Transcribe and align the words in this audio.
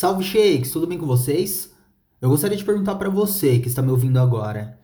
Salve 0.00 0.22
Shakes, 0.22 0.70
tudo 0.70 0.86
bem 0.86 0.96
com 0.96 1.06
vocês? 1.06 1.72
Eu 2.20 2.28
gostaria 2.28 2.56
de 2.56 2.64
perguntar 2.64 2.94
para 2.94 3.10
você 3.10 3.58
que 3.58 3.66
está 3.66 3.82
me 3.82 3.90
ouvindo 3.90 4.20
agora. 4.20 4.78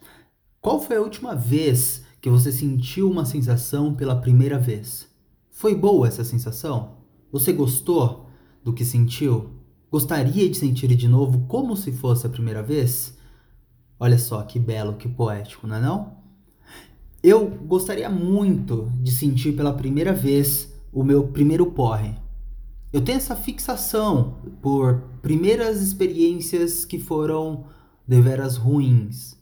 Qual 0.61 0.81
foi 0.81 0.97
a 0.97 1.01
última 1.01 1.37
vez 1.37 2.03
que 2.21 2.29
você 2.29 2.51
sentiu 2.51 3.09
uma 3.09 3.25
sensação 3.25 3.95
pela 3.95 4.17
primeira 4.17 4.59
vez? 4.59 5.07
Foi 5.53 5.73
boa 5.73 6.09
essa 6.09 6.25
sensação? 6.25 6.97
Você 7.31 7.53
gostou 7.53 8.29
do 8.65 8.73
que 8.73 8.85
sentiu? 8.85 9.51
Gostaria 9.89 10.51
de 10.51 10.57
sentir 10.57 10.93
de 10.97 11.07
novo 11.07 11.47
como 11.47 11.77
se 11.77 11.93
fosse 11.93 12.27
a 12.27 12.31
primeira 12.31 12.61
vez? 12.61 13.17
Olha 14.01 14.19
só 14.19 14.43
que 14.43 14.59
belo, 14.59 14.95
que 14.95 15.09
poético, 15.09 15.69
não 15.69 15.77
é 15.77 15.81
não? 15.81 16.17
Eu 17.23 17.49
gostaria 17.49 18.11
muito 18.11 18.91
de 19.01 19.13
sentir 19.13 19.55
pela 19.55 19.75
primeira 19.75 20.13
vez 20.13 20.75
o 20.93 21.05
meu 21.05 21.29
primeiro 21.29 21.67
porre. 21.67 22.24
Eu 22.95 23.01
tenho 23.01 23.17
essa 23.17 23.35
fixação 23.35 24.37
por 24.63 25.01
primeiras 25.21 25.83
experiências 25.83 26.85
que 26.85 26.97
foram 26.97 27.65
deveras 28.07 28.57
ruins. 28.57 29.37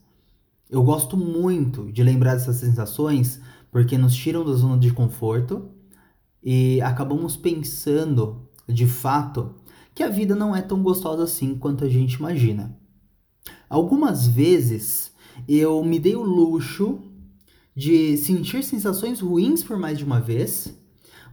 Eu 0.67 0.81
gosto 0.81 1.15
muito 1.15 1.91
de 1.91 2.01
lembrar 2.01 2.33
dessas 2.33 2.55
sensações 2.55 3.39
porque 3.71 3.95
nos 3.95 4.15
tiram 4.15 4.43
da 4.43 4.53
zona 4.53 4.79
de 4.79 4.91
conforto 4.91 5.69
e 6.41 6.81
acabamos 6.81 7.37
pensando, 7.37 8.49
de 8.67 8.87
fato, 8.87 9.53
que 9.93 10.01
a 10.01 10.09
vida 10.09 10.33
não 10.33 10.55
é 10.55 10.61
tão 10.63 10.81
gostosa 10.81 11.21
assim 11.21 11.53
quanto 11.53 11.83
a 11.83 11.89
gente 11.89 12.13
imagina. 12.13 12.75
Algumas 13.69 14.25
vezes 14.25 15.11
eu 15.47 15.83
me 15.83 15.99
dei 15.99 16.15
o 16.15 16.23
luxo 16.23 17.03
de 17.75 18.17
sentir 18.17 18.63
sensações 18.63 19.19
ruins 19.19 19.63
por 19.63 19.77
mais 19.77 19.99
de 19.99 20.03
uma 20.03 20.19
vez, 20.19 20.75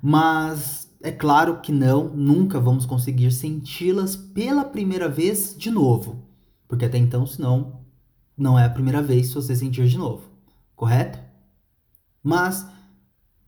mas 0.02 0.89
é 1.02 1.10
claro 1.10 1.60
que 1.60 1.72
não, 1.72 2.08
nunca 2.08 2.60
vamos 2.60 2.84
conseguir 2.84 3.32
senti-las 3.32 4.16
pela 4.16 4.64
primeira 4.64 5.08
vez 5.08 5.56
de 5.56 5.70
novo, 5.70 6.22
porque 6.68 6.84
até 6.84 6.98
então, 6.98 7.26
senão, 7.26 7.80
não 8.36 8.58
é 8.58 8.64
a 8.64 8.70
primeira 8.70 9.02
vez 9.02 9.28
se 9.28 9.34
você 9.34 9.56
sentir 9.56 9.86
de 9.86 9.96
novo, 9.96 10.28
correto? 10.76 11.18
Mas 12.22 12.66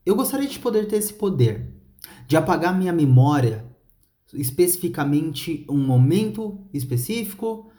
eu 0.03 0.15
gostaria 0.15 0.47
de 0.47 0.57
poder 0.57 0.87
ter 0.87 0.97
esse 0.97 1.13
poder, 1.13 1.71
de 2.27 2.35
apagar 2.35 2.75
minha 2.77 2.91
memória, 2.91 3.63
especificamente 4.33 5.63
um 5.69 5.77
momento 5.77 6.59
específico, 6.73 7.69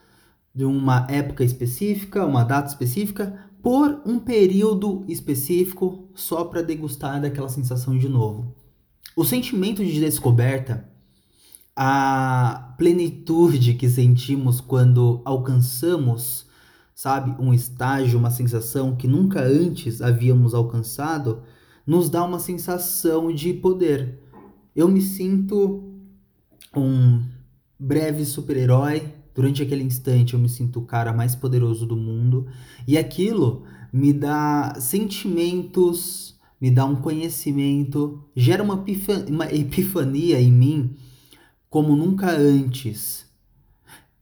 de 0.54 0.64
uma 0.64 1.04
época 1.10 1.42
específica, 1.42 2.24
uma 2.24 2.44
data 2.44 2.68
específica, 2.68 3.50
por 3.60 4.02
um 4.06 4.20
período 4.20 5.04
específico, 5.08 6.08
só 6.14 6.44
para 6.44 6.62
degustar 6.62 7.20
daquela 7.20 7.48
sensação 7.48 7.98
de 7.98 8.08
novo. 8.08 8.54
O 9.16 9.24
sentimento 9.24 9.84
de 9.84 10.00
descoberta, 10.00 10.88
a 11.76 12.74
plenitude 12.78 13.74
que 13.74 13.88
sentimos 13.88 14.60
quando 14.60 15.20
alcançamos, 15.24 16.46
sabe, 16.94 17.34
um 17.38 17.52
estágio, 17.52 18.18
uma 18.18 18.30
sensação 18.30 18.96
que 18.96 19.06
nunca 19.06 19.42
antes 19.42 20.00
havíamos 20.02 20.54
alcançado, 20.54 21.42
nos 21.86 22.08
dá 22.10 22.24
uma 22.24 22.38
sensação 22.38 23.32
de 23.32 23.52
poder. 23.52 24.20
Eu 24.74 24.88
me 24.88 25.00
sinto 25.00 25.92
um 26.74 27.22
breve 27.78 28.24
super-herói 28.24 29.12
Durante 29.34 29.62
aquele 29.62 29.82
instante 29.82 30.34
eu 30.34 30.38
me 30.38 30.48
sinto 30.48 30.78
o 30.78 30.86
cara 30.86 31.12
mais 31.12 31.34
poderoso 31.34 31.84
do 31.84 31.96
mundo 31.96 32.46
e 32.86 32.96
aquilo 32.96 33.64
me 33.92 34.12
dá 34.12 34.76
sentimentos, 34.78 36.33
me 36.64 36.70
dá 36.70 36.86
um 36.86 36.96
conhecimento, 36.96 38.24
gera 38.34 38.62
uma, 38.62 38.82
uma 39.28 39.52
epifania 39.52 40.40
em 40.40 40.50
mim 40.50 40.96
como 41.68 41.94
nunca 41.94 42.30
antes. 42.30 43.30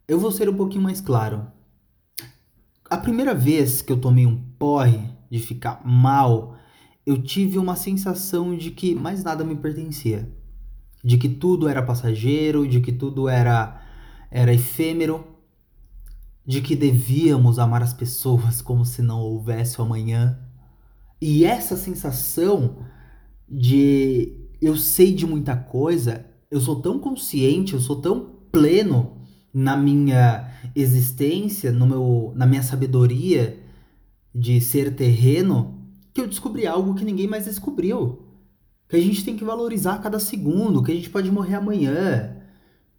Eu 0.09 0.19
vou 0.19 0.33
ser 0.33 0.49
um 0.49 0.57
pouquinho 0.57 0.83
mais 0.83 1.01
claro. 1.01 1.47
A 2.91 2.97
primeira 2.97 3.33
vez 3.33 3.81
que 3.81 3.93
eu 3.93 3.97
tomei 3.97 4.27
um 4.27 4.43
porre 4.59 5.09
de 5.31 5.39
ficar 5.39 5.87
mal, 5.87 6.57
eu 7.07 7.23
tive 7.23 7.59
uma 7.59 7.77
sensação 7.77 8.57
de 8.57 8.73
que 8.73 8.93
mais 8.93 9.23
nada 9.23 9.45
me 9.45 9.55
pertencia. 9.55 10.29
De 11.05 11.19
que 11.19 11.29
tudo 11.29 11.69
era 11.69 11.81
passageiro, 11.81 12.67
de 12.67 12.81
que 12.81 12.91
tudo 12.91 13.29
era 13.29 13.81
era 14.33 14.53
efêmero, 14.53 15.25
de 16.45 16.61
que 16.61 16.75
devíamos 16.75 17.61
amar 17.61 17.85
as 17.85 17.95
pessoas 17.95 18.61
como 18.67 18.85
se 18.85 19.01
não 19.01 19.21
houvesse 19.21 19.81
amanhã. 19.81 20.37
E 21.25 21.45
essa 21.45 21.77
sensação 21.77 22.79
de 23.49 24.37
eu 24.61 24.77
sei 24.77 25.15
de 25.15 25.25
muita 25.25 25.55
coisa, 25.55 26.27
eu 26.51 26.61
sou 26.61 26.83
tão 26.83 26.99
consciente, 26.99 27.75
eu 27.75 27.81
sou 27.81 28.01
tão 28.01 28.41
pleno 28.51 29.19
na 29.55 29.77
minha 29.77 30.51
existência, 30.75 31.71
no 31.71 31.87
meu, 31.87 32.33
na 32.35 32.45
minha 32.45 32.65
sabedoria 32.65 33.57
de 34.35 34.61
ser 34.61 34.97
terreno, 34.97 35.81
que 36.13 36.21
eu 36.21 36.27
descobri 36.27 36.67
algo 36.67 36.97
que 36.97 37.05
ninguém 37.05 37.29
mais 37.29 37.45
descobriu. 37.45 38.27
Que 38.89 38.97
a 38.97 39.01
gente 39.01 39.25
tem 39.25 39.37
que 39.37 39.45
valorizar 39.45 40.03
cada 40.03 40.19
segundo, 40.19 40.83
que 40.83 40.91
a 40.91 40.95
gente 40.97 41.09
pode 41.09 41.31
morrer 41.31 41.55
amanhã, 41.55 42.37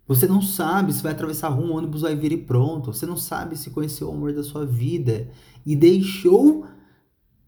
você 0.08 0.28
não 0.28 0.42
sabe 0.42 0.94
se 0.94 1.04
vai 1.04 1.12
atravessar 1.12 1.50
rua, 1.50 1.72
o 1.72 1.78
ônibus 1.78 2.02
vai 2.02 2.16
vir 2.16 2.32
e 2.32 2.38
pronto. 2.38 2.94
Você 2.94 3.06
não 3.06 3.18
sabe 3.18 3.58
se 3.58 3.70
conheceu 3.70 4.08
o 4.08 4.12
amor 4.12 4.34
da 4.34 4.44
sua 4.44 4.66
vida 4.66 5.30
e 5.66 5.76
deixou 5.76 6.66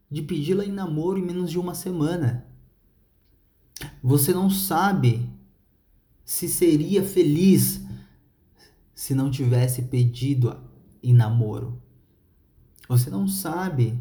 de 0.10 0.22
pedi-la 0.22 0.66
em 0.66 0.72
namoro 0.72 1.20
em 1.20 1.26
menos 1.26 1.50
de 1.50 1.60
uma 1.60 1.74
semana. 1.74 2.46
Você 4.02 4.34
não 4.34 4.50
sabe 4.50 5.30
se 6.24 6.48
seria 6.48 7.04
feliz 7.04 7.82
se 8.94 9.14
não 9.14 9.30
tivesse 9.30 9.84
pedido 9.84 10.58
em 11.04 11.14
namoro. 11.14 11.82
Você 12.88 13.10
não 13.10 13.28
sabe 13.28 14.00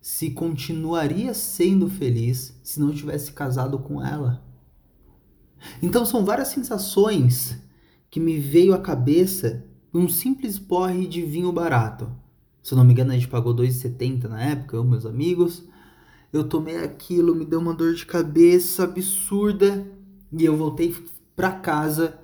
se 0.00 0.30
continuaria 0.30 1.34
sendo 1.34 1.88
feliz 1.88 2.58
se 2.62 2.80
não 2.80 2.92
tivesse 2.94 3.32
casado 3.32 3.78
com 3.78 4.02
ela. 4.02 4.44
Então 5.82 6.06
são 6.06 6.24
várias 6.24 6.48
sensações 6.48 7.58
que 8.10 8.20
me 8.20 8.38
veio 8.38 8.72
à 8.74 8.78
cabeça 8.78 9.64
um 9.92 10.08
simples 10.08 10.58
porre 10.58 11.06
de 11.06 11.22
vinho 11.22 11.52
barato. 11.52 12.10
Se 12.68 12.74
eu 12.74 12.76
não 12.76 12.84
me 12.84 12.92
engano, 12.92 13.12
a 13.12 13.14
gente 13.14 13.28
pagou 13.28 13.56
2,70 13.56 14.24
na 14.24 14.42
época, 14.42 14.76
eu 14.76 14.84
meus 14.84 15.06
amigos. 15.06 15.64
Eu 16.30 16.44
tomei 16.44 16.76
aquilo, 16.76 17.34
me 17.34 17.46
deu 17.46 17.60
uma 17.60 17.72
dor 17.72 17.94
de 17.94 18.04
cabeça 18.04 18.84
absurda 18.84 19.86
e 20.30 20.44
eu 20.44 20.54
voltei 20.54 20.94
para 21.34 21.50
casa 21.50 22.18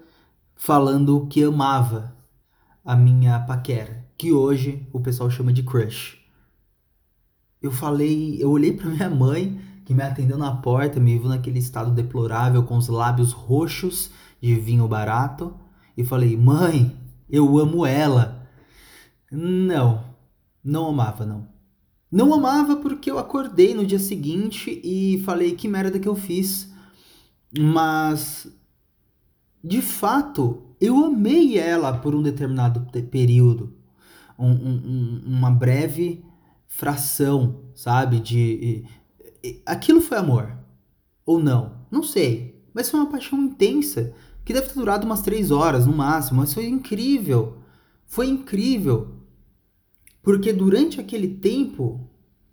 falando 0.55 1.27
que 1.29 1.43
amava 1.43 2.15
a 2.85 2.95
minha 2.95 3.41
paquera, 3.41 4.05
que 4.19 4.35
hoje 4.35 4.87
o 4.93 5.01
pessoal 5.01 5.31
chama 5.31 5.51
de 5.51 5.63
crush. 5.63 6.19
Eu 7.63 7.71
falei, 7.71 8.37
eu 8.39 8.51
olhei 8.51 8.75
para 8.75 8.91
minha 8.91 9.09
mãe 9.09 9.59
que 9.87 9.95
me 9.95 10.03
atendeu 10.03 10.37
na 10.37 10.55
porta, 10.55 11.01
me 11.01 11.19
viu 11.19 11.31
naquele 11.31 11.59
estado 11.59 11.91
deplorável, 11.91 12.65
com 12.65 12.77
os 12.77 12.89
lábios 12.89 13.33
roxos 13.33 14.11
de 14.43 14.55
vinho 14.57 14.87
barato, 14.87 15.55
e 15.97 16.05
falei: 16.05 16.37
Mãe, 16.37 16.95
eu 17.31 17.59
amo 17.59 17.87
ela. 17.87 18.47
Não, 19.33 20.14
não 20.65 20.89
amava, 20.89 21.27
não. 21.27 21.47
Não 22.11 22.33
amava 22.33 22.77
porque 22.77 23.11
eu 23.11 23.19
acordei 23.19 23.75
no 23.75 23.85
dia 23.85 23.99
seguinte 23.99 24.81
e 24.85 25.21
falei: 25.25 25.55
Que 25.55 25.69
merda 25.69 25.99
que 25.99 26.09
eu 26.09 26.15
fiz. 26.15 26.73
Mas, 27.59 28.47
de 29.63 29.83
fato, 29.83 30.63
eu 30.81 31.05
amei 31.05 31.59
ela 31.59 31.99
por 31.99 32.15
um 32.15 32.23
determinado 32.23 32.87
período. 33.11 33.75
Um, 34.39 34.51
um, 34.51 35.23
uma 35.27 35.51
breve 35.51 36.25
fração, 36.67 37.63
sabe? 37.75 38.19
De 38.21 38.85
aquilo 39.67 40.01
foi 40.01 40.19
amor. 40.19 40.57
Ou 41.27 41.39
não. 41.39 41.87
Não 41.91 42.03
sei. 42.03 42.63
Mas 42.73 42.91
foi 42.91 43.01
uma 43.01 43.11
paixão 43.11 43.41
intensa. 43.43 44.15
Que 44.45 44.53
deve 44.53 44.69
ter 44.69 44.75
durado 44.75 45.07
umas 45.07 45.23
três 45.23 45.51
horas 45.51 45.87
no 45.87 45.97
máximo. 45.97 46.41
Mas 46.41 46.53
foi 46.53 46.67
incrível. 46.67 47.59
Foi 48.07 48.29
incrível. 48.29 49.14
Porque 50.25 50.53
durante 50.53 50.99
aquele 50.99 51.29
tempo 51.29 52.09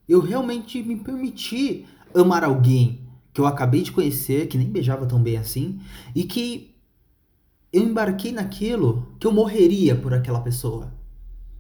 eu 0.07 0.19
realmente 0.19 0.83
me 0.83 0.97
permiti 0.97 1.85
amar 2.13 2.43
alguém 2.43 3.07
que 3.33 3.39
eu 3.39 3.47
acabei 3.47 3.81
de 3.81 3.93
conhecer, 3.93 4.47
que 4.47 4.57
nem 4.57 4.69
beijava 4.69 5.05
tão 5.05 5.23
bem 5.23 5.37
assim, 5.37 5.79
e 6.13 6.25
que 6.25 6.75
eu 7.71 7.81
embarquei 7.81 8.33
naquilo 8.33 9.07
que 9.17 9.25
eu 9.25 9.31
morreria 9.31 9.95
por 9.95 10.13
aquela 10.13 10.41
pessoa. 10.41 10.93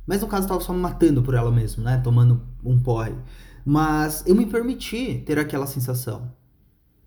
Mas 0.05 0.19
no 0.21 0.27
caso 0.27 0.43
eu 0.43 0.49
tava 0.49 0.59
só 0.59 0.73
me 0.73 0.79
matando 0.79 1.23
por 1.23 1.33
ela 1.33 1.49
mesmo, 1.49 1.83
né? 1.83 1.97
Tomando 2.03 2.41
um 2.61 2.77
porre. 2.77 3.15
Mas 3.65 4.21
eu 4.27 4.35
me 4.35 4.45
permiti 4.45 5.23
ter 5.25 5.39
aquela 5.39 5.65
sensação. 5.65 6.33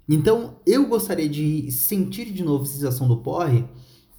Então, 0.08 0.56
eu 0.66 0.86
gostaria 0.86 1.28
de 1.28 1.70
sentir 1.70 2.32
de 2.32 2.42
novo 2.42 2.64
a 2.64 2.66
sensação 2.66 3.06
do 3.06 3.18
porre, 3.18 3.64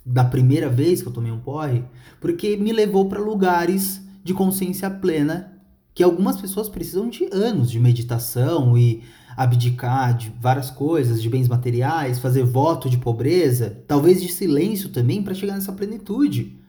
da 0.06 0.24
primeira 0.24 0.70
vez 0.70 1.02
que 1.02 1.08
eu 1.08 1.14
tomei 1.14 1.32
um 1.32 1.40
porre, 1.40 1.84
porque 2.22 2.58
me 2.58 2.72
levou 2.72 3.10
para 3.10 3.20
lugares 3.20 4.05
de 4.26 4.34
consciência 4.34 4.90
plena 4.90 5.54
que 5.94 6.02
algumas 6.02 6.42
pessoas 6.42 6.68
precisam 6.68 7.08
de 7.08 7.30
anos 7.32 7.70
de 7.70 7.80
meditação 7.80 8.76
e 8.76 9.04
abdicar 9.38 10.18
de 10.18 10.34
várias 10.42 10.72
coisas, 10.72 11.22
de 11.22 11.30
bens 11.30 11.48
materiais, 11.48 12.18
fazer 12.18 12.44
voto 12.44 12.90
de 12.90 12.98
pobreza, 12.98 13.84
talvez 13.88 14.20
de 14.20 14.28
silêncio 14.30 14.90
também 14.90 15.22
para 15.22 15.36
chegar 15.36 15.54
nessa 15.54 15.72
plenitude. 15.72 16.60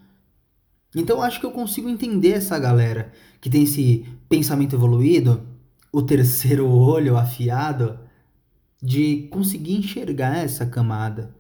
Então 0.95 1.23
acho 1.23 1.41
que 1.41 1.47
eu 1.47 1.51
consigo 1.51 1.89
entender 1.89 2.33
essa 2.33 2.59
galera 2.59 3.11
que 3.41 3.49
tem 3.49 3.63
esse 3.63 4.05
pensamento 4.29 4.77
evoluído, 4.77 5.43
o 5.91 6.03
terceiro 6.03 6.69
olho 6.69 7.17
afiado, 7.17 7.99
de 8.83 9.29
conseguir 9.31 9.77
enxergar 9.77 10.37
essa 10.37 10.67
camada, 10.67 11.35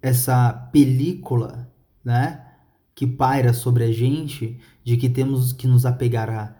essa 0.00 0.50
película, 0.72 1.70
né, 2.02 2.42
que 2.94 3.06
paira 3.06 3.52
sobre 3.52 3.84
a 3.84 3.92
gente, 3.92 4.58
de 4.86 4.96
que 4.96 5.08
temos 5.08 5.52
que 5.52 5.66
nos 5.66 5.84
apegar 5.84 6.30
a 6.30 6.54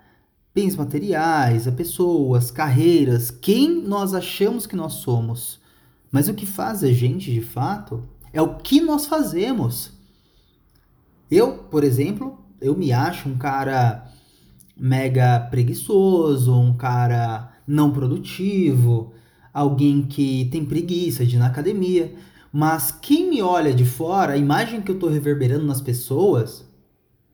bens 0.52 0.75
materiais, 0.75 1.69
a 1.69 1.73
pessoas, 1.73 2.50
carreiras, 2.50 3.31
quem 3.31 3.81
nós 3.82 4.14
achamos 4.14 4.67
que 4.67 4.75
nós 4.75 4.94
somos. 4.94 5.61
Mas 6.11 6.28
o 6.28 6.34
que 6.34 6.44
faz 6.44 6.82
a 6.82 6.90
gente 6.90 7.32
de 7.32 7.40
fato 7.40 8.02
é 8.32 8.43
o 8.43 8.56
que 8.56 8.81
nós 8.81 9.06
fazemos. 9.06 9.93
Eu, 11.31 11.52
por 11.70 11.84
exemplo, 11.84 12.37
eu 12.61 12.76
me 12.76 12.93
acho 12.93 13.28
um 13.28 13.38
cara 13.38 14.11
mega 14.76 15.38
preguiçoso, 15.49 16.52
um 16.52 16.76
cara 16.76 17.52
não 17.64 17.93
produtivo, 17.93 19.12
alguém 19.55 20.02
que 20.02 20.46
tem 20.46 20.64
preguiça 20.64 21.25
de 21.25 21.37
ir 21.37 21.38
na 21.38 21.46
academia. 21.46 22.12
Mas 22.52 22.90
quem 22.90 23.31
me 23.31 23.40
olha 23.40 23.73
de 23.73 23.84
fora, 23.84 24.32
a 24.32 24.37
imagem 24.37 24.81
que 24.81 24.90
eu 24.90 24.96
estou 24.96 25.11
reverberando 25.11 25.64
nas 25.64 25.81
pessoas 25.81 26.66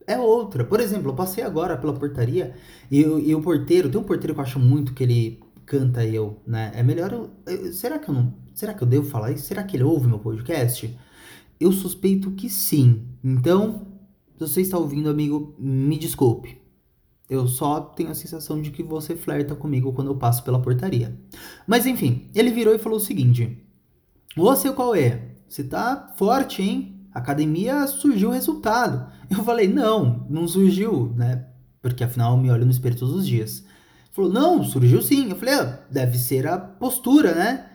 é 0.07 0.17
outra. 0.17 0.63
Por 0.63 0.79
exemplo, 0.79 1.11
eu 1.11 1.15
passei 1.15 1.43
agora 1.43 1.77
pela 1.77 1.93
portaria 1.93 2.55
e, 2.89 2.99
e 2.99 3.35
o 3.35 3.41
porteiro, 3.41 3.89
tem 3.89 3.99
um 3.99 4.03
porteiro 4.03 4.33
que 4.33 4.39
eu 4.39 4.43
acho 4.43 4.59
muito 4.59 4.93
que 4.93 5.03
ele 5.03 5.39
canta 5.65 6.05
eu, 6.05 6.41
né? 6.45 6.71
É 6.75 6.83
melhor 6.83 7.11
eu, 7.11 7.29
eu, 7.45 7.73
será 7.73 7.97
que 7.97 8.09
eu 8.09 8.13
não, 8.13 8.33
será 8.53 8.73
que 8.73 8.83
eu 8.83 8.87
devo 8.87 9.09
falar 9.09 9.31
isso? 9.31 9.45
Será 9.45 9.63
que 9.63 9.77
ele 9.77 9.83
ouve 9.83 10.07
meu 10.07 10.19
podcast? 10.19 10.97
Eu 11.59 11.71
suspeito 11.71 12.31
que 12.31 12.49
sim. 12.49 13.07
Então, 13.23 13.87
se 14.37 14.39
você 14.39 14.61
está 14.61 14.77
ouvindo, 14.77 15.09
amigo, 15.09 15.55
me 15.57 15.97
desculpe. 15.97 16.61
Eu 17.29 17.47
só 17.47 17.79
tenho 17.79 18.09
a 18.09 18.15
sensação 18.15 18.61
de 18.61 18.69
que 18.71 18.83
você 18.83 19.15
flerta 19.15 19.55
comigo 19.55 19.93
quando 19.93 20.11
eu 20.11 20.15
passo 20.15 20.43
pela 20.43 20.61
portaria. 20.61 21.17
Mas 21.65 21.85
enfim, 21.85 22.29
ele 22.35 22.51
virou 22.51 22.75
e 22.75 22.79
falou 22.79 22.97
o 22.97 23.01
seguinte: 23.01 23.65
Você 24.35 24.71
qual 24.71 24.93
é? 24.93 25.37
Você 25.47 25.63
tá 25.63 26.13
forte, 26.17 26.61
hein? 26.61 26.93
academia 27.13 27.85
surgiu 27.87 28.29
o 28.29 28.33
resultado. 28.33 29.11
Eu 29.29 29.43
falei, 29.43 29.67
não, 29.67 30.25
não 30.29 30.47
surgiu, 30.47 31.13
né? 31.15 31.45
Porque 31.81 32.03
afinal 32.03 32.35
eu 32.35 32.41
me 32.41 32.51
olho 32.51 32.65
no 32.65 32.71
espelho 32.71 32.97
todos 32.97 33.15
os 33.15 33.27
dias. 33.27 33.59
Ele 33.59 34.11
falou, 34.11 34.31
não, 34.31 34.63
surgiu 34.63 35.01
sim. 35.01 35.29
Eu 35.29 35.35
falei, 35.35 35.55
ah, 35.55 35.79
deve 35.89 36.17
ser 36.17 36.47
a 36.47 36.57
postura, 36.57 37.33
né? 37.33 37.69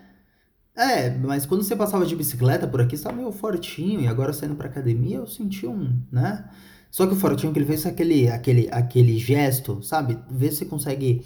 É, 0.77 1.11
mas 1.11 1.45
quando 1.45 1.65
você 1.65 1.75
passava 1.75 2.07
de 2.07 2.15
bicicleta 2.15 2.67
por 2.69 2.81
aqui, 2.81 2.97
você 2.97 3.01
estava 3.01 3.17
meio 3.17 3.33
fortinho, 3.33 4.01
e 4.01 4.07
agora 4.07 4.33
saindo 4.33 4.55
pra 4.55 4.69
academia 4.69 5.17
eu 5.17 5.27
senti 5.27 5.67
um, 5.67 6.01
né? 6.11 6.49
Só 6.89 7.05
que 7.05 7.15
o 7.15 7.17
fortinho 7.17 7.53
que 7.53 7.59
ele 7.59 7.67
fez 7.67 7.85
aquele, 7.85 8.29
aquele, 8.29 8.69
aquele 8.71 9.19
gesto, 9.19 9.83
sabe? 9.83 10.19
Vê 10.31 10.51
se 10.51 10.59
você 10.59 10.65
consegue 10.67 11.25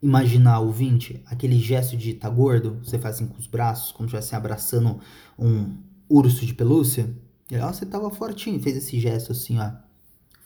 imaginar 0.00 0.60
o 0.60 0.70
20, 0.70 1.24
aquele 1.26 1.58
gesto 1.58 1.96
de 1.96 2.14
tá 2.14 2.28
gordo, 2.30 2.78
você 2.82 2.98
faz 2.98 3.16
assim 3.16 3.26
com 3.26 3.36
os 3.36 3.48
braços, 3.48 3.90
como 3.90 4.08
se 4.08 4.14
estivesse 4.14 4.36
abraçando 4.36 5.00
um 5.36 5.76
urso 6.08 6.46
de 6.46 6.54
pelúcia. 6.54 7.10
Ele, 7.50 7.62
ó, 7.62 7.72
você 7.72 7.86
tava 7.86 8.10
fortinho, 8.10 8.60
fez 8.60 8.76
esse 8.76 8.98
gesto 9.00 9.32
assim, 9.32 9.58
ó. 9.58 9.70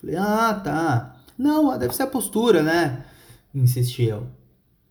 Falei, 0.01 0.17
ah, 0.17 0.55
tá. 0.55 1.17
Não, 1.37 1.77
deve 1.79 1.95
ser 1.95 2.05
a 2.05 2.07
postura, 2.07 2.63
né? 2.63 3.05
Insisti 3.55 4.05
eu. 4.05 4.27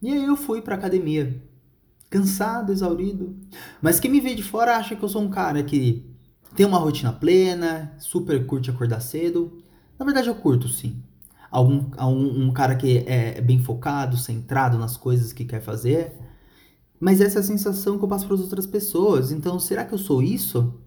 E 0.02 0.12
aí 0.12 0.26
eu 0.26 0.36
fui 0.36 0.62
pra 0.62 0.76
academia. 0.76 1.42
Cansado, 2.10 2.72
exaurido. 2.72 3.36
Mas 3.82 4.00
quem 4.00 4.12
me 4.12 4.20
vê 4.20 4.36
de 4.36 4.44
fora 4.44 4.76
acha 4.76 4.96
que 4.96 5.04
eu 5.04 5.10
sou 5.10 5.22
um 5.22 5.30
cara 5.30 5.64
que 5.64 6.06
tem 6.56 6.66
uma 6.66 6.78
rotina 6.78 7.14
plena, 7.14 7.96
super 8.00 8.46
curte 8.46 8.70
acordar 8.70 9.00
cedo. 9.00 9.64
Na 9.98 10.06
verdade 10.06 10.28
eu 10.28 10.36
curto 10.36 10.68
sim. 10.68 11.02
Algum, 11.50 11.86
um, 12.00 12.48
um 12.48 12.54
cara 12.54 12.76
que 12.76 13.04
é 13.08 13.42
bem 13.42 13.60
focado, 13.60 14.18
centrado 14.18 14.78
nas 14.78 14.98
coisas 14.98 15.32
que 15.32 15.46
quer 15.46 15.62
fazer. 15.62 16.14
Mas 17.00 17.20
essa 17.20 17.40
é 17.40 17.42
a 17.42 17.44
sensação 17.44 17.98
que 17.98 18.04
eu 18.04 18.08
passo 18.08 18.26
para 18.26 18.36
as 18.36 18.42
outras 18.42 18.68
pessoas. 18.68 19.32
Então, 19.32 19.60
será 19.60 19.84
que 19.84 19.94
eu 19.94 19.98
sou 19.98 20.22
isso? 20.22 20.81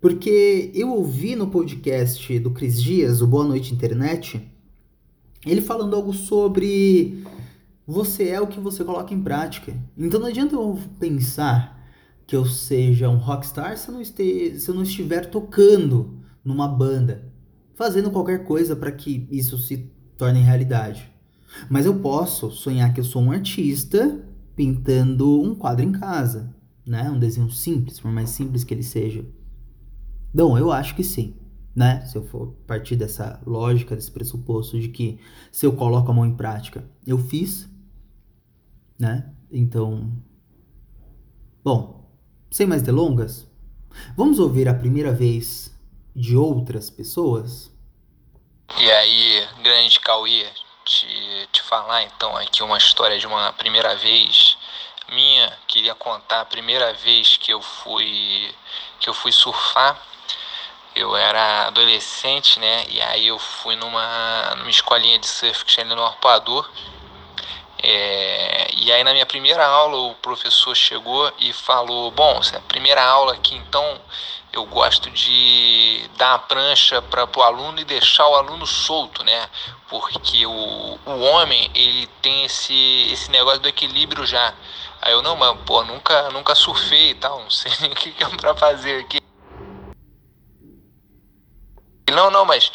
Porque 0.00 0.72
eu 0.74 0.90
ouvi 0.90 1.36
no 1.36 1.48
podcast 1.48 2.38
do 2.38 2.50
Cris 2.50 2.82
Dias, 2.82 3.20
o 3.20 3.26
Boa 3.26 3.44
Noite 3.44 3.74
Internet, 3.74 4.40
ele 5.44 5.60
falando 5.60 5.94
algo 5.94 6.14
sobre 6.14 7.22
você 7.86 8.28
é 8.28 8.40
o 8.40 8.46
que 8.46 8.58
você 8.58 8.82
coloca 8.82 9.12
em 9.12 9.22
prática. 9.22 9.76
Então 9.98 10.18
não 10.18 10.28
adianta 10.28 10.54
eu 10.54 10.78
pensar 10.98 11.78
que 12.26 12.34
eu 12.34 12.46
seja 12.46 13.10
um 13.10 13.16
rockstar 13.16 13.76
se 13.76 13.88
eu 13.88 13.94
não, 13.94 14.00
este, 14.00 14.58
se 14.58 14.70
eu 14.70 14.74
não 14.74 14.84
estiver 14.84 15.26
tocando 15.26 16.18
numa 16.42 16.66
banda, 16.66 17.30
fazendo 17.74 18.10
qualquer 18.10 18.44
coisa 18.44 18.74
para 18.74 18.92
que 18.92 19.28
isso 19.30 19.58
se 19.58 19.90
torne 20.16 20.40
realidade. 20.40 21.10
Mas 21.68 21.84
eu 21.84 21.98
posso 21.98 22.50
sonhar 22.50 22.94
que 22.94 23.00
eu 23.00 23.04
sou 23.04 23.20
um 23.20 23.32
artista 23.32 24.24
pintando 24.56 25.42
um 25.42 25.54
quadro 25.54 25.84
em 25.84 25.92
casa, 25.92 26.54
né? 26.86 27.10
Um 27.10 27.18
desenho 27.18 27.50
simples, 27.50 28.00
por 28.00 28.10
mais 28.10 28.30
simples 28.30 28.64
que 28.64 28.72
ele 28.72 28.82
seja. 28.82 29.24
Bom, 30.32 30.56
eu 30.56 30.70
acho 30.70 30.94
que 30.94 31.02
sim, 31.02 31.36
né? 31.74 32.04
Se 32.06 32.16
eu 32.16 32.22
for 32.22 32.54
partir 32.64 32.94
dessa 32.94 33.42
lógica, 33.44 33.96
desse 33.96 34.10
pressuposto 34.12 34.78
de 34.78 34.88
que 34.88 35.20
se 35.50 35.66
eu 35.66 35.74
coloco 35.74 36.08
a 36.08 36.14
mão 36.14 36.24
em 36.24 36.36
prática, 36.36 36.88
eu 37.04 37.18
fiz, 37.18 37.68
né? 38.96 39.34
Então, 39.50 40.12
bom, 41.64 42.08
sem 42.48 42.64
mais 42.64 42.80
delongas, 42.80 43.48
vamos 44.16 44.38
ouvir 44.38 44.68
a 44.68 44.74
primeira 44.74 45.12
vez 45.12 45.76
de 46.14 46.36
outras 46.36 46.88
pessoas? 46.88 47.72
E 48.78 48.88
aí, 48.88 49.48
grande 49.64 49.98
Cauê, 49.98 50.46
te, 50.84 51.08
te 51.50 51.60
falar 51.62 52.04
então 52.04 52.36
aqui 52.36 52.62
uma 52.62 52.78
história 52.78 53.18
de 53.18 53.26
uma 53.26 53.52
primeira 53.54 53.96
vez 53.96 54.56
minha. 55.12 55.52
Queria 55.66 55.96
contar 55.96 56.42
a 56.42 56.44
primeira 56.44 56.92
vez 56.94 57.36
que 57.36 57.52
eu 57.52 57.60
fui 57.60 58.54
que 59.00 59.08
eu 59.08 59.14
fui 59.14 59.32
surfar 59.32 60.09
eu 60.94 61.16
era 61.16 61.68
adolescente, 61.68 62.58
né? 62.58 62.84
E 62.88 63.00
aí 63.00 63.28
eu 63.28 63.38
fui 63.38 63.76
numa, 63.76 64.54
numa 64.56 64.70
escolinha 64.70 65.18
de 65.18 65.26
surf 65.26 65.64
que 65.64 65.72
tinha 65.72 65.86
ali 65.86 65.94
no 65.94 66.04
Arpoador. 66.04 66.68
É, 67.82 68.70
e 68.76 68.92
aí 68.92 69.02
na 69.02 69.12
minha 69.12 69.24
primeira 69.24 69.66
aula 69.66 69.96
o 69.96 70.14
professor 70.16 70.74
chegou 70.74 71.32
e 71.38 71.52
falou, 71.52 72.10
bom, 72.10 72.40
é 72.52 72.56
a 72.58 72.60
primeira 72.60 73.02
aula 73.02 73.32
aqui, 73.32 73.54
então 73.54 73.98
eu 74.52 74.66
gosto 74.66 75.10
de 75.10 76.08
dar 76.16 76.34
a 76.34 76.38
prancha 76.38 77.00
para 77.00 77.24
o 77.24 77.42
aluno 77.42 77.80
e 77.80 77.84
deixar 77.84 78.26
o 78.28 78.34
aluno 78.34 78.66
solto, 78.66 79.24
né? 79.24 79.48
Porque 79.88 80.44
o, 80.44 80.98
o 81.06 81.20
homem, 81.20 81.70
ele 81.74 82.06
tem 82.20 82.44
esse, 82.44 83.08
esse 83.12 83.30
negócio 83.30 83.60
do 83.60 83.68
equilíbrio 83.68 84.26
já. 84.26 84.52
Aí 85.00 85.12
eu, 85.12 85.22
não, 85.22 85.36
mas 85.36 85.56
pô, 85.64 85.82
nunca, 85.84 86.30
nunca 86.30 86.54
surfei 86.54 87.10
e 87.10 87.14
tal, 87.14 87.40
não 87.40 87.50
sei 87.50 87.72
o 87.90 87.94
que, 87.94 88.12
que 88.12 88.24
é 88.24 88.28
para 88.28 88.54
fazer 88.54 89.00
aqui. 89.00 89.20
Não, 92.10 92.30
não, 92.30 92.44
mas 92.44 92.70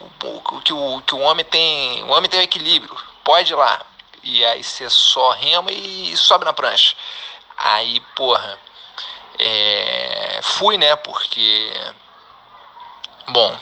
o, 0.00 0.60
que, 0.60 0.72
o, 0.72 1.00
que 1.02 1.14
o 1.14 1.20
homem 1.20 1.44
tem. 1.44 2.02
O 2.04 2.10
homem 2.10 2.28
tem 2.30 2.40
o 2.40 2.42
equilíbrio. 2.42 2.96
Pode 3.24 3.52
ir 3.52 3.56
lá. 3.56 3.84
E 4.22 4.44
aí 4.44 4.62
você 4.62 4.88
só 4.90 5.30
rema 5.30 5.70
e 5.72 6.16
sobe 6.16 6.44
na 6.44 6.52
prancha. 6.52 6.94
Aí, 7.56 8.00
porra. 8.14 8.58
É, 9.38 10.40
fui, 10.42 10.76
né? 10.76 10.96
Porque. 10.96 11.72
Bom, 13.28 13.58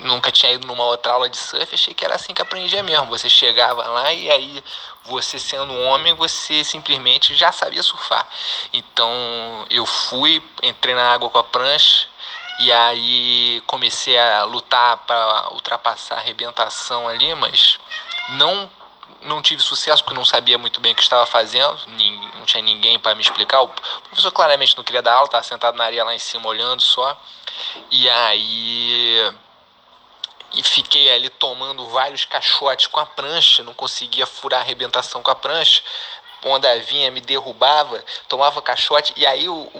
nunca 0.00 0.30
tinha 0.30 0.52
ido 0.52 0.66
numa 0.66 0.84
outra 0.84 1.12
aula 1.12 1.28
de 1.28 1.36
surf, 1.36 1.74
achei 1.74 1.94
que 1.94 2.04
era 2.04 2.14
assim 2.14 2.34
que 2.34 2.42
aprendia 2.42 2.82
mesmo. 2.82 3.06
Você 3.06 3.28
chegava 3.28 3.86
lá 3.86 4.12
e 4.12 4.30
aí 4.30 4.64
você 5.04 5.38
sendo 5.38 5.72
um 5.72 5.86
homem, 5.86 6.14
você 6.14 6.64
simplesmente 6.64 7.34
já 7.34 7.52
sabia 7.52 7.82
surfar. 7.82 8.26
Então 8.72 9.66
eu 9.70 9.86
fui, 9.86 10.42
entrei 10.62 10.94
na 10.94 11.12
água 11.12 11.30
com 11.30 11.38
a 11.38 11.44
prancha, 11.44 12.08
e 12.58 12.72
aí 12.72 13.62
comecei 13.66 14.18
a 14.18 14.44
lutar 14.44 14.98
para 14.98 15.52
ultrapassar 15.52 16.16
a 16.16 16.18
arrebentação 16.18 17.08
ali, 17.08 17.34
mas 17.34 17.78
não 18.30 18.70
não 19.22 19.42
tive 19.42 19.60
sucesso 19.62 20.04
porque 20.04 20.16
não 20.16 20.24
sabia 20.24 20.56
muito 20.58 20.80
bem 20.80 20.92
o 20.92 20.94
que 20.94 21.02
estava 21.02 21.26
fazendo, 21.26 21.76
não 22.36 22.44
tinha 22.44 22.62
ninguém 22.62 22.98
para 23.00 23.14
me 23.16 23.22
explicar. 23.22 23.62
O 23.62 23.68
professor 23.68 24.30
claramente 24.30 24.76
não 24.76 24.84
queria 24.84 25.02
dar 25.02 25.14
aula, 25.14 25.26
estava 25.26 25.42
sentado 25.42 25.76
na 25.76 25.84
areia 25.84 26.04
lá 26.04 26.14
em 26.14 26.20
cima 26.20 26.46
olhando 26.46 26.80
só. 26.80 27.20
E 27.90 28.08
aí 28.08 29.34
e 30.52 30.62
fiquei 30.62 31.12
ali 31.12 31.28
tomando 31.28 31.86
vários 31.86 32.24
caixotes 32.24 32.86
com 32.86 33.00
a 33.00 33.06
prancha, 33.06 33.62
não 33.62 33.74
conseguia 33.74 34.26
furar 34.26 34.60
a 34.60 34.62
arrebentação 34.62 35.22
com 35.22 35.30
a 35.30 35.34
prancha. 35.34 35.82
Onda 36.44 36.78
vinha, 36.80 37.10
me 37.10 37.20
derrubava, 37.20 38.02
tomava 38.28 38.62
caixote, 38.62 39.12
e 39.16 39.26
aí 39.26 39.48
o, 39.48 39.70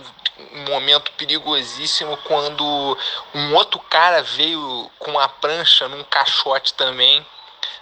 um 0.53 0.65
momento 0.71 1.11
perigosíssimo 1.13 2.17
quando 2.19 2.99
um 3.35 3.55
outro 3.55 3.79
cara 3.81 4.23
veio 4.23 4.91
com 4.99 5.19
a 5.19 5.29
prancha 5.29 5.89
num 5.89 6.05
caixote 6.05 6.75
também 6.75 7.25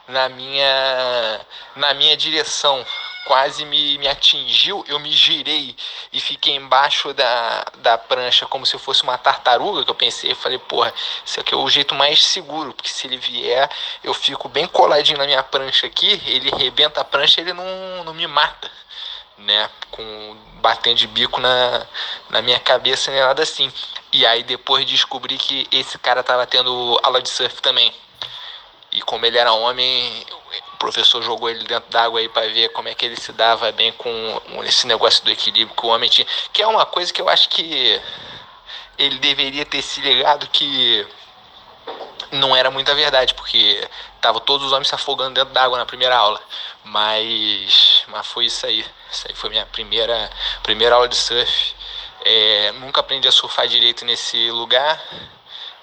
na 0.08 0.28
minha 0.28 1.40
na 1.74 1.94
minha 1.94 2.16
direção 2.16 2.84
quase 3.26 3.64
me, 3.64 3.98
me 3.98 4.06
atingiu, 4.06 4.84
eu 4.86 5.00
me 5.00 5.10
girei 5.10 5.74
e 6.12 6.20
fiquei 6.20 6.54
embaixo 6.54 7.12
da, 7.12 7.66
da 7.78 7.98
prancha 7.98 8.46
como 8.46 8.64
se 8.64 8.78
fosse 8.78 9.02
uma 9.02 9.18
tartaruga, 9.18 9.84
que 9.84 9.90
eu 9.90 9.94
pensei, 9.96 10.30
eu 10.30 10.36
falei, 10.36 10.58
porra, 10.58 10.94
isso 11.24 11.40
aqui 11.40 11.52
é 11.52 11.56
o 11.56 11.68
jeito 11.68 11.92
mais 11.92 12.24
seguro, 12.24 12.72
porque 12.72 12.88
se 12.88 13.08
ele 13.08 13.16
vier, 13.16 13.68
eu 14.04 14.14
fico 14.14 14.48
bem 14.48 14.68
coladinho 14.68 15.18
na 15.18 15.26
minha 15.26 15.42
prancha 15.42 15.88
aqui, 15.88 16.22
ele 16.24 16.50
rebenta 16.50 17.00
a 17.00 17.04
prancha, 17.04 17.40
ele 17.40 17.52
não, 17.52 18.04
não 18.04 18.14
me 18.14 18.28
mata, 18.28 18.70
né, 19.38 19.68
com 19.90 20.36
batendo 20.60 20.96
de 20.96 21.08
bico 21.08 21.40
na, 21.40 21.84
na 22.30 22.40
minha 22.40 22.60
cabeça, 22.60 23.10
nem 23.10 23.20
nada 23.20 23.42
assim. 23.42 23.72
E 24.12 24.24
aí 24.24 24.44
depois 24.44 24.86
descobri 24.86 25.36
que 25.36 25.66
esse 25.72 25.98
cara 25.98 26.22
tava 26.22 26.46
tendo 26.46 26.98
aula 27.02 27.20
de 27.20 27.28
surf 27.28 27.60
também. 27.60 27.92
E 28.92 29.02
como 29.02 29.26
ele 29.26 29.36
era 29.36 29.52
homem, 29.52 30.24
o 30.76 30.78
professor 30.78 31.22
jogou 31.22 31.48
ele 31.48 31.64
dentro 31.64 31.90
d'água 31.90 32.20
aí 32.20 32.28
para 32.28 32.46
ver 32.48 32.68
como 32.68 32.88
é 32.88 32.94
que 32.94 33.06
ele 33.06 33.16
se 33.16 33.32
dava 33.32 33.72
bem 33.72 33.92
com 33.92 34.12
esse 34.62 34.86
negócio 34.86 35.24
do 35.24 35.30
equilíbrio 35.30 35.74
que 35.74 35.86
o 35.86 35.88
homem 35.88 36.08
tinha. 36.08 36.26
Que 36.52 36.62
é 36.62 36.66
uma 36.66 36.84
coisa 36.84 37.12
que 37.12 37.20
eu 37.20 37.28
acho 37.28 37.48
que 37.48 38.00
ele 38.98 39.18
deveria 39.18 39.64
ter 39.64 39.80
se 39.80 40.00
ligado 40.02 40.46
que 40.48 41.06
não 42.30 42.54
era 42.54 42.70
muita 42.70 42.94
verdade, 42.94 43.32
porque 43.34 43.88
tava 44.20 44.38
todos 44.38 44.66
os 44.66 44.72
homens 44.72 44.88
se 44.88 44.94
afogando 44.94 45.34
dentro 45.34 45.54
d'água 45.54 45.78
na 45.78 45.86
primeira 45.86 46.16
aula. 46.16 46.40
Mas, 46.84 48.04
mas 48.08 48.26
foi 48.26 48.44
isso 48.46 48.66
aí. 48.66 48.84
Isso 49.10 49.26
aí 49.28 49.34
foi 49.34 49.48
minha 49.48 49.64
primeira, 49.66 50.30
primeira 50.62 50.94
aula 50.94 51.08
de 51.08 51.16
surf. 51.16 51.74
É, 52.22 52.72
nunca 52.72 53.00
aprendi 53.00 53.26
a 53.26 53.32
surfar 53.32 53.66
direito 53.66 54.04
nesse 54.04 54.50
lugar. 54.50 55.02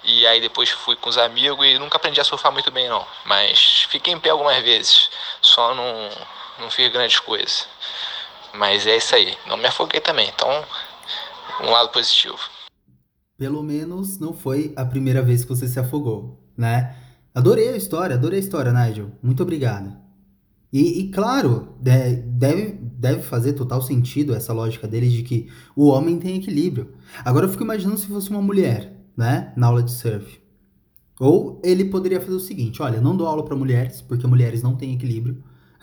E 0.04 0.26
aí 0.26 0.40
depois 0.40 0.70
fui 0.70 0.96
com 0.96 1.08
os 1.08 1.16
amigos 1.16 1.66
e 1.66 1.78
nunca 1.78 1.96
aprendi 1.96 2.20
a 2.20 2.24
surfar 2.24 2.52
muito 2.52 2.70
bem 2.70 2.88
não. 2.88 3.06
Mas 3.24 3.86
fiquei 3.88 4.12
em 4.12 4.20
pé 4.20 4.30
algumas 4.30 4.62
vezes. 4.62 5.08
Só 5.40 5.74
não, 5.74 6.10
não 6.60 6.70
fiz 6.70 6.92
grandes 6.92 7.18
coisas. 7.20 7.66
Mas 8.54 8.86
é 8.86 8.96
isso 8.96 9.14
aí. 9.14 9.36
Não 9.46 9.56
me 9.56 9.66
afoguei 9.66 10.00
também. 10.00 10.28
Então, 10.28 10.64
um 11.62 11.70
lado 11.70 11.88
positivo. 11.88 12.38
Pelo 13.38 13.62
menos 13.62 14.18
não 14.20 14.34
foi 14.34 14.72
a 14.76 14.84
primeira 14.84 15.22
vez 15.22 15.42
que 15.42 15.48
você 15.48 15.66
se 15.66 15.80
afogou, 15.80 16.38
né? 16.56 16.96
Adorei 17.34 17.70
a 17.70 17.76
história, 17.76 18.14
adorei 18.14 18.38
a 18.38 18.42
história, 18.42 18.72
Nigel. 18.72 19.10
Muito 19.22 19.42
obrigado. 19.42 19.96
E, 20.72 21.00
e, 21.00 21.10
claro, 21.10 21.76
deve, 21.80 22.72
deve 22.72 23.22
fazer 23.22 23.54
total 23.54 23.80
sentido 23.80 24.34
essa 24.34 24.52
lógica 24.52 24.86
dele 24.86 25.08
de 25.08 25.22
que 25.22 25.50
o 25.74 25.88
homem 25.88 26.18
tem 26.18 26.36
equilíbrio. 26.36 26.94
Agora 27.24 27.46
eu 27.46 27.50
fico 27.50 27.64
imaginando 27.64 27.98
se 27.98 28.06
fosse 28.06 28.30
uma 28.30 28.42
mulher 28.42 28.93
né, 29.16 29.52
na 29.56 29.66
aula 29.66 29.82
de 29.82 29.90
surf. 29.90 30.40
Ou 31.20 31.60
ele 31.64 31.84
poderia 31.86 32.20
fazer 32.20 32.34
o 32.34 32.40
seguinte: 32.40 32.82
olha, 32.82 33.00
não 33.00 33.16
dou 33.16 33.26
aula 33.26 33.44
para 33.44 33.56
mulheres, 33.56 34.00
porque 34.02 34.26
mulheres 34.26 34.62
não 34.62 34.76
têm 34.76 34.94
equilíbrio. 34.94 35.42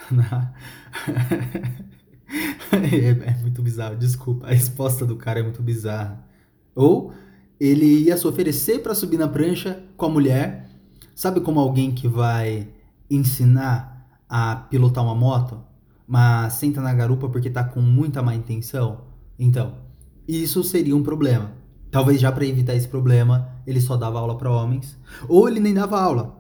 é, 2.72 3.10
é 3.30 3.38
muito 3.42 3.62
bizarro, 3.62 3.96
desculpa. 3.96 4.48
A 4.48 4.52
resposta 4.52 5.06
do 5.06 5.16
cara 5.16 5.40
é 5.40 5.44
muito 5.44 5.62
bizarra. 5.62 6.26
Ou 6.76 7.14
ele 7.60 7.86
ia 7.86 8.18
se 8.18 8.28
oferecer 8.28 8.80
para 8.82 8.96
subir 8.96 9.18
na 9.18 9.28
prancha 9.28 9.84
com 9.98 10.06
a 10.06 10.10
mulher. 10.10 10.70
Sabe 11.16 11.42
como 11.42 11.60
alguém 11.60 11.92
que 11.92 12.08
vai 12.08 12.70
ensinar 13.10 14.20
a 14.28 14.56
pilotar 14.56 15.04
uma 15.04 15.14
moto, 15.14 15.62
mas 16.08 16.54
senta 16.54 16.82
na 16.82 16.94
garupa 16.94 17.30
porque 17.30 17.50
tá 17.50 17.64
com 17.64 17.82
muita 17.82 18.24
má 18.24 18.34
intenção? 18.34 19.02
Então, 19.38 19.76
isso 20.28 20.64
seria 20.64 20.96
um 20.96 21.04
problema. 21.04 21.52
Talvez 21.92 22.22
já 22.22 22.32
para 22.32 22.46
evitar 22.46 22.74
esse 22.74 22.88
problema, 22.88 23.50
ele 23.68 23.82
só 23.82 23.98
dava 23.98 24.18
aula 24.18 24.38
para 24.38 24.50
homens, 24.50 24.98
ou 25.28 25.48
ele 25.48 25.60
nem 25.60 25.74
dava 25.74 26.02
aula. 26.02 26.40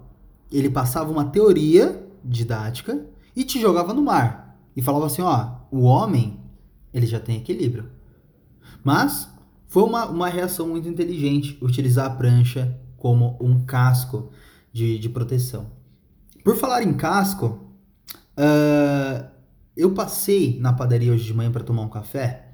Ele 0.50 0.70
passava 0.70 1.12
uma 1.12 1.25
teoria 1.25 2.08
didática 2.24 3.05
e 3.36 3.43
te 3.43 3.60
jogava 3.60 3.93
no 3.93 4.01
mar 4.01 4.58
e 4.75 4.81
falava 4.81 5.08
assim, 5.08 5.22
ó, 5.22 5.55
o 5.70 5.81
homem, 5.81 6.39
ele 6.93 7.05
já 7.05 7.20
tem 7.20 7.36
equilíbrio. 7.38 7.89
Mas 8.84 9.29
foi 9.67 9.84
uma, 9.84 10.05
uma 10.05 10.29
reação 10.29 10.67
muito 10.70 10.88
inteligente 10.88 11.58
utilizar 11.62 12.05
a 12.05 12.15
prancha 12.15 12.77
como 12.98 13.38
um 13.41 13.65
casco 13.65 14.31
de, 14.72 14.98
de 14.98 15.10
proteção. 15.10 15.67
Por 16.43 16.55
falar 16.55 16.81
em 16.84 16.93
casco, 16.93 17.60
uh, 18.38 19.29
eu 19.75 19.93
passei 19.93 20.60
na 20.60 20.74
padaria 20.74 21.12
hoje 21.12 21.25
de 21.25 21.34
manhã 21.34 21.51
para 21.51 21.63
tomar 21.63 21.84
um 21.84 21.89
café 21.89 22.50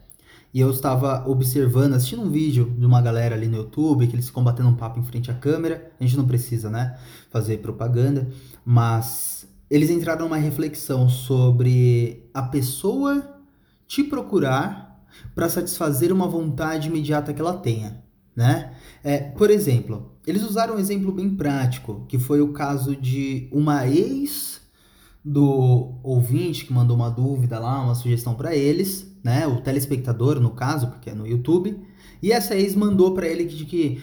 e 0.53 0.59
eu 0.59 0.69
estava 0.71 1.27
observando, 1.29 1.93
assistindo 1.93 2.21
um 2.21 2.29
vídeo 2.29 2.73
de 2.77 2.85
uma 2.85 3.01
galera 3.01 3.35
ali 3.35 3.47
no 3.47 3.57
YouTube, 3.57 4.07
que 4.07 4.15
eles 4.15 4.27
ficam 4.27 4.43
batendo 4.43 4.69
um 4.69 4.75
papo 4.75 4.99
em 4.99 5.03
frente 5.03 5.29
à 5.29 5.33
câmera. 5.33 5.91
A 5.99 6.03
gente 6.03 6.17
não 6.17 6.25
precisa, 6.25 6.69
né, 6.69 6.97
fazer 7.29 7.57
propaganda, 7.57 8.27
mas 8.65 9.47
eles 9.69 9.89
entraram 9.89 10.25
numa 10.25 10.37
reflexão 10.37 11.09
sobre 11.09 12.29
a 12.33 12.41
pessoa 12.41 13.35
te 13.85 14.03
procurar 14.03 15.05
para 15.35 15.49
satisfazer 15.49 16.11
uma 16.11 16.27
vontade 16.27 16.87
imediata 16.87 17.33
que 17.33 17.41
ela 17.41 17.57
tenha, 17.57 18.03
né? 18.35 18.73
É, 19.03 19.17
por 19.17 19.49
exemplo, 19.49 20.11
eles 20.25 20.43
usaram 20.43 20.75
um 20.75 20.79
exemplo 20.79 21.11
bem 21.11 21.29
prático, 21.35 22.05
que 22.07 22.19
foi 22.19 22.41
o 22.41 22.53
caso 22.53 22.95
de 22.95 23.49
uma 23.51 23.87
ex 23.87 24.61
do 25.23 25.99
ouvinte 26.03 26.65
que 26.65 26.73
mandou 26.73 26.95
uma 26.95 27.09
dúvida 27.09 27.59
lá, 27.59 27.81
uma 27.83 27.95
sugestão 27.95 28.35
para 28.35 28.55
eles, 28.55 29.06
né? 29.23 29.45
O 29.47 29.61
telespectador, 29.61 30.39
no 30.39 30.51
caso, 30.51 30.87
porque 30.87 31.09
é 31.09 31.13
no 31.13 31.27
YouTube. 31.27 31.79
E 32.21 32.31
essa 32.31 32.55
ex 32.55 32.75
mandou 32.75 33.13
para 33.13 33.27
ele 33.27 33.45
de 33.45 33.65
que 33.65 34.01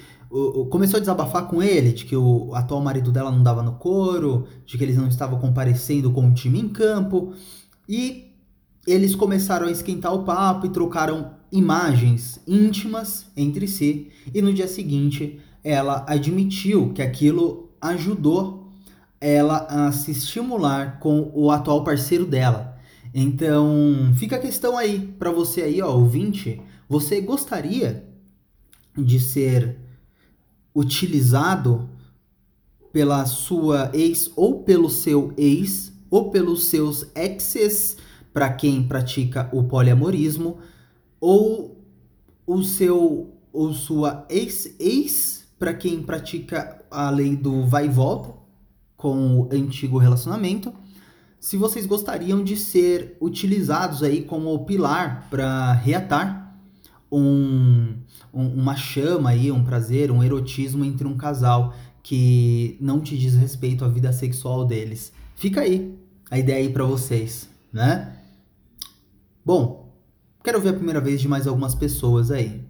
começou 0.68 0.96
a 0.96 1.00
desabafar 1.00 1.46
com 1.46 1.62
ele 1.62 1.92
de 1.92 2.04
que 2.04 2.16
o 2.16 2.52
atual 2.54 2.80
marido 2.80 3.12
dela 3.12 3.30
não 3.30 3.42
dava 3.42 3.62
no 3.62 3.74
couro, 3.74 4.48
de 4.66 4.76
que 4.76 4.82
eles 4.82 4.96
não 4.96 5.06
estavam 5.06 5.38
comparecendo 5.38 6.10
com 6.10 6.28
o 6.28 6.34
time 6.34 6.60
em 6.60 6.68
campo. 6.68 7.32
E 7.88 8.32
eles 8.86 9.14
começaram 9.14 9.66
a 9.66 9.70
esquentar 9.70 10.12
o 10.12 10.24
papo 10.24 10.66
e 10.66 10.70
trocaram 10.70 11.34
imagens 11.52 12.40
íntimas 12.46 13.26
entre 13.36 13.68
si. 13.68 14.10
E 14.34 14.42
no 14.42 14.52
dia 14.52 14.66
seguinte, 14.66 15.38
ela 15.62 16.04
admitiu 16.08 16.92
que 16.92 17.00
aquilo 17.00 17.70
ajudou 17.80 18.72
ela 19.20 19.66
a 19.70 19.92
se 19.92 20.10
estimular 20.10 20.98
com 20.98 21.30
o 21.32 21.50
atual 21.50 21.84
parceiro 21.84 22.26
dela. 22.26 22.73
Então, 23.16 24.12
fica 24.16 24.34
a 24.34 24.40
questão 24.40 24.76
aí 24.76 24.98
para 25.16 25.30
você 25.30 25.62
aí, 25.62 25.80
ó, 25.80 25.94
ouvinte, 25.94 26.60
você 26.88 27.20
gostaria 27.20 28.04
de 28.98 29.20
ser 29.20 29.78
utilizado 30.74 31.88
pela 32.92 33.24
sua 33.24 33.88
ex 33.94 34.32
ou 34.34 34.64
pelo 34.64 34.90
seu 34.90 35.32
ex 35.36 35.92
ou 36.10 36.32
pelos 36.32 36.64
seus 36.64 37.06
exes 37.14 37.96
para 38.32 38.52
quem 38.52 38.82
pratica 38.82 39.48
o 39.52 39.62
poliamorismo 39.62 40.58
ou 41.20 41.84
o 42.44 42.64
seu 42.64 43.32
ou 43.52 43.72
sua 43.72 44.26
ex 44.28 44.74
ex 44.80 45.46
para 45.56 45.72
quem 45.72 46.02
pratica 46.02 46.84
a 46.90 47.10
lei 47.10 47.36
do 47.36 47.64
vai 47.64 47.86
e 47.86 47.88
volta 47.88 48.34
com 48.96 49.40
o 49.40 49.48
antigo 49.52 49.98
relacionamento 49.98 50.74
se 51.44 51.58
vocês 51.58 51.84
gostariam 51.84 52.42
de 52.42 52.56
ser 52.56 53.18
utilizados 53.20 54.02
aí 54.02 54.22
como 54.22 54.64
pilar 54.64 55.28
para 55.28 55.74
reatar 55.74 56.56
um, 57.12 57.98
um, 58.32 58.48
uma 58.62 58.74
chama 58.74 59.28
aí, 59.28 59.52
um 59.52 59.62
prazer, 59.62 60.10
um 60.10 60.24
erotismo 60.24 60.86
entre 60.86 61.06
um 61.06 61.18
casal 61.18 61.74
que 62.02 62.78
não 62.80 62.98
te 62.98 63.18
diz 63.18 63.34
respeito 63.34 63.84
à 63.84 63.88
vida 63.88 64.10
sexual 64.10 64.64
deles. 64.64 65.12
Fica 65.36 65.60
aí 65.60 65.94
a 66.30 66.38
ideia 66.38 66.60
aí 66.60 66.72
para 66.72 66.84
vocês, 66.84 67.46
né? 67.70 68.18
Bom, 69.44 69.92
quero 70.42 70.62
ver 70.62 70.70
a 70.70 70.72
primeira 70.72 71.00
vez 71.02 71.20
de 71.20 71.28
mais 71.28 71.46
algumas 71.46 71.74
pessoas 71.74 72.30
aí. 72.30 72.64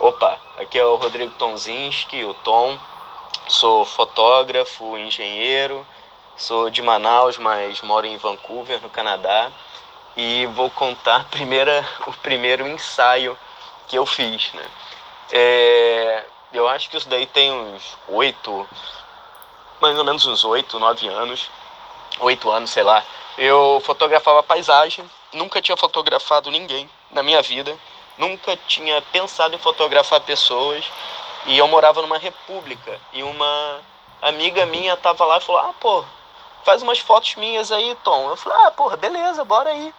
Opa, 0.00 0.40
aqui 0.58 0.78
é 0.78 0.86
o 0.86 0.96
Rodrigo 0.96 1.34
Tonzinski, 1.38 2.24
o 2.24 2.32
Tom. 2.32 2.78
Sou 3.48 3.84
fotógrafo, 3.84 4.96
engenheiro 4.96 5.84
Sou 6.38 6.70
de 6.70 6.80
Manaus, 6.82 7.36
mas 7.36 7.82
moro 7.82 8.06
em 8.06 8.16
Vancouver, 8.16 8.80
no 8.80 8.88
Canadá, 8.88 9.50
e 10.16 10.46
vou 10.46 10.70
contar 10.70 11.24
primeira, 11.24 11.84
o 12.06 12.12
primeiro 12.12 12.64
ensaio 12.64 13.36
que 13.88 13.98
eu 13.98 14.06
fiz. 14.06 14.52
Né? 14.52 14.64
É, 15.32 16.24
eu 16.52 16.68
acho 16.68 16.88
que 16.88 16.96
isso 16.96 17.08
daí 17.08 17.26
tem 17.26 17.50
uns 17.50 17.98
oito, 18.06 18.68
mais 19.80 19.98
ou 19.98 20.04
menos 20.04 20.24
uns 20.26 20.44
oito, 20.44 20.78
nove 20.78 21.08
anos, 21.08 21.50
oito 22.20 22.48
anos, 22.52 22.70
sei 22.70 22.84
lá. 22.84 23.02
Eu 23.36 23.82
fotografava 23.84 24.40
paisagem, 24.40 25.04
nunca 25.32 25.60
tinha 25.60 25.76
fotografado 25.76 26.52
ninguém 26.52 26.88
na 27.10 27.20
minha 27.20 27.42
vida, 27.42 27.76
nunca 28.16 28.56
tinha 28.68 29.02
pensado 29.02 29.56
em 29.56 29.58
fotografar 29.58 30.20
pessoas, 30.20 30.84
e 31.46 31.58
eu 31.58 31.66
morava 31.66 32.00
numa 32.00 32.16
república, 32.16 33.00
e 33.12 33.24
uma 33.24 33.80
amiga 34.22 34.64
minha 34.66 34.96
tava 34.96 35.24
lá 35.24 35.38
e 35.38 35.40
falou: 35.40 35.62
Ah, 35.62 35.74
pô, 35.80 36.04
faz 36.68 36.82
umas 36.82 36.98
fotos 36.98 37.34
minhas 37.36 37.72
aí, 37.72 37.96
Tom. 38.04 38.28
Eu 38.28 38.36
falei, 38.36 38.58
ah, 38.66 38.70
porra, 38.70 38.94
beleza, 38.94 39.42
bora 39.42 39.70
aí. 39.70 39.94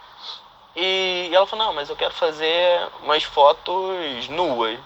E 0.75 1.31
ela 1.33 1.47
falou, 1.47 1.65
não, 1.65 1.73
mas 1.73 1.89
eu 1.89 1.95
quero 1.95 2.13
fazer 2.13 2.88
umas 3.01 3.23
fotos 3.23 4.29
nuas. 4.29 4.79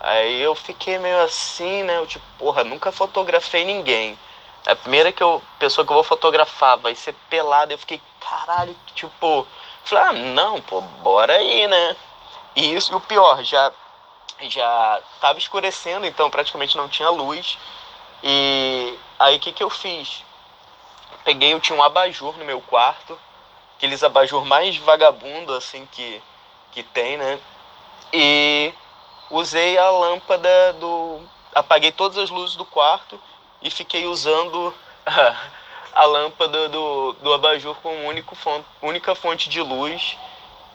Aí 0.00 0.42
eu 0.42 0.52
fiquei 0.56 0.98
meio 0.98 1.22
assim, 1.22 1.84
né? 1.84 1.96
Eu 1.98 2.08
tipo, 2.08 2.24
porra, 2.36 2.64
nunca 2.64 2.90
fotografei 2.90 3.64
ninguém. 3.64 4.18
A 4.66 4.74
primeira 4.74 5.12
que 5.12 5.22
eu, 5.22 5.40
pessoa 5.60 5.86
que 5.86 5.92
eu 5.92 5.94
vou 5.94 6.02
fotografar 6.02 6.76
vai 6.76 6.96
ser 6.96 7.14
pelada. 7.30 7.72
Eu 7.72 7.78
fiquei, 7.78 8.02
caralho, 8.20 8.74
tipo. 8.96 9.46
Falei, 9.84 10.04
ah, 10.04 10.12
não, 10.12 10.60
pô, 10.60 10.80
bora 10.80 11.34
aí, 11.34 11.68
né? 11.68 11.96
E 12.56 12.74
isso, 12.74 12.92
e 12.92 12.96
o 12.96 13.00
pior, 13.00 13.44
já, 13.44 13.70
já 14.40 15.00
tava 15.20 15.38
escurecendo, 15.38 16.04
então 16.04 16.28
praticamente 16.28 16.76
não 16.76 16.88
tinha 16.88 17.10
luz. 17.10 17.56
E 18.24 18.98
aí 19.20 19.36
o 19.36 19.40
que, 19.40 19.52
que 19.52 19.62
eu 19.62 19.70
fiz? 19.70 20.24
Peguei, 21.24 21.54
eu 21.54 21.60
tinha 21.60 21.78
um 21.78 21.82
abajur 21.82 22.36
no 22.36 22.44
meu 22.44 22.60
quarto, 22.60 23.18
aqueles 23.76 24.02
abajur 24.02 24.44
mais 24.44 24.76
vagabundo 24.76 25.54
assim 25.54 25.86
que, 25.90 26.20
que 26.70 26.82
tem, 26.82 27.16
né? 27.16 27.40
E 28.12 28.72
usei 29.30 29.78
a 29.78 29.90
lâmpada 29.90 30.74
do. 30.74 31.20
Apaguei 31.54 31.92
todas 31.92 32.18
as 32.18 32.30
luzes 32.30 32.56
do 32.56 32.64
quarto 32.64 33.18
e 33.62 33.70
fiquei 33.70 34.06
usando 34.06 34.74
a, 35.06 35.36
a 36.02 36.04
lâmpada 36.04 36.68
do, 36.68 37.12
do 37.14 37.32
abajur 37.32 37.76
como 37.76 38.06
único 38.06 38.34
fonte, 38.34 38.66
única 38.82 39.14
fonte 39.14 39.48
de 39.48 39.62
luz. 39.62 40.18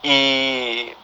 E, 0.02 0.96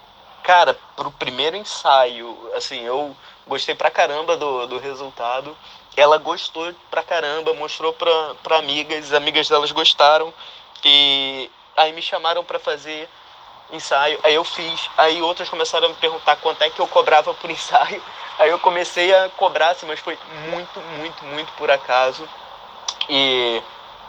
cara, 0.46 0.78
pro 0.94 1.10
primeiro 1.10 1.56
ensaio, 1.56 2.52
assim, 2.54 2.80
eu 2.82 3.16
gostei 3.48 3.74
pra 3.74 3.90
caramba 3.90 4.36
do, 4.36 4.68
do 4.68 4.78
resultado. 4.78 5.56
Ela 5.96 6.18
gostou 6.18 6.72
pra 6.88 7.02
caramba, 7.02 7.52
mostrou 7.52 7.92
pra, 7.92 8.36
pra 8.44 8.58
amigas, 8.58 9.06
as 9.06 9.12
amigas 9.12 9.48
delas 9.48 9.72
gostaram. 9.72 10.32
E 10.84 11.50
aí 11.76 11.92
me 11.92 12.00
chamaram 12.00 12.44
para 12.44 12.60
fazer 12.60 13.08
ensaio, 13.72 14.20
aí 14.22 14.34
eu 14.36 14.44
fiz, 14.44 14.88
aí 14.96 15.20
outras 15.20 15.48
começaram 15.48 15.86
a 15.86 15.88
me 15.88 15.96
perguntar 15.96 16.36
quanto 16.36 16.62
é 16.62 16.70
que 16.70 16.78
eu 16.78 16.86
cobrava 16.86 17.34
por 17.34 17.50
ensaio, 17.50 18.00
aí 18.38 18.48
eu 18.48 18.60
comecei 18.60 19.12
a 19.12 19.28
cobrar, 19.30 19.70
assim, 19.70 19.86
mas 19.86 19.98
foi 19.98 20.16
muito, 20.48 20.80
muito, 20.80 21.24
muito 21.24 21.52
por 21.54 21.68
acaso. 21.68 22.28
E 23.08 23.60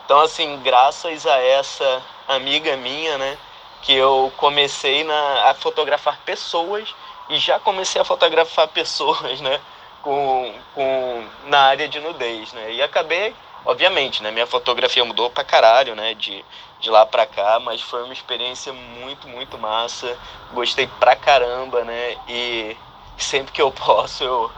então 0.06 0.22
assim, 0.22 0.60
graças 0.62 1.26
a 1.26 1.42
essa 1.42 2.04
amiga 2.28 2.78
minha, 2.78 3.18
né, 3.18 3.38
que 3.82 3.94
eu 3.94 4.32
comecei 4.38 5.04
na, 5.04 5.50
a 5.50 5.54
fotografar 5.54 6.20
pessoas 6.26 6.94
e 7.30 7.38
já 7.38 7.60
comecei 7.60 8.02
a 8.02 8.06
fotografar 8.06 8.68
pessoas, 8.70 9.42
né, 9.42 9.60
com, 10.02 10.54
com 10.74 11.24
na 11.46 11.60
área 11.62 11.88
de 11.88 12.00
nudez, 12.00 12.54
né? 12.54 12.74
E 12.74 12.82
acabei 12.82 13.36
Obviamente, 13.68 14.24
né? 14.24 14.32
Minha 14.32 14.48
fotografia 14.48 15.04
mudou 15.04 15.30
pra 15.30 15.44
caralho, 15.44 15.94
né? 15.94 16.14
De, 16.14 16.44
de 16.80 16.90
lá 16.90 17.06
pra 17.06 17.26
cá, 17.26 17.60
mas 17.60 17.82
foi 17.82 18.02
uma 18.02 18.14
experiência 18.14 18.72
muito, 18.72 19.28
muito 19.28 19.58
massa. 19.58 20.18
Gostei 20.54 20.88
pra 21.02 21.18
caramba, 21.18 21.84
né? 21.84 22.16
E 22.30 22.78
sempre 23.18 23.52
que 23.52 23.62
eu 23.62 23.70
posso, 23.70 24.24
eu, 24.24 24.50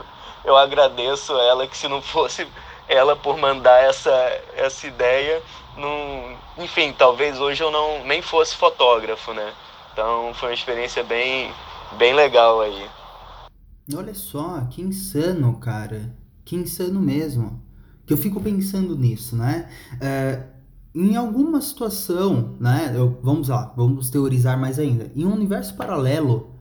eu 0.44 0.56
agradeço 0.56 1.36
ela, 1.36 1.66
que 1.66 1.76
se 1.76 1.88
não 1.88 2.00
fosse 2.00 2.46
ela 2.90 3.16
por 3.16 3.38
mandar 3.38 3.82
essa, 3.82 4.10
essa 4.56 4.86
ideia, 4.86 5.42
não, 5.76 6.36
enfim, 6.64 6.92
talvez 6.92 7.40
hoje 7.40 7.62
eu 7.62 7.70
não 7.70 8.04
nem 8.04 8.20
fosse 8.20 8.56
fotógrafo, 8.56 9.32
né? 9.32 9.52
Então 9.92 10.34
foi 10.34 10.50
uma 10.50 10.54
experiência 10.54 11.02
bem, 11.04 11.50
bem 11.96 12.12
legal 12.14 12.60
aí. 12.60 12.86
Olha 13.94 14.14
só, 14.14 14.60
que 14.70 14.82
insano, 14.82 15.58
cara. 15.58 16.14
Que 16.44 16.56
insano 16.56 17.00
mesmo 17.00 17.62
que 18.10 18.14
eu 18.14 18.18
fico 18.18 18.40
pensando 18.40 18.96
nisso, 18.96 19.36
né? 19.36 19.68
É, 20.00 20.42
em 20.92 21.14
alguma 21.14 21.60
situação, 21.60 22.56
né? 22.58 22.92
Eu, 22.92 23.20
vamos 23.22 23.48
lá, 23.48 23.72
vamos 23.76 24.10
teorizar 24.10 24.58
mais 24.58 24.80
ainda. 24.80 25.12
Em 25.14 25.24
um 25.24 25.32
universo 25.32 25.76
paralelo, 25.76 26.56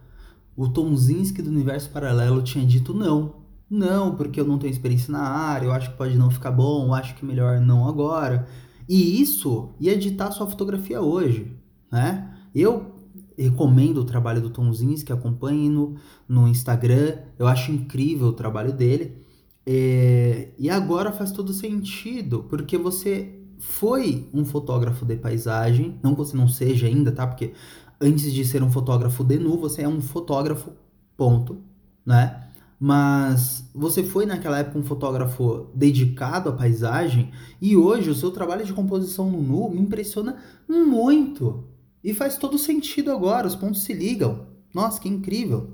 o 0.55 0.69
Tonzinski 0.69 1.41
do 1.41 1.50
universo 1.50 1.89
paralelo 1.89 2.43
tinha 2.43 2.63
dito 2.63 2.93
não. 2.93 3.38
Não, 3.69 4.15
porque 4.15 4.39
eu 4.39 4.45
não 4.45 4.57
tenho 4.57 4.71
experiência 4.71 5.11
na 5.11 5.21
área, 5.21 5.67
eu 5.67 5.71
acho 5.71 5.91
que 5.91 5.97
pode 5.97 6.17
não 6.17 6.31
ficar 6.31 6.51
bom, 6.51 6.88
eu 6.88 6.93
acho 6.93 7.15
que 7.15 7.25
melhor 7.25 7.59
não 7.61 7.88
agora. 7.88 8.47
E 8.88 9.21
isso 9.21 9.69
ia 9.79 9.93
editar 9.93 10.31
sua 10.31 10.47
fotografia 10.47 10.99
hoje, 11.01 11.55
né? 11.91 12.33
Eu 12.53 12.95
recomendo 13.38 13.99
o 13.99 14.05
trabalho 14.05 14.41
do 14.41 14.49
Tonzinski, 14.49 15.13
acompanhe 15.13 15.69
no, 15.69 15.95
no 16.27 16.47
Instagram, 16.47 17.17
eu 17.38 17.47
acho 17.47 17.71
incrível 17.71 18.27
o 18.27 18.33
trabalho 18.33 18.73
dele. 18.73 19.23
É, 19.65 20.49
e 20.57 20.69
agora 20.69 21.11
faz 21.11 21.31
todo 21.31 21.53
sentido, 21.53 22.45
porque 22.49 22.77
você 22.77 23.39
foi 23.60 24.27
um 24.34 24.43
fotógrafo 24.43 25.05
de 25.05 25.15
paisagem, 25.15 25.99
não 26.01 26.13
que 26.13 26.17
você 26.17 26.36
não 26.36 26.47
seja 26.47 26.88
ainda, 26.88 27.12
tá? 27.12 27.27
Porque 27.27 27.53
antes 28.01 28.34
de 28.34 28.43
ser 28.43 28.63
um 28.63 28.71
fotógrafo 28.71 29.23
de 29.23 29.38
nu, 29.38 29.58
você 29.58 29.84
é 29.84 29.88
um 29.88 30.01
fotógrafo, 30.01 30.71
ponto, 31.15 31.62
né? 32.05 32.48
Mas 32.80 33.70
você 33.76 34.02
foi 34.04 34.26
naquela 34.26 34.60
época 34.60 34.80
um 34.80 34.84
fotógrafo 34.84 35.68
dedicado 35.76 36.50
à 36.50 36.54
paisagem 36.54 37.32
e 37.62 37.76
hoje 37.76 38.10
o 38.10 38.15
seu 38.15 38.32
trabalho 38.32 38.63
de 38.63 38.72
composição 38.72 39.30
no 39.30 39.42
nu 39.42 39.70
me 39.70 39.82
impressiona 39.82 40.38
muito. 40.68 41.65
E 42.02 42.13
faz 42.13 42.38
todo 42.38 42.58
sentido 42.58 43.12
agora, 43.12 43.48
os 43.48 43.56
pontos 43.56 43.84
se 43.84 43.92
ligam. 43.92 44.48
Nossa, 44.74 45.02
que 45.02 45.10
incrível. 45.10 45.72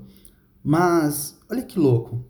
Mas 0.64 1.38
olha 1.48 1.62
que 1.62 1.78
louco. 1.78 2.24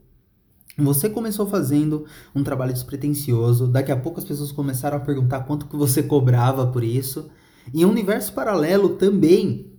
Você 0.77 1.09
começou 1.09 1.47
fazendo 1.47 2.05
um 2.35 2.45
trabalho 2.45 2.75
despretensioso, 2.75 3.67
daqui 3.67 3.91
a 3.91 3.97
pouco 3.97 4.19
as 4.19 4.27
pessoas 4.27 4.53
começaram 4.53 4.99
a 4.99 5.01
perguntar 5.01 5.41
quanto 5.45 5.69
que 5.69 5.77
você 5.77 6.03
cobrava 6.03 6.67
por 6.67 6.85
isso. 6.85 7.31
Em 7.73 7.87
um 7.87 7.89
universo 7.89 8.35
paralelo 8.35 8.91
também, 8.91 9.73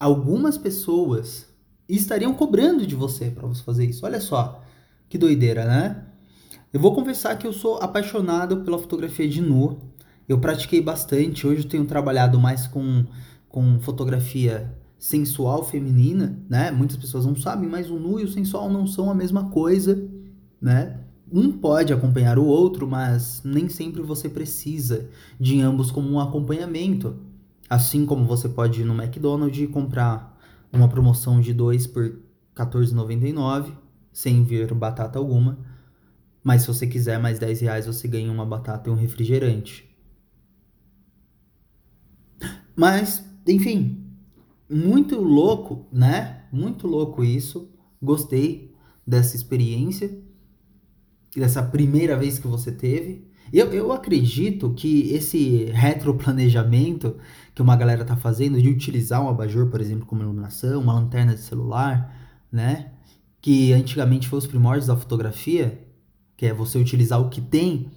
algumas 0.00 0.58
pessoas 0.58 1.46
estariam 1.88 2.34
cobrando 2.34 2.86
de 2.86 2.94
você 2.94 3.30
para 3.30 3.46
você 3.46 3.62
fazer 3.62 3.86
isso. 3.86 4.04
Olha 4.04 4.20
só, 4.20 4.62
que 5.08 5.18
doideira, 5.18 5.64
né? 5.64 6.04
Eu 6.72 6.80
vou 6.80 6.94
confessar 6.94 7.36
que 7.36 7.46
eu 7.46 7.52
sou 7.52 7.76
apaixonado 7.76 8.58
pela 8.58 8.78
fotografia 8.78 9.28
de 9.28 9.40
nu. 9.40 9.78
Eu 10.28 10.38
pratiquei 10.38 10.80
bastante, 10.80 11.46
hoje 11.46 11.62
eu 11.62 11.68
tenho 11.68 11.84
trabalhado 11.84 12.38
mais 12.38 12.66
com, 12.66 13.04
com 13.48 13.78
fotografia 13.80 14.72
sensual 14.98 15.64
feminina, 15.64 16.38
né? 16.48 16.70
Muitas 16.70 16.96
pessoas 16.96 17.26
não 17.26 17.36
sabem, 17.36 17.68
mas 17.68 17.90
o 17.90 17.98
nu 17.98 18.18
e 18.20 18.24
o 18.24 18.28
sensual 18.30 18.70
não 18.70 18.86
são 18.86 19.10
a 19.10 19.14
mesma 19.14 19.50
coisa 19.50 20.10
né? 20.62 21.00
Um 21.30 21.50
pode 21.50 21.92
acompanhar 21.92 22.38
o 22.38 22.44
outro, 22.44 22.86
mas 22.86 23.42
nem 23.44 23.68
sempre 23.68 24.00
você 24.00 24.28
precisa 24.28 25.08
de 25.40 25.60
ambos 25.60 25.90
como 25.90 26.08
um 26.08 26.20
acompanhamento. 26.20 27.16
Assim 27.68 28.06
como 28.06 28.24
você 28.24 28.48
pode 28.48 28.82
ir 28.82 28.84
no 28.84 28.94
McDonald's 28.94 29.60
e 29.60 29.66
comprar 29.66 30.31
uma 30.72 30.88
promoção 30.88 31.40
de 31.40 31.52
dois 31.52 31.86
por 31.86 32.04
R$14,99 32.56 33.72
sem 34.12 34.42
vir 34.44 34.72
batata 34.74 35.18
alguma. 35.18 35.58
Mas 36.42 36.62
se 36.62 36.68
você 36.68 36.86
quiser 36.86 37.18
mais 37.18 37.38
10 37.38 37.60
reais, 37.60 37.86
você 37.86 38.08
ganha 38.08 38.30
uma 38.32 38.44
batata 38.44 38.88
e 38.88 38.92
um 38.92 38.96
refrigerante. 38.96 39.88
Mas, 42.74 43.24
enfim, 43.46 44.06
muito 44.68 45.20
louco, 45.20 45.86
né? 45.92 46.44
Muito 46.50 46.86
louco 46.86 47.22
isso. 47.22 47.70
Gostei 48.00 48.74
dessa 49.06 49.36
experiência 49.36 50.22
dessa 51.40 51.62
primeira 51.62 52.16
vez 52.16 52.38
que 52.38 52.46
você 52.46 52.70
teve. 52.70 53.30
Eu, 53.52 53.72
eu 53.72 53.92
acredito 53.92 54.72
que 54.74 55.12
esse 55.12 55.64
retroplanejamento 55.72 57.16
que 57.54 57.60
uma 57.60 57.76
galera 57.76 58.04
tá 58.04 58.16
fazendo 58.16 58.60
de 58.60 58.68
utilizar 58.68 59.22
um 59.22 59.28
abajur, 59.28 59.68
por 59.68 59.80
exemplo, 59.80 60.06
como 60.06 60.22
iluminação, 60.22 60.80
uma 60.80 60.94
lanterna 60.94 61.34
de 61.34 61.40
celular, 61.40 62.16
né? 62.50 62.92
Que 63.42 63.72
antigamente 63.72 64.28
foi 64.28 64.38
os 64.38 64.46
primórdios 64.46 64.86
da 64.86 64.96
fotografia, 64.96 65.86
que 66.36 66.46
é 66.46 66.54
você 66.54 66.78
utilizar 66.78 67.20
o 67.20 67.28
que 67.28 67.40
tem, 67.42 67.90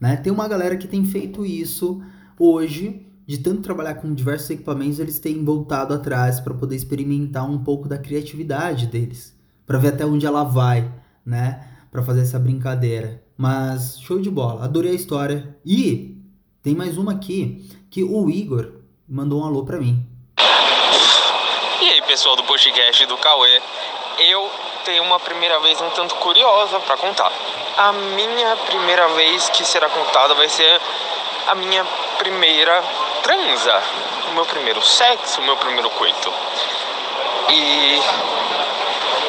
né? 0.00 0.16
Tem 0.16 0.32
uma 0.32 0.48
galera 0.48 0.76
que 0.76 0.88
tem 0.88 1.04
feito 1.04 1.44
isso 1.44 2.02
hoje, 2.38 3.06
de 3.26 3.38
tanto 3.38 3.60
trabalhar 3.60 3.96
com 3.96 4.14
diversos 4.14 4.48
equipamentos, 4.50 4.98
eles 4.98 5.18
têm 5.18 5.44
voltado 5.44 5.92
atrás 5.92 6.40
para 6.40 6.54
poder 6.54 6.76
experimentar 6.76 7.48
um 7.48 7.62
pouco 7.62 7.88
da 7.88 7.98
criatividade 7.98 8.86
deles, 8.86 9.36
para 9.66 9.78
ver 9.78 9.88
até 9.88 10.06
onde 10.06 10.24
ela 10.24 10.44
vai, 10.44 10.90
né? 11.26 11.74
para 11.94 12.02
fazer 12.02 12.22
essa 12.22 12.40
brincadeira. 12.40 13.23
Mas 13.36 13.98
show 14.00 14.20
de 14.20 14.30
bola, 14.30 14.64
adorei 14.64 14.92
a 14.92 14.94
história. 14.94 15.56
E 15.64 16.16
tem 16.62 16.74
mais 16.74 16.96
uma 16.96 17.12
aqui 17.12 17.68
que 17.90 18.02
o 18.02 18.30
Igor 18.30 18.72
mandou 19.08 19.42
um 19.42 19.44
alô 19.44 19.64
para 19.64 19.78
mim. 19.78 20.06
E 21.80 21.88
aí, 21.88 22.02
pessoal 22.02 22.36
do 22.36 22.44
podcast 22.44 23.04
do 23.06 23.16
Cauê, 23.16 23.60
eu 24.30 24.50
tenho 24.84 25.02
uma 25.02 25.18
primeira 25.18 25.58
vez 25.60 25.80
um 25.80 25.90
tanto 25.90 26.14
curiosa 26.16 26.78
para 26.80 26.96
contar. 26.96 27.32
A 27.76 27.92
minha 27.92 28.56
primeira 28.68 29.08
vez 29.08 29.48
que 29.50 29.64
será 29.64 29.88
contada 29.88 30.34
vai 30.34 30.48
ser 30.48 30.80
a 31.48 31.54
minha 31.56 31.84
primeira 32.18 32.82
transa, 33.22 33.82
o 34.30 34.34
meu 34.34 34.46
primeiro 34.46 34.80
sexo, 34.80 35.40
o 35.40 35.44
meu 35.44 35.56
primeiro 35.56 35.90
coito. 35.90 36.32
E 37.50 38.00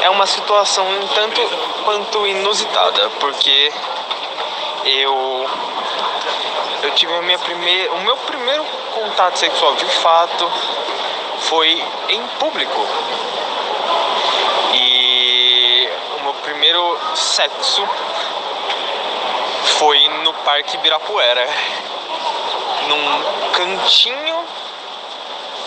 é 0.04 0.10
uma 0.10 0.28
situação 0.28 0.86
um 0.88 1.08
tanto 1.08 1.42
quanto 1.84 2.28
inusitada, 2.28 3.10
porque 3.20 3.72
eu 4.86 5.50
eu 6.84 6.92
tive 6.92 7.14
a 7.16 7.22
minha 7.24 7.40
primeira, 7.40 7.94
o 7.94 8.02
meu 8.02 8.16
primeiro 8.18 8.64
contato 8.94 9.38
sexual 9.38 9.76
de 9.76 9.86
fato 9.86 10.52
foi 11.40 11.84
em 12.10 12.28
público. 12.40 12.88
E 14.74 15.90
o 16.20 16.24
meu 16.24 16.34
primeiro 16.36 17.00
sexo 17.16 17.88
foi 19.80 20.08
no 20.24 20.34
Parque 20.34 20.76
Ibirapuera, 20.76 21.48
num 22.88 23.52
cantinho 23.52 24.46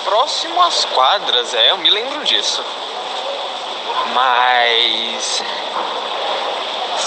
próximo 0.05 0.63
às 0.63 0.85
quadras, 0.87 1.53
é, 1.53 1.71
eu 1.71 1.79
me 1.79 1.91
lembro 1.91 2.25
disso. 2.25 2.65
Mas 4.15 5.43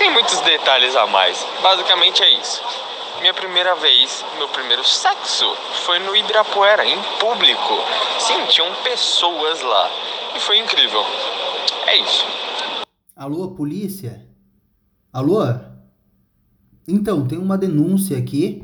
sem 0.02 0.12
muitos 0.14 0.42
detalhes 0.42 0.96
a 0.96 1.06
mais. 1.06 1.38
Basicamente 1.62 2.24
é 2.24 2.40
isso. 2.42 2.60
Minha 3.20 3.36
primeira 3.36 3.76
vez, 3.76 4.26
meu 4.40 4.50
primeiro 4.50 4.84
sexo 4.84 5.46
foi 5.86 6.00
no 6.00 6.16
Ibirapuera, 6.16 6.84
em 6.84 6.98
público. 7.20 7.76
Sim, 8.20 8.48
tinham 8.50 8.68
pessoas 8.84 9.62
lá. 9.62 9.90
E 10.36 10.40
foi 10.40 10.58
incrível. 10.58 11.02
É 11.86 11.98
isso. 11.98 12.26
Alô, 13.16 13.52
polícia? 13.52 14.26
Alô? 15.14 15.42
Então, 16.88 17.28
tem 17.28 17.38
uma 17.38 17.56
denúncia 17.56 18.18
aqui. 18.18 18.64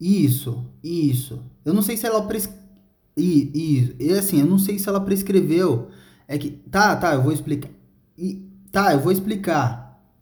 Isso, 0.00 0.64
isso. 0.80 1.42
Eu 1.64 1.74
não 1.74 1.82
sei 1.82 1.96
se 1.96 2.06
ela 2.06 2.22
pres... 2.22 2.48
e, 3.16 3.96
e, 3.98 4.12
assim, 4.12 4.38
eu 4.38 4.46
não 4.46 4.60
sei 4.60 4.78
se 4.78 4.88
ela 4.88 5.00
prescreveu. 5.00 5.90
É 6.28 6.38
que 6.38 6.50
tá, 6.50 6.94
tá, 6.94 7.14
eu 7.14 7.22
vou 7.22 7.32
explicar. 7.32 7.70
E, 8.16 8.48
tá, 8.70 8.92
eu 8.92 9.00
vou 9.00 9.10
explicar. 9.10 9.79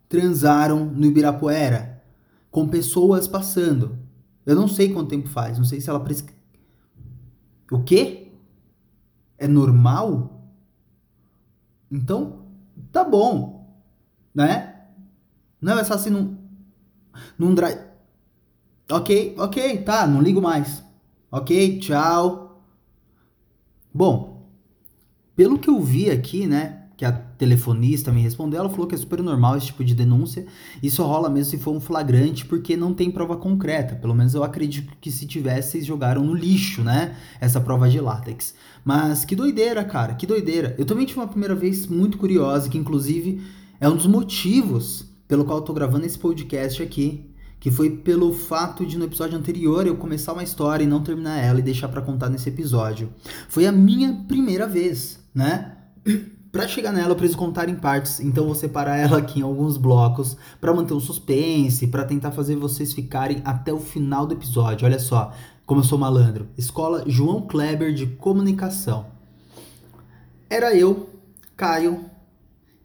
Transaram 0.09 0.85
no 0.85 1.07
Ibirapuera 1.07 2.03
com 2.51 2.69
pessoas 2.69 3.29
passando. 3.29 3.99
Eu 4.47 4.57
não 4.57 4.67
sei 4.67 4.93
quanto 4.93 5.11
tempo 5.11 5.29
faz, 5.29 5.59
não 5.59 5.65
sei 5.65 5.81
se 5.81 5.91
ela 5.91 6.01
prescreveu. 6.01 6.39
O 7.71 7.83
quê? 7.83 8.33
É 9.37 9.47
normal? 9.47 10.51
Então, 11.91 12.47
tá 12.91 13.05
bom, 13.05 13.83
né? 14.35 14.87
Não, 15.61 15.79
é 15.79 15.85
só 15.85 15.95
assim, 15.95 16.11
não, 16.11 16.39
não 17.39 17.55
drive. 17.55 17.81
Ok, 18.91 19.35
ok, 19.39 19.83
tá, 19.83 20.07
não 20.07 20.23
ligo 20.23 20.41
mais. 20.41 20.83
Ok, 21.31 21.79
tchau. 21.81 22.65
Bom, 23.93 24.49
pelo 25.37 25.59
que 25.59 25.69
eu 25.69 25.81
vi 25.81 26.11
aqui, 26.11 26.47
né, 26.47 26.78
que 26.99 27.05
a 27.05 27.13
telefonista 27.13 28.11
me 28.11 28.21
respondeu, 28.21 28.59
ela 28.59 28.69
falou 28.69 28.89
que 28.89 28.95
é 28.97 28.99
super 28.99 29.23
normal 29.23 29.57
esse 29.57 29.67
tipo 29.67 29.85
de 29.85 29.95
denúncia. 29.95 30.45
Isso 30.83 31.01
rola 31.05 31.31
mesmo 31.31 31.53
se 31.53 31.57
for 31.57 31.71
um 31.71 31.81
flagrante, 31.81 32.45
porque 32.45 32.77
não 32.77 32.93
tem 32.93 33.09
prova 33.09 33.37
concreta. 33.37 33.95
Pelo 33.95 34.17
menos 34.17 34.35
eu 34.35 34.43
acredito 34.43 34.93
que 35.01 35.09
se 35.13 35.25
tivesse, 35.25 35.71
vocês 35.71 35.87
jogaram 35.87 36.25
no 36.25 36.35
lixo, 36.35 36.83
né? 36.83 37.15
Essa 37.41 37.61
prova 37.61 37.89
de 37.89 38.01
látex. 38.01 38.53
Mas 38.85 39.25
que 39.25 39.37
doideira, 39.37 39.85
cara, 39.85 40.15
que 40.15 40.27
doideira. 40.27 40.75
Eu 40.77 40.85
também 40.85 41.07
tive 41.07 41.21
uma 41.21 41.29
primeira 41.29 41.55
vez 41.55 41.87
muito 41.87 42.19
curiosa, 42.19 42.69
que 42.69 42.77
inclusive 42.77 43.43
é 43.81 43.89
um 43.89 43.95
dos 43.95 44.07
motivos 44.07 45.07
pelo 45.29 45.45
qual 45.45 45.59
eu 45.59 45.65
tô 45.65 45.73
gravando 45.73 46.05
esse 46.05 46.19
podcast 46.19 46.83
aqui. 46.83 47.31
Que 47.61 47.71
foi 47.71 47.91
pelo 47.91 48.33
fato 48.33 48.85
de 48.85 48.99
no 48.99 49.05
episódio 49.05 49.39
anterior 49.39 49.87
eu 49.87 49.97
começar 49.97 50.33
uma 50.33 50.43
história 50.43 50.83
e 50.83 50.87
não 50.87 51.01
terminar 51.01 51.39
ela 51.39 51.61
e 51.61 51.63
deixar 51.63 51.87
para 51.87 52.03
contar 52.03 52.29
nesse 52.29 52.49
episódio. 52.49 53.09
Foi 53.49 53.67
a 53.67 53.73
minha 53.73 54.25
primeira 54.27 54.67
vez, 54.67 55.21
né? 55.33 55.77
Para 56.51 56.67
chegar 56.67 56.93
nela, 56.93 57.11
eu 57.11 57.17
preciso 57.17 57.39
contar 57.39 57.69
em 57.69 57.75
partes, 57.75 58.21
então 58.21 58.47
vou 58.47 58.55
separar 58.55 58.97
ela 58.97 59.19
aqui 59.19 59.41
em 59.41 59.43
alguns 59.43 59.77
blocos 59.77 60.37
para 60.59 60.73
manter 60.73 60.95
o 60.95 61.01
suspense, 61.01 61.87
para 61.89 62.07
tentar 62.07 62.31
fazer 62.31 62.57
vocês 62.57 62.95
ficarem 62.95 63.43
até 63.45 63.73
o 63.73 63.79
final 63.79 64.27
do 64.27 64.33
episódio. 64.33 64.87
Olha 64.87 64.99
só, 64.99 65.33
como 65.67 65.81
eu 65.81 65.85
sou 65.85 65.99
malandro. 65.99 66.49
Escola 66.57 67.05
João 67.07 67.43
Kleber 67.43 67.93
de 67.93 68.07
Comunicação. 68.07 69.07
Era 70.49 70.75
eu, 70.75 71.11
Caio 71.55 72.07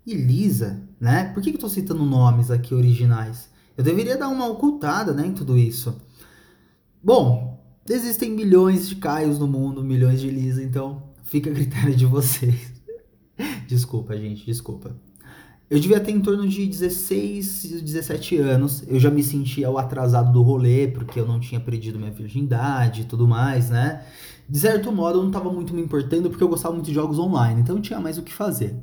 e 0.06 0.14
Lisa, 0.14 0.82
né? 1.00 1.32
Por 1.34 1.42
que, 1.42 1.52
que 1.52 1.56
eu 1.56 1.62
tô 1.62 1.70
citando 1.70 2.04
nomes 2.04 2.52
aqui 2.52 2.76
originais? 2.76 3.50
Eu 3.78 3.84
deveria 3.86 4.18
dar 4.18 4.28
uma 4.28 4.48
ocultada, 4.48 5.14
né, 5.14 5.26
em 5.26 5.34
tudo 5.34 5.58
isso. 5.58 5.96
Bom, 7.02 7.64
existem 7.90 8.30
milhões 8.30 8.90
de 8.90 8.98
Caios 8.98 9.40
no 9.40 9.48
mundo, 9.48 9.82
milhões 9.82 10.20
de 10.20 10.30
Lisa, 10.30 10.62
então 10.62 11.04
fica 11.24 11.50
a 11.50 11.54
critério 11.54 11.96
de 11.96 12.06
vocês. 12.06 12.73
Desculpa, 13.74 14.16
gente, 14.16 14.46
desculpa. 14.46 14.96
Eu 15.70 15.80
devia 15.80 16.00
ter 16.00 16.12
em 16.12 16.22
torno 16.22 16.48
de 16.48 16.68
16, 16.68 17.82
17 17.82 18.38
anos. 18.38 18.84
Eu 18.88 19.00
já 19.00 19.10
me 19.10 19.24
sentia 19.24 19.70
o 19.70 19.78
atrasado 19.78 20.32
do 20.32 20.44
rolê, 20.44 20.88
porque 20.88 21.20
eu 21.20 21.26
não 21.26 21.40
tinha 21.40 21.60
perdido 21.60 21.98
minha 21.98 22.12
virgindade 22.12 23.02
e 23.02 23.06
tudo 23.06 23.28
mais, 23.28 23.70
né? 23.70 24.06
De 24.48 24.60
certo 24.60 24.92
modo, 24.92 25.18
eu 25.18 25.22
não 25.22 25.30
estava 25.30 25.52
muito 25.52 25.74
me 25.74 25.82
importando, 25.82 26.30
porque 26.30 26.44
eu 26.44 26.50
gostava 26.50 26.76
muito 26.76 26.88
de 26.88 26.94
jogos 26.94 27.18
online, 27.18 27.62
então 27.62 27.76
eu 27.78 27.82
tinha 27.82 28.00
mais 28.00 28.18
o 28.18 28.24
que 28.24 28.34
fazer. 28.34 28.76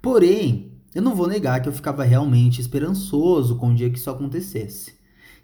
Porém, 0.00 0.72
eu 0.94 1.02
não 1.02 1.14
vou 1.14 1.26
negar 1.26 1.60
que 1.60 1.68
eu 1.68 1.72
ficava 1.72 2.02
realmente 2.04 2.60
esperançoso 2.60 3.56
com 3.56 3.70
o 3.70 3.74
dia 3.74 3.90
que 3.90 3.98
isso 3.98 4.08
acontecesse. 4.08 4.94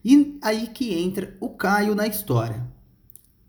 E 0.03 0.39
aí 0.43 0.69
que 0.69 0.95
entra 0.95 1.37
o 1.41 1.51
Caio 1.51 1.95
na 1.95 2.07
história. 2.07 2.67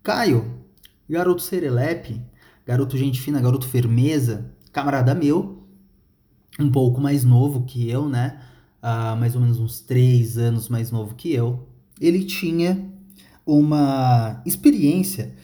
Caio, 0.02 0.62
garoto 1.08 1.40
serelepe, 1.42 2.20
garoto 2.66 2.98
gente 2.98 3.20
fina, 3.20 3.40
garoto 3.40 3.66
firmeza, 3.66 4.50
camarada 4.76 5.14
meu, 5.14 5.62
um 6.60 6.70
pouco 6.70 7.00
mais 7.00 7.24
novo 7.24 7.62
que 7.62 7.88
eu, 7.88 8.10
né? 8.10 8.38
Uh, 8.82 9.16
mais 9.16 9.34
ou 9.34 9.40
menos 9.40 9.58
uns 9.58 9.80
três 9.80 10.36
anos 10.36 10.68
mais 10.68 10.90
novo 10.90 11.14
que 11.14 11.32
eu. 11.32 11.66
Ele 11.98 12.22
tinha 12.24 12.86
uma 13.46 14.42
experiência, 14.44 15.34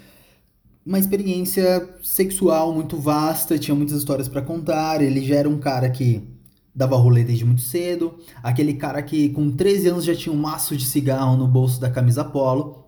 uma 0.85 0.99
experiência 0.99 1.97
sexual 2.03 2.75
muito 2.75 2.99
vasta, 2.99 3.59
tinha 3.59 3.75
muitas 3.75 3.97
histórias 3.97 4.29
para 4.29 4.43
contar. 4.43 5.01
Ele 5.01 5.25
já 5.25 5.37
era 5.37 5.49
um 5.49 5.59
cara 5.59 5.89
que 5.89 6.23
dava 6.75 6.99
rolê 6.99 7.25
desde 7.25 7.47
muito 7.47 7.63
cedo, 7.63 8.19
aquele 8.43 8.75
cara 8.75 9.03
que 9.03 9.31
com 9.31 9.51
13 9.51 9.89
anos 9.89 10.05
já 10.05 10.15
tinha 10.15 10.35
um 10.35 10.39
maço 10.39 10.77
de 10.77 10.85
cigarro 10.85 11.39
no 11.39 11.49
bolso 11.49 11.81
da 11.81 11.89
camisa 11.89 12.23
polo. 12.23 12.85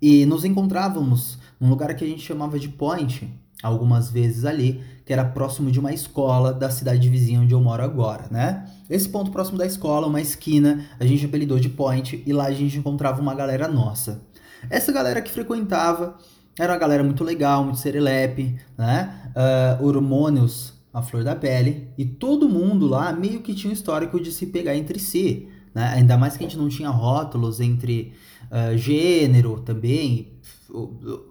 E 0.00 0.26
nos 0.26 0.44
encontrávamos 0.44 1.38
num 1.58 1.70
lugar 1.70 1.94
que 1.96 2.04
a 2.04 2.06
gente 2.06 2.20
chamava 2.20 2.58
de 2.58 2.68
Point, 2.68 3.32
algumas 3.62 4.10
vezes 4.10 4.44
ali, 4.44 4.82
que 5.06 5.12
era 5.12 5.24
próximo 5.24 5.70
de 5.70 5.78
uma 5.78 5.92
escola 5.92 6.52
da 6.52 6.68
cidade 6.68 7.08
vizinha 7.08 7.40
onde 7.40 7.54
eu 7.54 7.60
moro 7.60 7.80
agora, 7.80 8.26
né? 8.28 8.66
Esse 8.90 9.08
ponto 9.08 9.30
próximo 9.30 9.56
da 9.56 9.64
escola, 9.64 10.08
uma 10.08 10.20
esquina, 10.20 10.84
a 10.98 11.06
gente 11.06 11.24
apelidou 11.24 11.60
de 11.60 11.68
Point 11.68 12.24
e 12.26 12.32
lá 12.32 12.46
a 12.46 12.52
gente 12.52 12.76
encontrava 12.76 13.22
uma 13.22 13.32
galera 13.32 13.68
nossa. 13.68 14.26
Essa 14.68 14.90
galera 14.90 15.22
que 15.22 15.30
frequentava 15.30 16.18
era 16.58 16.72
uma 16.72 16.78
galera 16.78 17.04
muito 17.04 17.22
legal, 17.22 17.62
muito 17.62 17.78
serelepe, 17.78 18.58
né? 18.76 19.32
Uh, 19.80 19.86
hormônios 19.86 20.72
à 20.92 21.00
flor 21.00 21.22
da 21.22 21.36
pele 21.36 21.88
e 21.96 22.04
todo 22.04 22.48
mundo 22.48 22.88
lá 22.88 23.12
meio 23.12 23.42
que 23.42 23.54
tinha 23.54 23.70
um 23.70 23.74
histórico 23.74 24.20
de 24.20 24.32
se 24.32 24.46
pegar 24.46 24.74
entre 24.74 24.98
si, 24.98 25.48
né? 25.72 25.92
Ainda 25.94 26.18
mais 26.18 26.36
que 26.36 26.44
a 26.44 26.48
gente 26.48 26.58
não 26.58 26.68
tinha 26.68 26.90
rótulos 26.90 27.60
entre 27.60 28.12
uh, 28.50 28.76
gênero 28.76 29.60
também, 29.60 30.32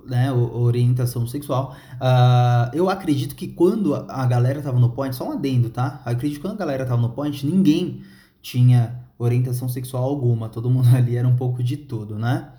né, 0.05 0.31
orientação 0.31 1.25
sexual. 1.27 1.75
Uh, 1.93 2.75
eu 2.75 2.89
acredito 2.89 3.35
que 3.35 3.47
quando 3.47 3.93
a 3.95 4.25
galera 4.25 4.61
tava 4.61 4.79
no 4.79 4.89
point, 4.89 5.15
só 5.15 5.29
um 5.29 5.31
adendo, 5.33 5.69
tá? 5.69 6.01
Eu 6.05 6.11
acredito 6.13 6.37
que 6.37 6.41
quando 6.41 6.53
a 6.53 6.59
galera 6.59 6.85
tava 6.85 7.01
no 7.01 7.09
point, 7.09 7.45
ninguém 7.45 8.01
tinha 8.41 9.05
orientação 9.17 9.69
sexual 9.69 10.03
alguma, 10.03 10.49
todo 10.49 10.69
mundo 10.69 10.87
ali 10.95 11.15
era 11.15 11.27
um 11.27 11.35
pouco 11.35 11.63
de 11.63 11.77
tudo, 11.77 12.17
né? 12.17 12.49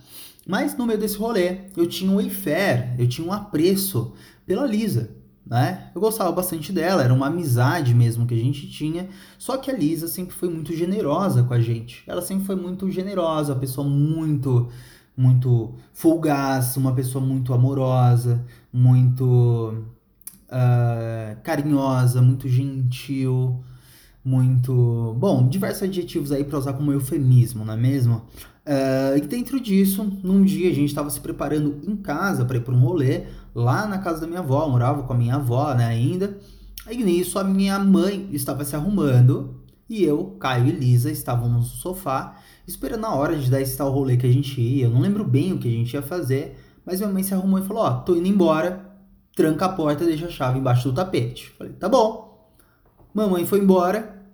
Mas 0.46 0.76
no 0.76 0.86
meio 0.86 0.98
desse 0.98 1.18
rolê, 1.18 1.62
eu 1.76 1.86
tinha 1.86 2.10
um 2.10 2.20
Eifer, 2.20 2.94
eu 2.98 3.08
tinha 3.08 3.26
um 3.26 3.32
apreço 3.32 4.12
pela 4.46 4.64
Lisa, 4.64 5.10
né? 5.44 5.90
Eu 5.94 6.00
gostava 6.00 6.30
bastante 6.30 6.72
dela, 6.72 7.02
era 7.02 7.12
uma 7.12 7.26
amizade 7.26 7.92
mesmo 7.92 8.26
que 8.26 8.34
a 8.34 8.38
gente 8.38 8.68
tinha, 8.68 9.08
só 9.38 9.56
que 9.56 9.70
a 9.70 9.76
Lisa 9.76 10.06
sempre 10.06 10.34
foi 10.34 10.48
muito 10.48 10.72
generosa 10.74 11.42
com 11.42 11.52
a 11.52 11.60
gente. 11.60 12.04
Ela 12.06 12.22
sempre 12.22 12.44
foi 12.44 12.56
muito 12.56 12.88
generosa, 12.90 13.56
pessoa 13.56 13.86
muito 13.86 14.68
muito 15.16 15.74
fugaz, 15.92 16.76
uma 16.76 16.92
pessoa 16.92 17.24
muito 17.24 17.54
amorosa, 17.54 18.44
muito 18.72 19.84
uh, 20.48 21.40
carinhosa, 21.42 22.20
muito 22.20 22.48
gentil, 22.48 23.64
muito. 24.24 25.16
Bom, 25.18 25.48
diversos 25.48 25.84
adjetivos 25.84 26.32
aí 26.32 26.44
para 26.44 26.58
usar 26.58 26.74
como 26.74 26.92
eufemismo, 26.92 27.64
não 27.64 27.74
é 27.74 27.76
mesmo? 27.76 28.22
Uh, 28.66 29.16
e 29.16 29.20
dentro 29.20 29.60
disso, 29.60 30.04
num 30.22 30.42
dia 30.42 30.68
a 30.68 30.74
gente 30.74 30.88
estava 30.88 31.08
se 31.08 31.20
preparando 31.20 31.80
em 31.86 31.96
casa 31.96 32.44
para 32.44 32.56
ir 32.56 32.60
para 32.60 32.74
um 32.74 32.80
rolê 32.80 33.24
lá 33.54 33.86
na 33.86 33.98
casa 33.98 34.20
da 34.20 34.26
minha 34.26 34.40
avó, 34.40 34.68
morava 34.68 35.04
com 35.04 35.12
a 35.12 35.16
minha 35.16 35.36
avó, 35.36 35.72
né, 35.72 35.86
ainda. 35.86 36.36
E 36.90 36.96
nisso 37.02 37.38
a 37.38 37.44
minha 37.44 37.78
mãe 37.78 38.28
estava 38.32 38.64
se 38.64 38.76
arrumando 38.76 39.65
e 39.88 40.02
eu, 40.02 40.36
Caio 40.40 40.66
e 40.66 40.72
Lisa 40.72 41.10
estávamos 41.10 41.56
no 41.56 41.76
sofá 41.76 42.36
esperando 42.66 43.06
a 43.06 43.14
hora 43.14 43.36
de 43.36 43.48
dar 43.50 43.60
esse 43.60 43.76
tal 43.76 43.90
rolê 43.92 44.16
que 44.16 44.26
a 44.26 44.32
gente 44.32 44.60
ia. 44.60 44.86
Eu 44.86 44.90
não 44.90 45.00
lembro 45.00 45.24
bem 45.24 45.52
o 45.52 45.58
que 45.58 45.68
a 45.68 45.70
gente 45.70 45.94
ia 45.94 46.02
fazer, 46.02 46.58
mas 46.84 47.00
minha 47.00 47.12
mãe 47.12 47.22
se 47.22 47.32
arrumou 47.32 47.58
e 47.58 47.62
falou: 47.62 47.84
Ó, 47.84 47.90
tô 48.00 48.16
indo 48.16 48.26
embora, 48.26 48.90
tranca 49.34 49.66
a 49.66 49.68
porta 49.68 50.02
e 50.04 50.08
deixa 50.08 50.26
a 50.26 50.30
chave 50.30 50.58
embaixo 50.58 50.88
do 50.88 50.94
tapete. 50.94 51.50
Falei: 51.56 51.72
Tá 51.74 51.88
bom. 51.88 52.26
Mamãe 53.14 53.46
foi 53.46 53.60
embora. 53.60 54.24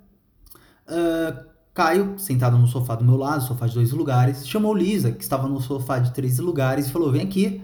Uh, 0.88 1.52
Caio, 1.74 2.18
sentado 2.18 2.58
no 2.58 2.66
sofá 2.66 2.94
do 2.94 3.04
meu 3.04 3.16
lado, 3.16 3.44
sofá 3.44 3.66
de 3.66 3.74
dois 3.74 3.92
lugares, 3.92 4.46
chamou 4.46 4.74
Lisa, 4.74 5.12
que 5.12 5.22
estava 5.22 5.48
no 5.48 5.60
sofá 5.60 5.98
de 5.98 6.12
três 6.12 6.38
lugares, 6.38 6.86
e 6.86 6.92
falou: 6.92 7.12
Vem 7.12 7.22
aqui. 7.22 7.62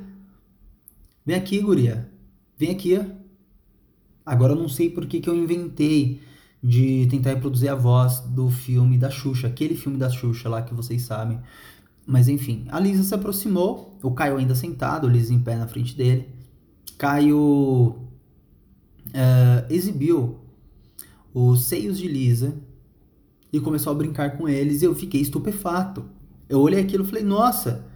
Vem 1.24 1.36
aqui, 1.36 1.60
guria. 1.60 2.10
Vem 2.56 2.70
aqui. 2.70 3.00
Agora 4.24 4.52
eu 4.52 4.56
não 4.56 4.68
sei 4.68 4.90
por 4.90 5.06
que, 5.06 5.20
que 5.20 5.28
eu 5.28 5.34
inventei 5.34 6.20
de 6.62 7.06
tentar 7.08 7.30
reproduzir 7.30 7.70
a 7.70 7.74
voz 7.74 8.20
do 8.20 8.50
filme 8.50 8.98
da 8.98 9.10
Xuxa, 9.10 9.46
aquele 9.46 9.74
filme 9.74 9.96
da 9.96 10.10
Xuxa 10.10 10.48
lá 10.48 10.62
que 10.62 10.74
vocês 10.74 11.02
sabem. 11.02 11.40
Mas 12.06 12.28
enfim, 12.28 12.66
a 12.68 12.80
Lisa 12.80 13.02
se 13.02 13.14
aproximou, 13.14 13.98
o 14.02 14.10
Caio 14.12 14.36
ainda 14.36 14.54
sentado, 14.54 15.06
o 15.06 15.10
Lisa 15.10 15.32
em 15.32 15.38
pé 15.38 15.56
na 15.56 15.68
frente 15.68 15.96
dele. 15.96 16.28
Caio 16.96 17.38
uh, 19.08 19.70
exibiu 19.70 20.38
os 21.32 21.64
seios 21.64 21.98
de 21.98 22.08
Lisa 22.08 22.56
e 23.52 23.60
começou 23.60 23.92
a 23.92 23.96
brincar 23.96 24.36
com 24.36 24.48
eles 24.48 24.82
e 24.82 24.84
eu 24.84 24.94
fiquei 24.94 25.20
estupefato. 25.20 26.04
Eu 26.48 26.60
olhei 26.60 26.80
aquilo 26.80 27.04
e 27.04 27.06
falei, 27.06 27.22
nossa, 27.22 27.86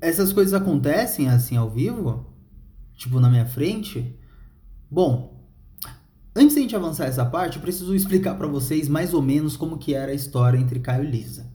essas 0.00 0.32
coisas 0.32 0.54
acontecem 0.54 1.28
assim 1.28 1.56
ao 1.56 1.68
vivo? 1.68 2.26
Tipo, 2.94 3.20
na 3.20 3.28
minha 3.28 3.46
frente? 3.46 4.16
Bom, 4.90 5.35
antes 6.36 6.54
de 6.54 6.60
a 6.60 6.62
gente 6.62 6.76
avançar 6.76 7.06
essa 7.06 7.24
parte, 7.24 7.56
eu 7.56 7.62
preciso 7.62 7.94
explicar 7.94 8.34
para 8.34 8.46
vocês 8.46 8.88
mais 8.88 9.14
ou 9.14 9.22
menos 9.22 9.56
como 9.56 9.78
que 9.78 9.94
era 9.94 10.12
a 10.12 10.14
história 10.14 10.58
entre 10.58 10.78
Caio 10.78 11.04
e 11.04 11.10
Lisa. 11.10 11.46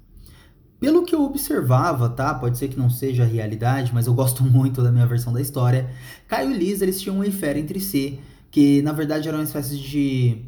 Pelo 0.80 1.04
que 1.06 1.14
eu 1.14 1.24
observava, 1.24 2.10
tá? 2.10 2.34
Pode 2.34 2.58
ser 2.58 2.68
que 2.68 2.80
não 2.80 2.90
seja 2.90 3.22
a 3.22 3.28
realidade, 3.28 3.94
mas 3.94 4.08
eu 4.08 4.14
gosto 4.16 4.44
muito 4.44 4.82
da 4.82 4.92
minha 4.92 5.06
versão 5.06 5.32
da 5.32 5.40
história. 5.40 5.90
Caio 6.28 6.52
e 6.52 6.58
Lisa, 6.58 6.84
eles 6.84 7.00
tinham 7.00 7.18
uma 7.18 7.32
fé 7.32 7.58
entre 7.58 7.80
si, 7.80 8.20
que 8.50 8.82
na 8.82 8.92
verdade 8.92 9.28
era 9.28 9.38
uma 9.38 9.44
espécie 9.44 9.78
de 9.78 10.44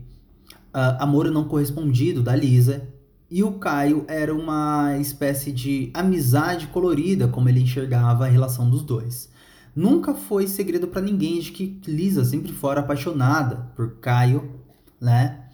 uh, 0.73 0.97
amor 0.99 1.29
não 1.29 1.43
correspondido 1.43 2.23
da 2.23 2.35
Lisa. 2.35 2.87
E 3.29 3.43
o 3.43 3.53
Caio 3.53 4.05
era 4.07 4.33
uma 4.33 4.97
espécie 4.97 5.51
de 5.51 5.91
amizade 5.93 6.67
colorida, 6.67 7.27
como 7.27 7.49
ele 7.49 7.61
enxergava 7.61 8.25
a 8.25 8.29
relação 8.29 8.69
dos 8.69 8.81
dois. 8.83 9.29
Nunca 9.75 10.13
foi 10.13 10.47
segredo 10.47 10.87
para 10.87 11.01
ninguém 11.01 11.39
de 11.39 11.51
que 11.51 11.81
Lisa 11.87 12.23
sempre 12.23 12.51
fora 12.51 12.81
apaixonada 12.81 13.71
por 13.75 13.97
Caio, 13.97 14.59
né? 15.01 15.49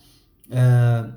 Uh, 0.47 1.13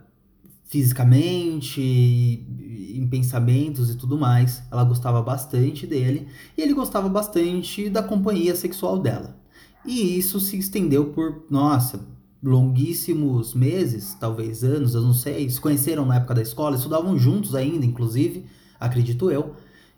fisicamente, 0.66 1.80
em 1.82 3.06
pensamentos 3.08 3.90
e 3.90 3.96
tudo 3.96 4.16
mais. 4.16 4.62
Ela 4.70 4.84
gostava 4.84 5.20
bastante 5.20 5.86
dele 5.86 6.28
e 6.56 6.62
ele 6.62 6.72
gostava 6.72 7.08
bastante 7.08 7.90
da 7.90 8.02
companhia 8.02 8.54
sexual 8.54 8.98
dela. 8.98 9.36
E 9.84 10.16
isso 10.16 10.38
se 10.38 10.56
estendeu 10.56 11.06
por, 11.06 11.44
nossa, 11.50 12.06
longuíssimos 12.42 13.52
meses, 13.54 14.16
talvez 14.18 14.64
anos, 14.64 14.94
eu 14.94 15.02
não 15.02 15.12
sei. 15.12 15.48
Se 15.50 15.60
conheceram 15.60 16.06
na 16.06 16.16
época 16.16 16.34
da 16.34 16.42
escola, 16.42 16.76
estudavam 16.76 17.18
juntos 17.18 17.54
ainda, 17.54 17.84
inclusive, 17.84 18.46
acredito 18.80 19.30
eu. 19.30 19.54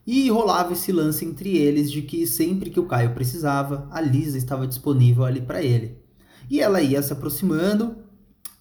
E 0.07 0.29
rolava 0.31 0.73
esse 0.73 0.93
lance 0.93 1.25
entre 1.25 1.57
eles 1.57 1.91
de 1.91 2.03
que 2.03 2.27
sempre 2.27 2.71
que 2.71 2.81
o 2.81 2.87
Caio 2.87 3.15
precisava, 3.15 3.89
a 3.91 4.01
Lisa 4.01 4.37
estava 4.37 4.67
disponível 4.67 5.25
ali 5.25 5.41
para 5.41 5.63
ele. 5.63 5.99
E 6.51 6.61
ela 6.61 6.83
ia 6.83 7.03
se 7.03 7.13
aproximando 7.13 7.97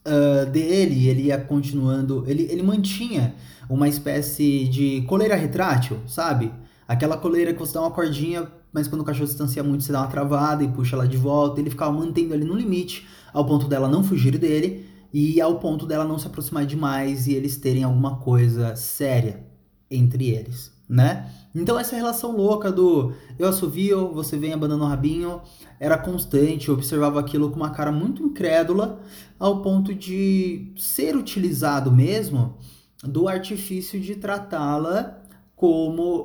uh, 0.05 0.49
dele, 0.49 1.07
ele 1.07 1.23
ia 1.23 1.37
continuando, 1.37 2.23
ele, 2.27 2.43
ele 2.43 2.63
mantinha 2.63 3.35
uma 3.69 3.87
espécie 3.89 4.67
de 4.67 5.01
coleira 5.01 5.35
retrátil, 5.35 5.99
sabe? 6.07 6.51
Aquela 6.87 7.17
coleira 7.17 7.53
que 7.53 7.59
você 7.59 7.73
dá 7.73 7.81
uma 7.81 7.91
cordinha, 7.91 8.49
mas 8.71 8.87
quando 8.87 9.01
o 9.01 9.03
cachorro 9.05 9.27
se 9.27 9.33
distancia 9.33 9.63
muito, 9.63 9.83
você 9.83 9.91
dá 9.91 10.01
uma 10.01 10.07
travada 10.07 10.63
e 10.63 10.67
puxa 10.67 10.95
ela 10.95 11.07
de 11.07 11.17
volta. 11.17 11.59
Ele 11.59 11.69
ficava 11.69 11.91
mantendo 11.91 12.33
ali 12.33 12.45
no 12.45 12.55
limite, 12.55 13.07
ao 13.33 13.45
ponto 13.45 13.67
dela 13.67 13.87
não 13.87 14.03
fugir 14.03 14.37
dele 14.37 14.85
e 15.13 15.39
ao 15.39 15.59
ponto 15.59 15.85
dela 15.85 16.03
não 16.03 16.17
se 16.17 16.25
aproximar 16.25 16.65
demais 16.65 17.27
e 17.27 17.33
eles 17.33 17.55
terem 17.57 17.83
alguma 17.83 18.17
coisa 18.17 18.75
séria 18.75 19.45
entre 19.89 20.29
eles, 20.29 20.72
né? 20.87 21.29
Então 21.55 21.77
essa 21.79 21.95
relação 21.95 22.35
louca 22.35 22.71
do 22.71 23.13
eu 23.37 23.47
assovio, 23.47 24.11
você 24.13 24.37
vem 24.37 24.53
abanando 24.53 24.83
o 24.83 24.87
rabinho, 24.87 25.41
era 25.79 25.97
constante, 25.97 26.69
eu 26.69 26.75
observava 26.75 27.19
aquilo 27.19 27.49
com 27.49 27.57
uma 27.57 27.69
cara 27.69 27.91
muito 27.91 28.23
incrédula, 28.23 28.99
ao 29.39 29.61
ponto 29.61 29.93
de 29.93 30.73
ser 30.77 31.15
utilizado 31.15 31.91
mesmo 31.91 32.57
do 33.03 33.27
artifício 33.27 33.99
de 33.99 34.15
tratá-la 34.15 35.21
como 35.55 36.21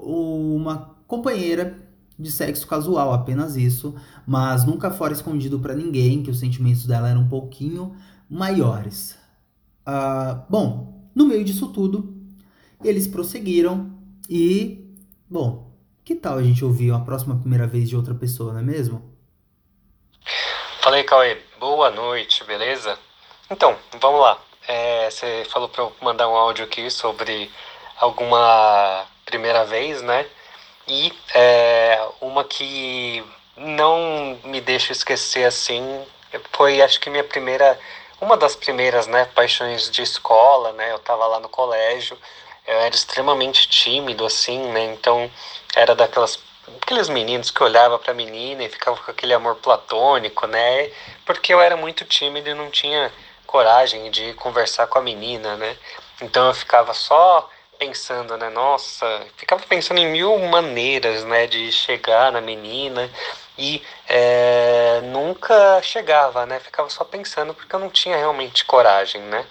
uma 0.55 0.97
companheira 1.07 1.79
de 2.19 2.31
sexo 2.33 2.67
casual, 2.67 3.13
apenas 3.13 3.57
isso, 3.57 3.95
mas 4.27 4.65
nunca 4.65 4.91
fora 4.91 5.13
escondido 5.13 5.61
para 5.61 5.75
ninguém 5.75 6.23
que 6.23 6.31
os 6.31 6.39
sentimentos 6.39 6.85
dela 6.85 7.09
eram 7.09 7.23
um 7.23 7.29
pouquinho 7.29 7.93
maiores. 8.29 9.17
Uh, 9.87 10.43
bom, 10.51 11.09
no 11.15 11.27
meio 11.27 11.45
disso 11.45 11.69
tudo, 11.69 12.17
eles 12.83 13.07
prosseguiram 13.07 13.98
e 14.29 14.89
Bom, 15.31 15.71
que 16.07 16.15
tal 16.15 16.39
a 16.39 16.43
gente 16.43 16.65
ouvir 16.65 16.91
uma 16.91 17.05
próxima 17.05 17.39
primeira 17.39 17.67
vez 17.67 17.87
de 17.87 17.95
outra 17.95 18.15
pessoa, 18.15 18.55
não 18.55 18.61
é 18.61 18.63
mesmo? 18.63 19.15
Falei, 20.81 21.05
Cauê. 21.05 21.37
Boa 21.61 21.91
noite, 21.91 22.43
beleza? 22.45 22.99
Então, 23.51 23.77
vamos 24.01 24.23
lá. 24.23 24.39
É, 24.67 25.11
você 25.11 25.47
falou 25.51 25.69
para 25.69 25.83
eu 25.83 25.93
mandar 26.01 26.31
um 26.31 26.35
áudio 26.35 26.65
aqui 26.65 26.91
sobre 26.91 27.51
alguma 28.01 29.05
primeira 29.27 29.67
vez, 29.67 30.01
né? 30.01 30.27
E 30.87 31.13
é, 31.35 32.09
uma 32.23 32.43
que 32.43 33.23
não 33.55 34.39
me 34.45 34.63
deixa 34.63 34.93
esquecer 34.93 35.45
assim 35.45 35.83
foi, 36.53 36.81
acho 36.81 36.99
que 37.01 37.11
minha 37.11 37.25
primeira, 37.25 37.79
uma 38.19 38.35
das 38.35 38.57
primeiras, 38.57 39.07
né, 39.07 39.27
paixões 39.35 39.91
de 39.91 40.01
escola, 40.01 40.73
né? 40.73 40.91
Eu 40.91 40.99
tava 41.01 41.27
lá 41.27 41.39
no 41.39 41.51
colégio 41.51 42.17
eu 42.69 42.81
era 42.81 42.95
extremamente 42.95 43.67
tímido, 43.69 44.27
assim, 44.27 44.59
né? 44.69 44.85
Então, 44.93 45.31
era 45.75 45.95
daquelas 45.95 46.39
aqueles 46.83 47.09
meninos 47.09 47.51
que 47.51 47.63
olhava 47.63 47.99
para 47.99 48.13
menina 48.13 48.63
e 48.63 48.69
ficava 48.69 48.97
com 48.99 49.11
aquele 49.11 49.33
amor 49.33 49.57
platônico, 49.57 50.47
né? 50.47 50.91
Porque 51.25 51.53
eu 51.53 51.61
era 51.61 51.77
muito 51.77 52.05
tímido 52.05 52.51
e 52.51 52.55
não 52.55 52.71
tinha 52.71 53.11
coragem 53.47 54.11
de 54.11 54.35
conversar 54.35 54.87
com 54.87 54.99
a 54.99 55.03
menina, 55.03 55.57
né? 55.57 55.77
Então 56.21 56.47
eu 56.47 56.55
ficava 56.55 56.93
só 56.93 57.49
pensando, 57.79 58.37
né? 58.37 58.51
Nossa, 58.51 59.27
ficava 59.37 59.63
pensando 59.67 59.99
em 59.99 60.07
mil 60.07 60.39
maneiras, 60.41 61.25
né? 61.25 61.47
De 61.47 61.73
chegar 61.73 62.31
na 62.31 62.41
menina 62.41 63.11
e 63.59 63.83
é, 64.09 65.01
nunca 65.05 65.83
chegava, 65.83 66.47
né? 66.47 66.61
Ficava 66.61 66.89
só 66.89 67.05
pensando 67.05 67.53
porque 67.53 67.75
eu 67.75 67.81
não 67.81 67.91
tinha 67.91 68.17
realmente 68.17 68.65
coragem, 68.65 69.21
né? 69.23 69.45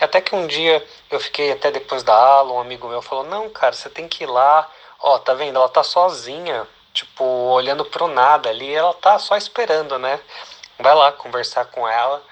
Até 0.00 0.20
que 0.20 0.34
um 0.34 0.46
dia 0.46 0.86
eu 1.10 1.18
fiquei 1.18 1.50
até 1.52 1.70
depois 1.70 2.02
da 2.02 2.14
aula, 2.14 2.52
um 2.52 2.60
amigo 2.60 2.86
meu 2.88 3.00
falou: 3.00 3.24
"Não, 3.24 3.48
cara, 3.48 3.72
você 3.72 3.88
tem 3.88 4.06
que 4.06 4.24
ir 4.24 4.26
lá. 4.26 4.70
Ó, 5.00 5.18
tá 5.18 5.32
vendo? 5.34 5.56
Ela 5.56 5.68
tá 5.68 5.82
sozinha, 5.82 6.66
tipo, 6.92 7.24
olhando 7.24 7.84
pro 7.86 8.06
nada 8.08 8.50
ali, 8.50 8.72
ela 8.74 8.92
tá 8.94 9.18
só 9.18 9.36
esperando, 9.36 9.98
né? 9.98 10.20
Vai 10.78 10.94
lá 10.94 11.12
conversar 11.12 11.64
com 11.66 11.88
ela 11.88 12.22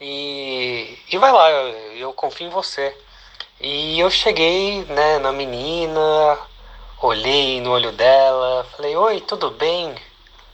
e 0.00 0.98
e 1.10 1.18
vai 1.18 1.32
lá, 1.32 1.50
eu, 1.50 1.96
eu 1.96 2.12
confio 2.12 2.46
em 2.46 2.50
você". 2.50 2.96
E 3.60 3.98
eu 4.00 4.10
cheguei, 4.10 4.84
né, 4.86 5.18
na 5.18 5.32
menina, 5.32 6.38
olhei 7.00 7.60
no 7.60 7.72
olho 7.72 7.92
dela, 7.92 8.64
falei: 8.76 8.96
"Oi, 8.96 9.20
tudo 9.22 9.50
bem?" 9.50 9.94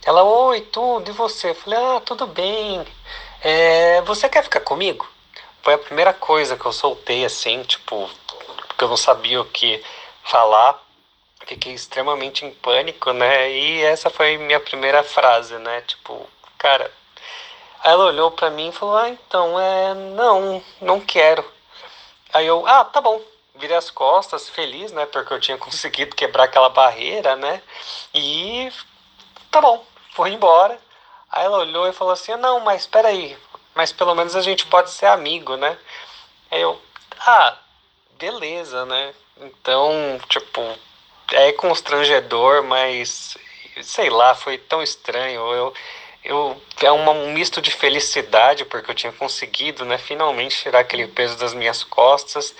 Ela, 0.04 0.24
oi, 0.24 0.60
tudo, 0.62 1.10
e 1.10 1.14
você? 1.14 1.50
Eu 1.50 1.54
falei, 1.54 1.78
ah, 1.78 2.00
tudo 2.00 2.26
bem. 2.26 2.84
É, 3.40 4.00
você 4.02 4.28
quer 4.28 4.42
ficar 4.42 4.58
comigo? 4.58 5.08
Foi 5.62 5.74
a 5.74 5.78
primeira 5.78 6.12
coisa 6.12 6.56
que 6.56 6.66
eu 6.66 6.72
soltei, 6.72 7.24
assim, 7.24 7.62
tipo, 7.62 8.10
porque 8.66 8.82
eu 8.82 8.88
não 8.88 8.96
sabia 8.96 9.40
o 9.40 9.44
que 9.44 9.80
falar. 10.24 10.82
Fiquei 11.46 11.72
extremamente 11.72 12.44
em 12.44 12.50
pânico, 12.52 13.12
né? 13.12 13.48
E 13.52 13.82
essa 13.84 14.10
foi 14.10 14.36
minha 14.38 14.58
primeira 14.58 15.04
frase, 15.04 15.56
né? 15.58 15.82
Tipo, 15.82 16.28
cara. 16.58 16.90
Aí 17.84 17.92
ela 17.92 18.06
olhou 18.06 18.30
pra 18.32 18.50
mim 18.50 18.70
e 18.70 18.72
falou: 18.72 18.96
Ah, 18.96 19.08
então, 19.08 19.58
é. 19.60 19.94
Não, 19.94 20.62
não 20.80 21.00
quero. 21.00 21.44
Aí 22.32 22.46
eu, 22.46 22.66
ah, 22.66 22.84
tá 22.84 23.00
bom. 23.00 23.20
Virei 23.54 23.76
as 23.76 23.90
costas, 23.90 24.48
feliz, 24.48 24.90
né? 24.92 25.06
Porque 25.06 25.32
eu 25.32 25.40
tinha 25.40 25.58
conseguido 25.58 26.16
quebrar 26.16 26.44
aquela 26.44 26.68
barreira, 26.70 27.36
né? 27.36 27.62
E 28.14 28.72
tá 29.50 29.60
bom, 29.60 29.84
foi 30.12 30.30
embora. 30.30 30.78
Aí 31.30 31.44
ela 31.44 31.58
olhou 31.58 31.88
e 31.88 31.92
falou 31.92 32.12
assim: 32.12 32.34
Não, 32.36 32.60
mas 32.60 32.82
espera 32.82 33.08
aí, 33.08 33.36
mas 33.74 33.92
pelo 33.92 34.14
menos 34.14 34.36
a 34.36 34.42
gente 34.42 34.66
pode 34.66 34.90
ser 34.90 35.06
amigo, 35.06 35.56
né? 35.56 35.76
Aí 36.50 36.60
eu, 36.60 36.80
ah, 37.26 37.56
beleza, 38.18 38.84
né? 38.84 39.14
Então, 39.40 40.20
tipo, 40.28 40.60
é 41.32 41.52
constrangedor, 41.52 42.62
mas 42.62 43.36
sei 43.82 44.10
lá, 44.10 44.34
foi 44.34 44.58
tão 44.58 44.82
estranho. 44.82 45.40
Eu, 45.52 45.74
eu 46.24 46.62
é 46.82 46.92
um 46.92 47.32
misto 47.32 47.62
de 47.62 47.70
felicidade 47.70 48.64
porque 48.64 48.90
eu 48.90 48.94
tinha 48.94 49.12
conseguido, 49.12 49.84
né, 49.84 49.98
finalmente 49.98 50.56
tirar 50.56 50.80
aquele 50.80 51.06
peso 51.08 51.36
das 51.38 51.54
minhas 51.54 51.82
costas 51.82 52.54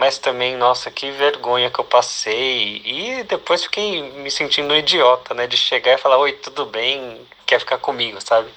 mas 0.00 0.16
também, 0.18 0.56
nossa, 0.56 0.90
que 0.90 1.10
vergonha 1.10 1.70
que 1.70 1.78
eu 1.78 1.84
passei. 1.84 2.80
E 2.86 3.22
depois 3.24 3.64
fiquei 3.64 4.00
me 4.22 4.30
sentindo 4.30 4.72
um 4.72 4.76
idiota, 4.76 5.34
né? 5.34 5.46
De 5.46 5.58
chegar 5.58 5.92
e 5.92 5.98
falar, 5.98 6.16
oi, 6.16 6.32
tudo 6.32 6.64
bem? 6.64 7.20
Quer 7.44 7.60
ficar 7.60 7.76
comigo, 7.76 8.18
sabe? 8.18 8.48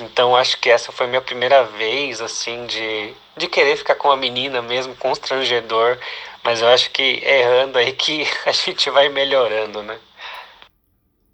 Então 0.00 0.36
acho 0.36 0.60
que 0.60 0.70
essa 0.70 0.92
foi 0.92 1.08
minha 1.08 1.20
primeira 1.20 1.64
vez, 1.64 2.20
assim, 2.20 2.66
de, 2.66 3.12
de 3.36 3.48
querer 3.48 3.76
ficar 3.76 3.96
com 3.96 4.06
uma 4.06 4.16
menina 4.16 4.62
mesmo, 4.62 4.94
constrangedor. 4.94 5.98
Mas 6.44 6.62
eu 6.62 6.68
acho 6.68 6.88
que 6.92 7.02
errando 7.02 7.78
aí 7.78 7.92
que 7.92 8.24
a 8.46 8.52
gente 8.52 8.88
vai 8.90 9.08
melhorando, 9.08 9.82
né? 9.82 9.98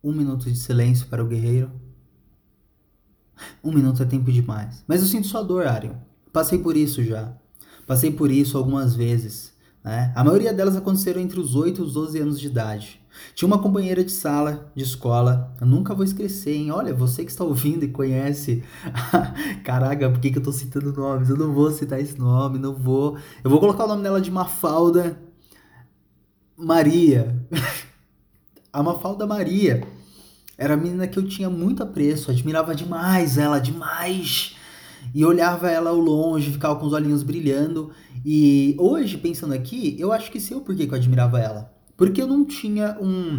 Um 0.03 0.13
minuto 0.13 0.51
de 0.51 0.57
silêncio 0.57 1.07
para 1.09 1.23
o 1.23 1.27
guerreiro. 1.27 1.71
Um 3.63 3.71
minuto 3.71 4.03
é 4.03 4.07
tempo 4.07 4.33
demais. 4.33 4.83
Mas 4.89 5.03
eu 5.03 5.09
sinto 5.09 5.27
sua 5.27 5.43
dor, 5.43 5.67
Arion. 5.67 5.97
passei 6.33 6.59
por 6.59 6.75
isso 6.75 7.05
já. 7.05 7.37
Passei 7.93 8.11
por 8.11 8.31
isso 8.31 8.57
algumas 8.57 8.95
vezes. 8.95 9.53
Né? 9.85 10.11
A 10.17 10.25
maioria 10.25 10.51
delas 10.51 10.75
aconteceram 10.75 11.21
entre 11.21 11.39
os 11.39 11.55
8 11.55 11.79
e 11.79 11.85
os 11.85 11.93
12 11.93 12.19
anos 12.21 12.41
de 12.41 12.47
idade. 12.47 12.99
Tinha 13.35 13.47
uma 13.47 13.59
companheira 13.59 14.03
de 14.03 14.11
sala, 14.11 14.73
de 14.75 14.83
escola, 14.83 15.55
eu 15.61 15.67
nunca 15.67 15.95
vou 15.95 16.03
esquecer, 16.03 16.55
hein? 16.55 16.71
Olha, 16.71 16.95
você 16.95 17.23
que 17.23 17.31
está 17.31 17.45
ouvindo 17.45 17.85
e 17.85 17.89
conhece. 17.89 18.65
Caraca, 19.63 20.09
por 20.09 20.21
que, 20.21 20.31
que 20.31 20.39
eu 20.39 20.43
tô 20.43 20.51
citando 20.51 20.91
nomes? 20.91 21.29
Eu 21.29 21.37
não 21.37 21.53
vou 21.53 21.71
citar 21.71 22.01
esse 22.01 22.19
nome, 22.19 22.59
não 22.59 22.75
vou. 22.75 23.19
Eu 23.45 23.51
vou 23.51 23.61
colocar 23.61 23.85
o 23.85 23.89
nome 23.89 24.03
dela 24.03 24.23
de 24.23 24.31
Mafalda 24.31 25.21
Maria. 26.57 27.45
a 28.73 28.83
Mafalda 28.83 29.27
Maria 29.27 29.87
era 30.57 30.73
a 30.73 30.79
menina 30.79 31.07
que 31.07 31.19
eu 31.19 31.29
tinha 31.29 31.51
muito 31.51 31.83
apreço, 31.83 32.31
admirava 32.31 32.75
demais 32.75 33.37
ela, 33.37 33.59
demais. 33.59 34.57
E 35.15 35.25
olhava 35.25 35.71
ela 35.71 35.91
ao 35.91 35.99
longe, 35.99 36.51
ficava 36.51 36.77
com 36.77 36.87
os 36.87 36.93
olhinhos 36.93 37.23
brilhando. 37.23 37.91
E 38.25 38.77
hoje, 38.79 39.19
pensando 39.19 39.53
aqui, 39.53 39.97
eu 39.99 40.13
acho 40.13 40.31
que 40.31 40.41
sei 40.41 40.57
o 40.57 40.61
porquê 40.61 40.87
que 40.87 40.93
eu 40.93 40.99
admirava 40.99 41.39
ela. 41.39 41.73
Porque 41.97 42.23
eu 42.23 42.27
não 42.27 42.45
tinha 42.45 42.97
um, 43.01 43.39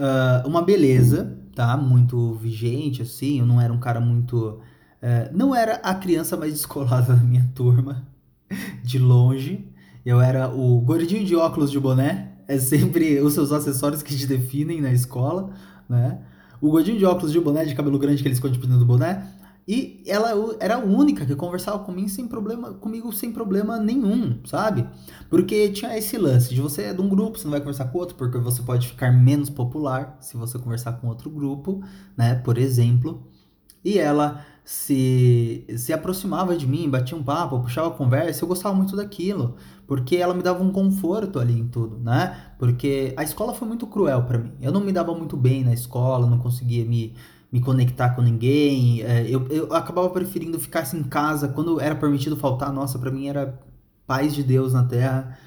uh, 0.00 0.46
uma 0.46 0.62
beleza, 0.62 1.36
tá? 1.54 1.76
Muito 1.76 2.34
vigente, 2.34 3.02
assim. 3.02 3.38
Eu 3.38 3.46
não 3.46 3.60
era 3.60 3.72
um 3.72 3.78
cara 3.78 4.00
muito. 4.00 4.60
Uh, 5.02 5.30
não 5.32 5.54
era 5.54 5.76
a 5.76 5.94
criança 5.94 6.36
mais 6.36 6.52
descolada 6.54 7.14
da 7.14 7.22
minha 7.22 7.48
turma, 7.54 8.06
de 8.82 8.98
longe. 8.98 9.66
Eu 10.04 10.20
era 10.20 10.48
o 10.48 10.80
gordinho 10.80 11.24
de 11.24 11.36
óculos 11.36 11.70
de 11.70 11.78
boné. 11.78 12.32
É 12.48 12.58
sempre 12.58 13.20
os 13.20 13.34
seus 13.34 13.52
acessórios 13.52 14.02
que 14.02 14.16
te 14.16 14.26
definem 14.26 14.80
na 14.80 14.92
escola, 14.92 15.50
né? 15.88 16.18
O 16.60 16.70
gordinho 16.70 16.98
de 16.98 17.04
óculos 17.04 17.32
de 17.32 17.40
boné, 17.40 17.64
de 17.64 17.74
cabelo 17.74 17.98
grande 17.98 18.22
que 18.22 18.28
ele 18.28 18.34
esconde 18.34 18.58
do 18.58 18.84
boné. 18.84 19.24
E 19.70 20.02
ela 20.04 20.32
era 20.58 20.74
a 20.74 20.78
única 20.78 21.24
que 21.24 21.36
conversava 21.36 21.78
comigo 21.84 22.08
sem 22.08 22.26
problema, 22.26 22.72
comigo 22.72 23.12
sem 23.12 23.30
problema 23.30 23.78
nenhum, 23.78 24.40
sabe? 24.44 24.84
Porque 25.28 25.68
tinha 25.68 25.96
esse 25.96 26.18
lance 26.18 26.52
de 26.52 26.60
você 26.60 26.82
é 26.82 26.92
de 26.92 27.00
um 27.00 27.08
grupo, 27.08 27.38
você 27.38 27.44
não 27.44 27.52
vai 27.52 27.60
conversar 27.60 27.84
com 27.84 27.98
outro, 27.98 28.16
porque 28.16 28.36
você 28.36 28.62
pode 28.62 28.88
ficar 28.88 29.12
menos 29.12 29.48
popular 29.48 30.18
se 30.20 30.36
você 30.36 30.58
conversar 30.58 30.94
com 30.94 31.06
outro 31.06 31.30
grupo, 31.30 31.84
né? 32.16 32.34
Por 32.34 32.58
exemplo. 32.58 33.22
E 33.84 33.96
ela 33.96 34.44
se, 34.64 35.64
se 35.76 35.92
aproximava 35.92 36.56
de 36.56 36.66
mim, 36.66 36.90
batia 36.90 37.16
um 37.16 37.22
papo, 37.22 37.60
puxava 37.60 37.92
conversa, 37.92 38.42
eu 38.42 38.48
gostava 38.48 38.74
muito 38.74 38.96
daquilo, 38.96 39.54
porque 39.86 40.16
ela 40.16 40.34
me 40.34 40.42
dava 40.42 40.64
um 40.64 40.72
conforto 40.72 41.38
ali 41.38 41.56
em 41.56 41.68
tudo, 41.68 41.96
né? 41.96 42.54
Porque 42.58 43.14
a 43.16 43.22
escola 43.22 43.54
foi 43.54 43.68
muito 43.68 43.86
cruel 43.86 44.24
para 44.24 44.36
mim. 44.36 44.50
Eu 44.60 44.72
não 44.72 44.80
me 44.80 44.90
dava 44.90 45.14
muito 45.14 45.36
bem 45.36 45.62
na 45.62 45.72
escola, 45.72 46.26
não 46.26 46.38
conseguia 46.38 46.84
me, 46.84 47.14
me 47.52 47.60
conectar 47.60 48.10
com 48.10 48.22
ninguém. 48.22 49.02
É, 49.02 49.26
eu, 49.28 49.46
eu 49.48 49.74
acabava 49.74 50.08
preferindo 50.10 50.58
ficar 50.58 50.80
assim, 50.80 50.98
em 50.98 51.04
casa 51.04 51.48
quando 51.48 51.80
era 51.80 51.94
permitido 51.94 52.36
faltar. 52.36 52.72
Nossa, 52.72 52.98
para 52.98 53.10
mim 53.10 53.26
era 53.28 53.58
paz 54.06 54.34
de 54.34 54.42
Deus 54.42 54.72
na 54.72 54.84
terra. 54.84 55.38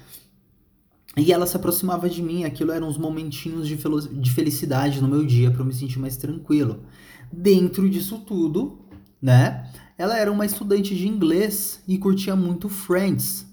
E 1.16 1.32
ela 1.32 1.46
se 1.46 1.56
aproximava 1.56 2.08
de 2.08 2.22
mim, 2.22 2.44
aquilo 2.44 2.72
eram 2.72 2.88
uns 2.88 2.98
momentinhos 2.98 3.68
de, 3.68 3.76
de 3.76 4.30
felicidade 4.32 5.00
no 5.00 5.06
meu 5.06 5.24
dia 5.24 5.50
para 5.50 5.60
eu 5.60 5.66
me 5.66 5.72
sentir 5.72 6.00
mais 6.00 6.16
tranquilo. 6.16 6.80
Dentro 7.32 7.88
disso 7.88 8.18
tudo, 8.18 8.80
né? 9.22 9.70
Ela 9.96 10.18
era 10.18 10.30
uma 10.30 10.44
estudante 10.44 10.94
de 10.94 11.06
inglês 11.06 11.80
e 11.86 11.98
curtia 11.98 12.34
muito 12.34 12.68
Friends. 12.68 13.46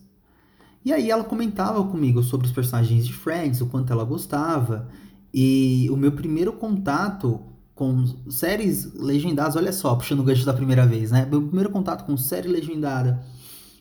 E 0.83 0.91
aí 0.91 1.11
ela 1.11 1.23
comentava 1.23 1.83
comigo 1.83 2.23
sobre 2.23 2.47
os 2.47 2.53
personagens 2.53 3.05
de 3.05 3.13
Friends, 3.13 3.61
o 3.61 3.67
quanto 3.67 3.93
ela 3.93 4.03
gostava. 4.03 4.89
E 5.31 5.87
o 5.91 5.95
meu 5.95 6.11
primeiro 6.11 6.53
contato 6.53 7.39
com 7.75 8.05
séries 8.29 8.93
legendadas, 8.93 9.55
olha 9.55 9.73
só, 9.73 9.95
puxando 9.95 10.19
o 10.19 10.23
gancho 10.23 10.45
da 10.45 10.53
primeira 10.53 10.85
vez, 10.85 11.11
né? 11.11 11.25
Meu 11.29 11.41
primeiro 11.41 11.69
contato 11.69 12.05
com 12.05 12.15
série 12.17 12.47
legendada, 12.47 13.23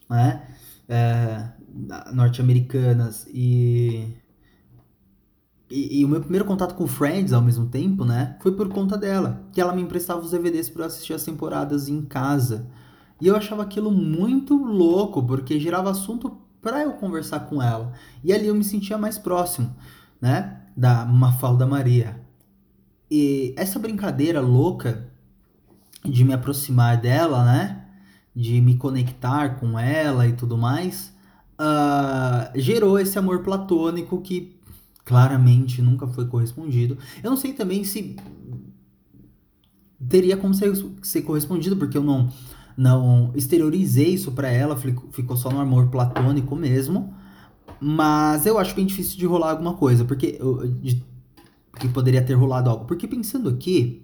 né? 0.08 0.42
É, 0.88 1.48
norte-americanas 2.12 3.26
e 3.32 4.16
e, 5.70 6.00
e, 6.00 6.04
o 6.04 6.08
meu 6.08 6.20
primeiro 6.20 6.44
contato 6.44 6.74
com 6.74 6.86
Friends 6.86 7.32
ao 7.32 7.40
mesmo 7.40 7.66
tempo, 7.66 8.04
né? 8.04 8.36
Foi 8.40 8.50
por 8.50 8.68
conta 8.68 8.98
dela. 8.98 9.44
Que 9.52 9.60
ela 9.60 9.72
me 9.72 9.80
emprestava 9.80 10.20
os 10.20 10.32
DVDs 10.32 10.68
para 10.68 10.86
assistir 10.86 11.12
as 11.12 11.22
temporadas 11.22 11.88
em 11.88 12.02
casa. 12.02 12.66
E 13.20 13.28
eu 13.28 13.36
achava 13.36 13.62
aquilo 13.62 13.90
muito 13.92 14.56
louco, 14.56 15.22
porque 15.22 15.60
gerava 15.60 15.90
assunto 15.90 16.38
para 16.60 16.82
eu 16.82 16.94
conversar 16.94 17.40
com 17.40 17.62
ela. 17.62 17.92
E 18.24 18.32
ali 18.32 18.48
eu 18.48 18.54
me 18.54 18.64
sentia 18.64 18.98
mais 18.98 19.16
próximo, 19.16 19.72
né? 20.20 20.60
Da 20.76 21.04
Mafalda 21.04 21.64
Maria. 21.66 22.19
E 23.10 23.54
essa 23.56 23.78
brincadeira 23.78 24.40
louca 24.40 25.10
de 26.04 26.24
me 26.24 26.32
aproximar 26.32 27.00
dela, 27.00 27.44
né? 27.44 27.84
De 28.34 28.60
me 28.60 28.76
conectar 28.76 29.58
com 29.58 29.78
ela 29.78 30.26
e 30.26 30.32
tudo 30.32 30.56
mais, 30.56 31.12
uh, 31.60 32.58
gerou 32.58 32.98
esse 32.98 33.18
amor 33.18 33.42
platônico 33.42 34.20
que 34.20 34.56
claramente 35.04 35.82
nunca 35.82 36.06
foi 36.06 36.26
correspondido. 36.26 36.96
Eu 37.22 37.30
não 37.30 37.36
sei 37.36 37.52
também 37.52 37.82
se 37.84 38.16
teria 40.08 40.36
como 40.36 40.54
ser, 40.54 40.72
ser 41.02 41.22
correspondido, 41.22 41.76
porque 41.76 41.98
eu 41.98 42.04
não 42.04 42.28
não 42.76 43.30
exteriorizei 43.34 44.14
isso 44.14 44.32
para 44.32 44.48
ela, 44.48 44.74
ficou 45.12 45.36
só 45.36 45.50
no 45.50 45.60
amor 45.60 45.88
platônico 45.88 46.56
mesmo. 46.56 47.12
Mas 47.78 48.46
eu 48.46 48.58
acho 48.58 48.74
bem 48.74 48.86
difícil 48.86 49.18
de 49.18 49.26
rolar 49.26 49.50
alguma 49.50 49.74
coisa, 49.74 50.04
porque 50.04 50.36
eu, 50.40 50.66
de, 50.66 51.04
que 51.78 51.88
poderia 51.88 52.22
ter 52.22 52.34
rolado 52.34 52.70
algo. 52.70 52.84
Porque 52.84 53.06
pensando 53.06 53.48
aqui, 53.48 54.02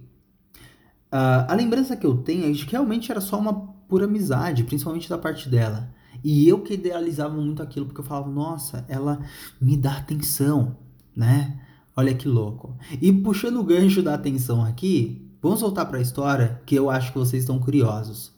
uh, 1.12 1.46
a 1.48 1.55
lembrança 1.55 1.96
que 1.96 2.07
eu 2.07 2.18
tenho 2.18 2.46
é 2.46 2.50
de 2.50 2.64
que 2.64 2.72
realmente 2.72 3.11
era 3.11 3.20
só 3.20 3.38
uma 3.38 3.55
pura 3.88 4.05
amizade, 4.05 4.64
principalmente 4.64 5.09
da 5.09 5.18
parte 5.18 5.48
dela. 5.48 5.94
E 6.22 6.48
eu 6.48 6.61
que 6.61 6.74
idealizava 6.74 7.35
muito 7.35 7.62
aquilo, 7.62 7.87
porque 7.87 8.00
eu 8.00 8.05
falava, 8.05 8.29
nossa, 8.31 8.85
ela 8.88 9.20
me 9.61 9.76
dá 9.76 9.96
atenção, 9.96 10.76
né? 11.14 11.61
Olha 11.96 12.14
que 12.14 12.29
louco. 12.29 12.76
E 13.00 13.12
puxando 13.12 13.59
o 13.59 13.64
gancho 13.64 14.02
da 14.02 14.14
atenção 14.14 14.64
aqui, 14.64 15.31
vamos 15.40 15.61
voltar 15.61 15.87
para 15.87 15.98
a 15.98 16.02
história 16.02 16.61
que 16.66 16.74
eu 16.74 16.90
acho 16.90 17.12
que 17.12 17.18
vocês 17.18 17.42
estão 17.42 17.59
curiosos. 17.59 18.33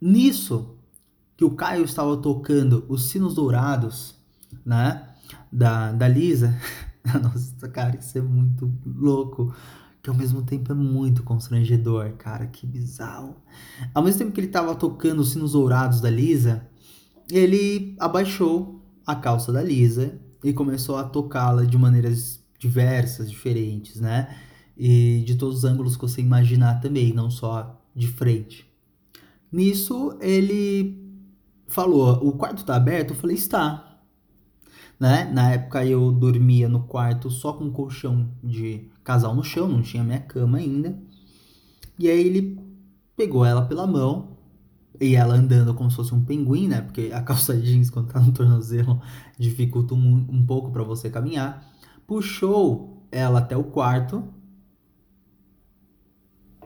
Nisso 0.00 0.76
que 1.36 1.44
o 1.44 1.50
Caio 1.50 1.84
estava 1.84 2.16
tocando 2.16 2.84
os 2.88 3.08
sinos 3.08 3.34
dourados, 3.34 4.14
né? 4.64 5.06
Da, 5.50 5.92
da 5.92 6.08
Lisa. 6.08 6.54
Nossa, 7.22 7.68
cara, 7.68 7.96
isso 7.96 8.16
é 8.18 8.22
muito 8.22 8.72
louco. 8.84 9.54
Que 10.02 10.08
ao 10.08 10.16
mesmo 10.16 10.42
tempo 10.42 10.72
é 10.72 10.74
muito 10.74 11.22
constrangedor, 11.22 12.12
cara. 12.12 12.46
Que 12.46 12.66
bizarro. 12.66 13.36
Ao 13.94 14.02
mesmo 14.02 14.18
tempo 14.20 14.32
que 14.32 14.40
ele 14.40 14.46
estava 14.46 14.74
tocando 14.74 15.20
os 15.20 15.32
sinos 15.32 15.52
dourados 15.52 16.00
da 16.00 16.08
Lisa, 16.08 16.66
ele 17.30 17.96
abaixou 17.98 18.82
a 19.06 19.14
calça 19.14 19.52
da 19.52 19.62
Lisa 19.62 20.18
e 20.42 20.52
começou 20.52 20.96
a 20.96 21.04
tocá-la 21.04 21.64
de 21.64 21.76
maneiras 21.76 22.42
diversas, 22.58 23.30
diferentes, 23.30 24.00
né? 24.00 24.34
E 24.76 25.22
de 25.26 25.34
todos 25.34 25.58
os 25.58 25.64
ângulos 25.64 25.96
que 25.96 26.02
você 26.02 26.22
imaginar 26.22 26.80
também, 26.80 27.12
não 27.12 27.30
só 27.30 27.78
de 27.94 28.06
frente. 28.06 28.66
Nisso 29.52 30.16
ele 30.20 30.98
falou: 31.68 32.26
O 32.26 32.32
quarto 32.32 32.64
tá 32.64 32.76
aberto? 32.76 33.10
Eu 33.10 33.16
falei: 33.16 33.36
Está. 33.36 33.89
Né? 35.00 35.24
Na 35.32 35.52
época 35.52 35.84
eu 35.86 36.12
dormia 36.12 36.68
no 36.68 36.84
quarto 36.84 37.30
só 37.30 37.54
com 37.54 37.64
um 37.64 37.72
colchão 37.72 38.28
de 38.44 38.90
casal 39.02 39.34
no 39.34 39.42
chão, 39.42 39.66
não 39.66 39.80
tinha 39.80 40.04
minha 40.04 40.20
cama 40.20 40.58
ainda. 40.58 40.94
E 41.98 42.06
aí 42.08 42.20
ele 42.20 42.60
pegou 43.16 43.44
ela 43.44 43.62
pela 43.62 43.86
mão 43.86 44.36
e 45.00 45.16
ela 45.16 45.34
andando 45.34 45.74
como 45.74 45.90
se 45.90 45.96
fosse 45.96 46.14
um 46.14 46.22
pinguim, 46.22 46.68
né? 46.68 46.82
Porque 46.82 47.10
a 47.14 47.22
calça 47.22 47.56
jeans, 47.60 47.88
quando 47.88 48.12
tá 48.12 48.20
no 48.20 48.30
tornozelo, 48.32 49.00
dificulta 49.38 49.94
um, 49.94 50.26
um 50.28 50.44
pouco 50.44 50.70
para 50.70 50.82
você 50.82 51.08
caminhar. 51.08 51.66
Puxou 52.06 53.02
ela 53.10 53.38
até 53.38 53.56
o 53.56 53.64
quarto. 53.64 54.22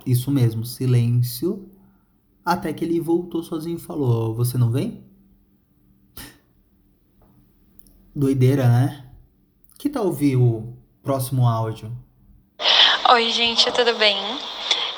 Isso 0.05 0.31
mesmo, 0.33 0.65
silêncio. 0.65 1.69
Até 2.45 2.73
que 2.73 2.85
ele 2.85 3.01
voltou 3.01 3.45
sozinho 3.45 3.77
e 3.77 3.81
falou: 3.81 4.35
Você 4.35 4.59
não 4.59 4.71
vem? 4.71 5.05
Doideira, 8.15 8.69
né? 8.69 9.05
Que 9.77 9.89
tal 9.89 10.07
ouvir 10.07 10.37
o 10.37 10.73
próximo 11.03 11.49
áudio? 11.49 11.91
Oi, 13.11 13.31
gente, 13.31 13.71
tudo 13.73 13.95
bem? 13.95 14.17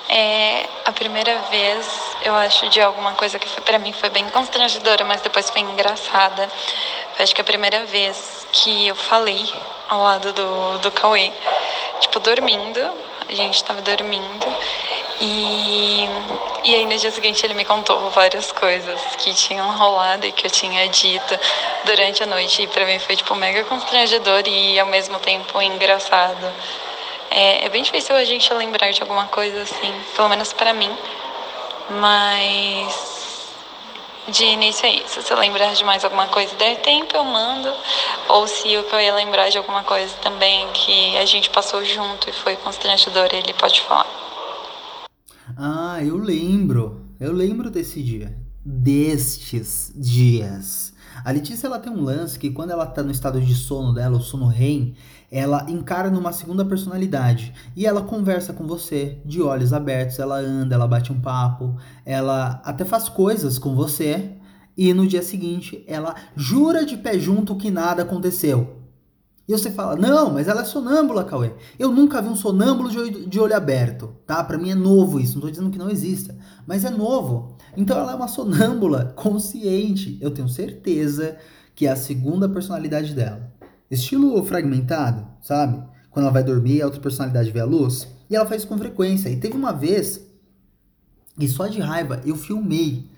É 0.09 0.69
a 0.85 0.93
primeira 0.93 1.39
vez 1.51 2.07
eu 2.23 2.35
acho, 2.35 2.69
de 2.69 2.81
alguma 2.81 3.13
coisa 3.13 3.39
que 3.39 3.61
para 3.63 3.79
mim 3.79 3.93
foi 3.93 4.11
bem 4.11 4.29
constrangedora, 4.31 5.05
mas 5.05 5.21
depois 5.23 5.49
foi 5.49 5.63
engraçada. 5.63 6.49
Acho 7.19 7.35
que 7.35 7.41
é 7.41 7.43
a 7.43 7.47
primeira 7.47 7.87
vez 7.87 8.47
que 8.53 8.89
eu 8.89 8.95
falei 8.95 9.49
ao 9.89 10.03
lado 10.03 10.33
do, 10.33 10.79
do 10.79 10.91
Cauê, 10.91 11.33
tipo, 12.01 12.21
dormindo, 12.21 12.81
a 13.29 13.33
gente 13.33 13.63
tava 13.65 13.81
dormindo, 13.81 14.47
e, 15.21 16.09
e 16.65 16.75
aí 16.75 16.85
no 16.87 16.97
dia 16.97 17.11
seguinte 17.11 17.45
ele 17.45 17.55
me 17.55 17.65
contou 17.65 18.11
várias 18.11 18.53
coisas 18.53 19.01
que 19.19 19.35
tinham 19.35 19.71
rolado 19.77 20.27
e 20.27 20.33
que 20.33 20.47
eu 20.47 20.51
tinha 20.51 20.89
dito 20.89 21.39
durante 21.85 22.23
a 22.23 22.27
noite, 22.27 22.63
e 22.63 22.67
pra 22.67 22.85
mim 22.85 22.99
foi, 22.99 23.17
tipo, 23.17 23.35
mega 23.35 23.65
constrangedor 23.65 24.43
e 24.47 24.79
ao 24.79 24.87
mesmo 24.87 25.19
tempo 25.19 25.61
engraçado. 25.61 26.53
É, 27.31 27.67
é 27.67 27.69
bem 27.69 27.83
difícil 27.83 28.15
a 28.15 28.25
gente 28.25 28.53
lembrar 28.55 28.91
de 28.91 29.01
alguma 29.03 29.27
coisa 29.27 29.63
assim, 29.63 29.93
pelo 30.15 30.29
menos 30.29 30.53
para 30.53 30.73
mim, 30.73 30.97
mas 31.91 33.17
de 34.29 34.45
início 34.45 34.87
é 34.87 34.91
isso. 34.91 35.23
Se 35.23 35.33
eu 35.33 35.39
lembrar 35.39 35.73
de 35.73 35.85
mais 35.85 36.05
alguma 36.05 36.27
coisa 36.27 36.55
der 36.57 36.77
tempo, 36.77 37.17
eu 37.17 37.25
mando. 37.25 37.73
Ou 38.29 38.47
se 38.47 38.73
eu 38.73 38.85
ia 39.01 39.15
lembrar 39.15 39.49
de 39.51 39.59
alguma 39.59 39.85
coisa 39.85 40.15
também 40.17 40.67
que 40.73 41.17
a 41.17 41.25
gente 41.25 41.49
passou 41.51 41.85
junto 41.85 42.29
e 42.29 42.33
foi 42.33 42.57
constrangedor, 42.57 43.29
ele 43.33 43.53
pode 43.55 43.81
falar. 43.83 44.26
Ah, 45.55 46.03
eu 46.03 46.17
lembro. 46.17 47.03
Eu 47.21 47.33
lembro 47.33 47.71
desse 47.71 48.03
dia. 48.03 48.37
Destes 48.65 49.93
dias. 49.95 50.93
A 51.25 51.31
Letícia 51.31 51.67
ela 51.67 51.79
tem 51.79 51.93
um 51.93 52.03
lance 52.03 52.39
que 52.39 52.51
quando 52.51 52.71
ela 52.71 52.87
tá 52.87 53.03
no 53.03 53.11
estado 53.11 53.41
de 53.41 53.55
sono 53.55 53.95
dela, 53.95 54.17
o 54.17 54.23
sono 54.23 54.49
REM, 54.49 54.95
ela 55.31 55.67
encara 55.69 56.11
numa 56.11 56.33
segunda 56.33 56.65
personalidade 56.65 57.53
e 57.75 57.87
ela 57.87 58.03
conversa 58.03 58.53
com 58.53 58.67
você 58.67 59.19
de 59.25 59.41
olhos 59.41 59.73
abertos, 59.73 60.19
ela 60.19 60.37
anda, 60.37 60.75
ela 60.75 60.87
bate 60.87 61.13
um 61.13 61.21
papo, 61.21 61.77
ela 62.05 62.61
até 62.65 62.85
faz 62.85 63.09
coisas 63.09 63.59
com 63.59 63.75
você 63.75 64.33
e 64.77 64.93
no 64.93 65.07
dia 65.07 65.23
seguinte 65.23 65.83
ela 65.87 66.15
jura 66.37 66.85
de 66.85 66.97
pé 66.97 67.19
junto 67.19 67.57
que 67.57 67.71
nada 67.71 68.03
aconteceu. 68.03 68.76
E 69.49 69.53
você 69.53 69.71
fala, 69.71 69.95
não, 69.95 70.33
mas 70.33 70.49
ela 70.49 70.63
é 70.63 70.65
sonâmbula, 70.65 71.23
Cauê. 71.23 71.53
Eu 71.79 71.93
nunca 71.93 72.21
vi 72.21 72.29
um 72.29 72.35
sonâmbulo 72.35 72.91
de, 72.91 73.27
de 73.27 73.39
olho 73.39 73.55
aberto, 73.55 74.17
tá? 74.27 74.43
Pra 74.43 74.59
mim 74.59 74.71
é 74.71 74.75
novo 74.75 75.21
isso, 75.21 75.35
não 75.35 75.43
tô 75.43 75.51
dizendo 75.51 75.71
que 75.71 75.79
não 75.79 75.89
exista, 75.89 76.37
mas 76.67 76.85
é 76.85 76.91
novo. 76.91 77.57
Então 77.77 77.97
ela 77.97 78.13
é 78.13 78.15
uma 78.17 78.27
sonâmbula 78.27 79.13
consciente. 79.17 80.19
Eu 80.21 80.33
tenho 80.33 80.49
certeza 80.49 81.37
que 81.77 81.87
é 81.87 81.91
a 81.91 81.97
segunda 81.97 82.49
personalidade 82.49 83.15
dela. 83.15 83.53
Estilo 83.89 84.43
fragmentado, 84.45 85.25
sabe? 85.41 85.81
Quando 86.11 86.25
ela 86.25 86.33
vai 86.33 86.43
dormir, 86.43 86.83
a 86.83 86.87
outra 86.87 87.01
personalidade 87.01 87.53
vê 87.53 87.61
a 87.61 87.65
luz. 87.65 88.09
E 88.29 88.35
ela 88.35 88.47
faz 88.47 88.63
isso 88.63 88.69
com 88.69 88.77
frequência. 88.79 89.29
E 89.29 89.37
teve 89.37 89.55
uma 89.55 89.73
vez, 89.73 90.27
e 91.39 91.47
só 91.47 91.69
de 91.69 91.79
raiva, 91.79 92.21
eu 92.25 92.35
filmei. 92.35 93.09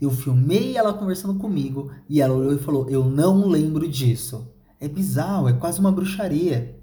Eu 0.00 0.10
filmei 0.10 0.76
ela 0.76 0.94
conversando 0.94 1.34
comigo 1.34 1.90
e 2.08 2.20
ela 2.20 2.34
olhou 2.34 2.54
e 2.54 2.58
falou: 2.58 2.88
Eu 2.88 3.04
não 3.04 3.46
lembro 3.48 3.86
disso. 3.88 4.48
É 4.80 4.88
bizarro, 4.88 5.48
é 5.48 5.52
quase 5.52 5.80
uma 5.80 5.92
bruxaria. 5.92 6.78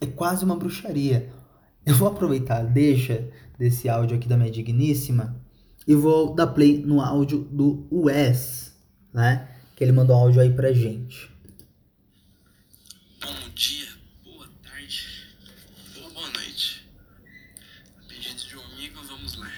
É 0.00 0.06
quase 0.06 0.44
uma 0.44 0.56
bruxaria. 0.56 1.32
Eu 1.84 1.94
vou 1.94 2.08
aproveitar, 2.08 2.62
deixa 2.62 3.28
desse 3.58 3.88
áudio 3.88 4.16
aqui 4.16 4.28
da 4.28 4.36
minha 4.36 4.50
digníssima 4.50 5.40
e 5.86 5.94
vou 5.94 6.34
dar 6.34 6.48
play 6.48 6.78
no 6.84 7.00
áudio 7.00 7.38
do 7.38 7.88
Wes, 7.90 8.76
né? 9.12 9.48
Que 9.74 9.82
ele 9.84 9.92
mandou 9.92 10.14
áudio 10.14 10.42
aí 10.42 10.52
pra 10.52 10.72
gente. 10.72 11.30
Bom 13.20 13.48
dia, 13.54 13.88
boa 14.22 14.46
tarde 14.62 15.28
boa 16.12 16.30
noite. 16.30 16.86
A 17.98 18.08
pedido 18.08 18.46
de 18.46 18.56
um 18.56 18.64
amigo, 18.72 19.02
vamos 19.08 19.36
lá. 19.36 19.50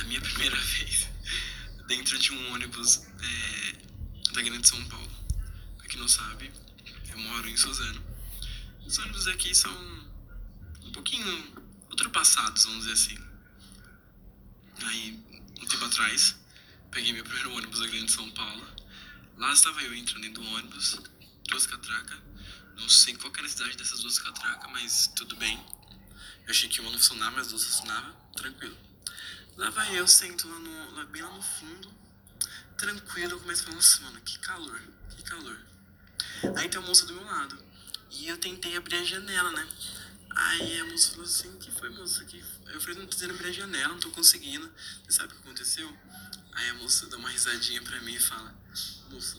A 0.00 0.04
minha 0.04 0.20
primeira 0.22 0.56
vez 0.56 1.08
dentro 1.88 2.18
de 2.18 2.32
um 2.32 2.52
ônibus 2.54 3.06
é, 3.20 4.34
da 4.34 4.42
Grande 4.42 4.68
São 4.68 4.82
Paulo. 4.84 5.11
Quem 5.92 6.00
não 6.00 6.08
sabe, 6.08 6.50
eu 7.10 7.18
moro 7.18 7.46
em 7.46 7.54
Suzano. 7.54 8.02
Os 8.86 8.96
ônibus 8.96 9.28
aqui 9.28 9.54
são 9.54 9.70
um 10.84 10.90
pouquinho 10.90 11.54
ultrapassados, 11.90 12.64
vamos 12.64 12.86
dizer 12.86 12.92
assim. 12.94 13.18
Aí, 14.86 15.22
um 15.60 15.66
tempo 15.66 15.84
atrás, 15.84 16.34
peguei 16.90 17.12
meu 17.12 17.22
primeiro 17.22 17.52
ônibus 17.52 17.80
da 17.80 17.86
Grande 17.88 18.10
São 18.10 18.30
Paulo. 18.30 18.66
Lá 19.36 19.52
estava 19.52 19.82
eu 19.82 19.94
entrando 19.94 20.22
dentro 20.22 20.42
do 20.42 20.48
ônibus, 20.48 20.98
duas 21.50 21.66
catracas. 21.66 22.18
Não 22.74 22.88
sei 22.88 23.14
qual 23.14 23.30
era 23.36 23.44
a 23.44 23.50
cidade 23.50 23.76
dessas 23.76 24.00
duas 24.00 24.18
catracas, 24.18 24.72
mas 24.72 25.08
tudo 25.08 25.36
bem. 25.36 25.62
Eu 26.46 26.52
achei 26.52 26.70
que 26.70 26.80
uma 26.80 26.90
não 26.90 26.98
funcionava, 26.98 27.32
mas 27.32 27.42
as 27.42 27.48
duas 27.48 27.64
funcionavam, 27.66 28.16
tranquilo. 28.34 28.78
Lá 29.58 29.68
vai 29.68 29.98
eu, 29.98 30.08
sento 30.08 30.48
lá, 30.48 30.58
no, 30.58 30.94
lá 30.94 31.04
bem 31.04 31.20
lá 31.20 31.36
no 31.36 31.42
fundo, 31.42 31.92
tranquilo, 32.78 33.38
começo 33.40 33.60
a 33.60 33.64
falar, 33.64 33.76
nossa, 33.76 34.00
mano, 34.00 34.20
que 34.22 34.38
calor, 34.38 34.80
que 35.14 35.22
calor. 35.24 35.71
Aí 36.56 36.68
tem 36.68 36.80
a 36.80 36.84
moça 36.84 37.06
do 37.06 37.14
meu 37.14 37.24
lado. 37.24 37.58
E 38.10 38.28
eu 38.28 38.36
tentei 38.38 38.76
abrir 38.76 38.96
a 38.96 39.04
janela, 39.04 39.50
né? 39.52 39.66
Aí 40.34 40.80
a 40.80 40.84
moça 40.86 41.10
falou 41.10 41.24
assim, 41.24 41.58
que 41.58 41.70
foi, 41.70 41.88
moça? 41.90 42.24
Que... 42.24 42.42
Eu 42.66 42.80
falei, 42.80 42.98
não 42.98 43.06
tô 43.06 43.16
tentando 43.16 43.34
abrir 43.34 43.48
a 43.48 43.52
janela, 43.52 43.92
não 43.92 44.00
tô 44.00 44.10
conseguindo. 44.10 44.70
Você 45.04 45.12
sabe 45.12 45.32
o 45.32 45.36
que 45.36 45.42
aconteceu? 45.42 45.94
Aí 46.52 46.70
a 46.70 46.74
moça 46.74 47.06
dá 47.06 47.16
uma 47.16 47.30
risadinha 47.30 47.82
pra 47.82 48.00
mim 48.00 48.14
e 48.14 48.20
fala, 48.20 48.54
moça, 49.10 49.38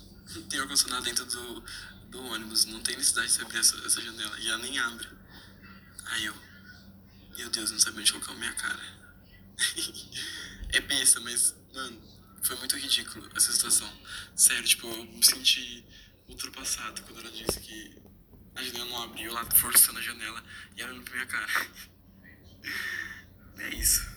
tem 0.49 0.59
ar-condicionado 0.59 1.03
dentro 1.03 1.25
do, 1.25 1.63
do 2.09 2.23
ônibus, 2.25 2.65
não 2.65 2.81
tem 2.81 2.95
necessidade 2.95 3.27
de 3.27 3.33
você 3.33 3.41
abrir 3.41 3.59
essa, 3.59 3.77
essa 3.85 4.01
janela. 4.01 4.39
E 4.39 4.47
ela 4.47 4.59
nem 4.59 4.79
abre. 4.79 5.07
Aí 6.05 6.25
eu, 6.25 6.35
meu 7.37 7.49
Deus, 7.49 7.71
não 7.71 7.79
sabia 7.79 8.01
onde 8.01 8.11
colocar 8.11 8.31
a 8.33 8.35
minha 8.35 8.53
cara. 8.53 8.83
é 10.69 10.81
besta, 10.81 11.19
mas, 11.21 11.55
mano, 11.73 12.01
foi 12.43 12.55
muito 12.57 12.75
ridículo 12.77 13.29
essa 13.35 13.51
situação. 13.51 13.91
Sério, 14.35 14.63
tipo, 14.63 14.87
eu 14.87 15.05
me 15.05 15.25
senti 15.25 15.85
ultrapassado 16.29 17.01
quando 17.03 17.19
ela 17.19 17.31
disse 17.31 17.59
que 17.59 17.97
a 18.55 18.63
janela 18.63 18.85
não 18.85 19.03
abriu, 19.03 19.33
lá 19.33 19.45
forçando 19.51 19.99
a 19.99 20.01
janela 20.01 20.43
e 20.77 20.81
ela 20.81 20.91
olhando 20.91 21.03
pra 21.05 21.13
minha 21.13 21.25
cara. 21.25 21.47
É 23.59 23.75
isso. 23.75 24.07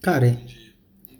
Cara. 0.00 0.30
Boa 0.30 0.66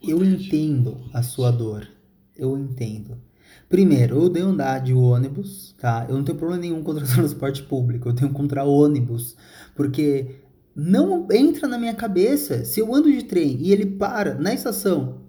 eu 0.02 0.24
entendo 0.24 1.10
a 1.12 1.22
sua 1.22 1.50
dor. 1.50 1.88
Eu 2.36 2.56
entendo. 2.56 3.20
Primeiro, 3.68 4.16
eu 4.16 4.22
odeio 4.22 4.46
andar 4.46 4.78
de 4.78 4.92
ônibus, 4.92 5.74
tá? 5.78 6.06
Eu 6.08 6.16
não 6.16 6.24
tenho 6.24 6.38
problema 6.38 6.60
nenhum 6.60 6.82
contra 6.82 7.04
transporte 7.06 7.62
público, 7.62 8.08
eu 8.08 8.14
tenho 8.14 8.32
contra 8.32 8.64
ônibus. 8.64 9.36
Porque 9.74 10.42
não 10.74 11.26
entra 11.30 11.66
na 11.66 11.78
minha 11.78 11.94
cabeça. 11.94 12.64
Se 12.64 12.80
eu 12.80 12.94
ando 12.94 13.10
de 13.10 13.24
trem 13.24 13.60
e 13.60 13.72
ele 13.72 13.86
para 13.86 14.34
na 14.34 14.54
estação 14.54 15.25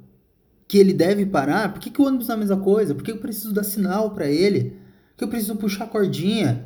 que 0.67 0.77
ele 0.77 0.93
deve 0.93 1.25
parar, 1.25 1.71
por 1.71 1.79
que, 1.79 1.89
que 1.89 2.01
o 2.01 2.05
ônibus 2.05 2.29
é 2.29 2.33
a 2.33 2.37
mesma 2.37 2.57
coisa? 2.57 2.93
Por 2.93 3.03
que 3.03 3.11
eu 3.11 3.17
preciso 3.17 3.53
dar 3.53 3.63
sinal 3.63 4.11
pra 4.11 4.27
ele? 4.27 4.71
Por 5.11 5.17
que 5.17 5.23
eu 5.23 5.27
preciso 5.29 5.55
puxar 5.55 5.85
a 5.85 5.87
cordinha? 5.87 6.65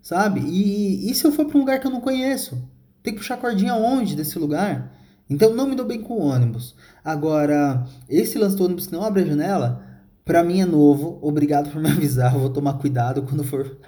Sabe? 0.00 0.40
E, 0.40 1.10
e 1.10 1.14
se 1.14 1.24
eu 1.24 1.32
for 1.32 1.46
pra 1.46 1.56
um 1.56 1.60
lugar 1.60 1.80
que 1.80 1.86
eu 1.86 1.90
não 1.90 2.00
conheço? 2.00 2.62
Tem 3.02 3.12
que 3.12 3.18
puxar 3.20 3.34
a 3.34 3.38
cordinha 3.38 3.74
onde 3.74 4.14
desse 4.14 4.38
lugar? 4.38 4.94
Então 5.28 5.54
não 5.54 5.66
me 5.66 5.74
dou 5.74 5.86
bem 5.86 6.00
com 6.00 6.14
o 6.14 6.26
ônibus. 6.26 6.76
Agora, 7.04 7.84
esse 8.08 8.38
lance 8.38 8.56
do 8.56 8.64
ônibus 8.64 8.86
que 8.86 8.92
não 8.92 9.02
abre 9.02 9.22
a 9.22 9.26
janela, 9.26 9.84
pra 10.24 10.44
mim 10.44 10.60
é 10.60 10.66
novo. 10.66 11.18
Obrigado 11.20 11.70
por 11.70 11.82
me 11.82 11.90
avisar. 11.90 12.34
Eu 12.34 12.40
vou 12.40 12.50
tomar 12.50 12.74
cuidado 12.74 13.22
quando 13.22 13.42
for 13.42 13.78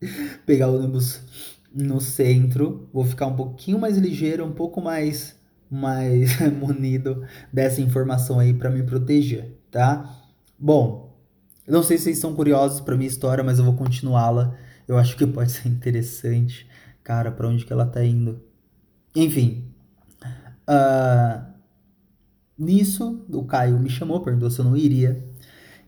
pegar 0.44 0.68
o 0.68 0.76
ônibus 0.76 1.20
no 1.72 2.00
centro. 2.00 2.88
Vou 2.92 3.04
ficar 3.04 3.26
um 3.26 3.36
pouquinho 3.36 3.78
mais 3.78 3.96
ligeiro, 3.98 4.44
um 4.44 4.52
pouco 4.52 4.80
mais 4.80 5.35
mais 5.70 6.38
munido 6.58 7.24
dessa 7.52 7.80
informação 7.80 8.38
aí 8.38 8.54
pra 8.54 8.70
me 8.70 8.82
proteger, 8.82 9.58
tá? 9.70 10.22
Bom, 10.58 11.16
não 11.66 11.82
sei 11.82 11.98
se 11.98 12.04
vocês 12.04 12.16
estão 12.16 12.34
curiosos 12.34 12.80
pra 12.80 12.96
minha 12.96 13.08
história, 13.08 13.42
mas 13.44 13.58
eu 13.58 13.64
vou 13.64 13.74
continuá-la. 13.74 14.54
Eu 14.86 14.96
acho 14.96 15.16
que 15.16 15.26
pode 15.26 15.50
ser 15.52 15.68
interessante. 15.68 16.68
Cara, 17.02 17.30
pra 17.30 17.48
onde 17.48 17.64
que 17.64 17.72
ela 17.72 17.86
tá 17.86 18.04
indo? 18.04 18.42
Enfim, 19.14 19.66
ah, 20.66 21.46
nisso, 22.58 23.24
o 23.30 23.44
Caio 23.44 23.78
me 23.78 23.88
chamou, 23.88 24.20
perguntou 24.20 24.50
se 24.50 24.58
eu 24.58 24.64
não 24.64 24.76
iria. 24.76 25.24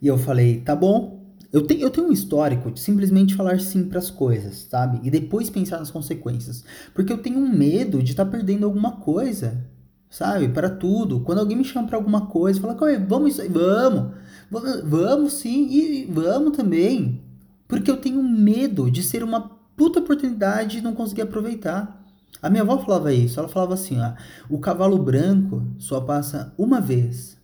E 0.01 0.07
eu 0.07 0.17
falei, 0.17 0.61
tá 0.61 0.77
bom. 0.77 1.18
Eu 1.51 1.67
tenho, 1.67 1.81
eu 1.81 1.91
tenho 1.91 2.09
um 2.09 2.13
histórico 2.13 2.71
de 2.71 2.79
simplesmente 2.79 3.35
falar 3.35 3.59
sim 3.61 3.89
pras 3.89 4.11
coisas, 4.11 4.67
sabe? 4.69 5.01
E 5.03 5.11
depois 5.11 5.49
pensar 5.49 5.79
nas 5.79 5.91
consequências. 5.91 6.63
Porque 6.95 7.13
eu 7.13 7.19
tenho 7.19 7.39
um 7.39 7.49
medo 7.49 8.03
de 8.03 8.11
estar 8.11 8.27
perdendo 8.27 8.67
alguma 8.67 8.93
coisa, 8.93 9.65
sabe? 10.11 10.49
Para 10.49 10.69
tudo. 10.69 11.21
Quando 11.21 11.39
alguém 11.39 11.57
me 11.57 11.65
chama 11.65 11.89
pra 11.89 11.97
alguma 11.97 12.27
coisa, 12.27 12.61
fala, 12.61 12.77
vamos 13.07 13.33
isso 13.33 13.43
aí? 13.43 13.49
Vamos. 13.49 14.13
Vamos, 14.51 14.81
vamos 14.85 15.33
sim, 15.35 15.69
e 15.71 16.05
vamos 16.05 16.57
também. 16.57 17.23
Porque 17.67 17.91
eu 17.91 17.97
tenho 17.97 18.23
medo 18.23 18.91
de 18.91 19.03
ser 19.03 19.23
uma 19.23 19.41
puta 19.77 20.01
oportunidade 20.01 20.79
e 20.79 20.83
não 20.83 20.95
conseguir 20.95 21.23
aproveitar. 21.23 22.05
A 22.43 22.51
minha 22.51 22.63
avó 22.63 22.79
falava 22.79 23.13
isso, 23.13 23.39
ela 23.39 23.49
falava 23.49 23.75
assim, 23.75 23.99
ó, 24.01 24.13
o 24.49 24.59
cavalo 24.59 24.99
branco 24.99 25.65
só 25.79 26.01
passa 26.01 26.53
uma 26.59 26.81
vez. 26.81 27.38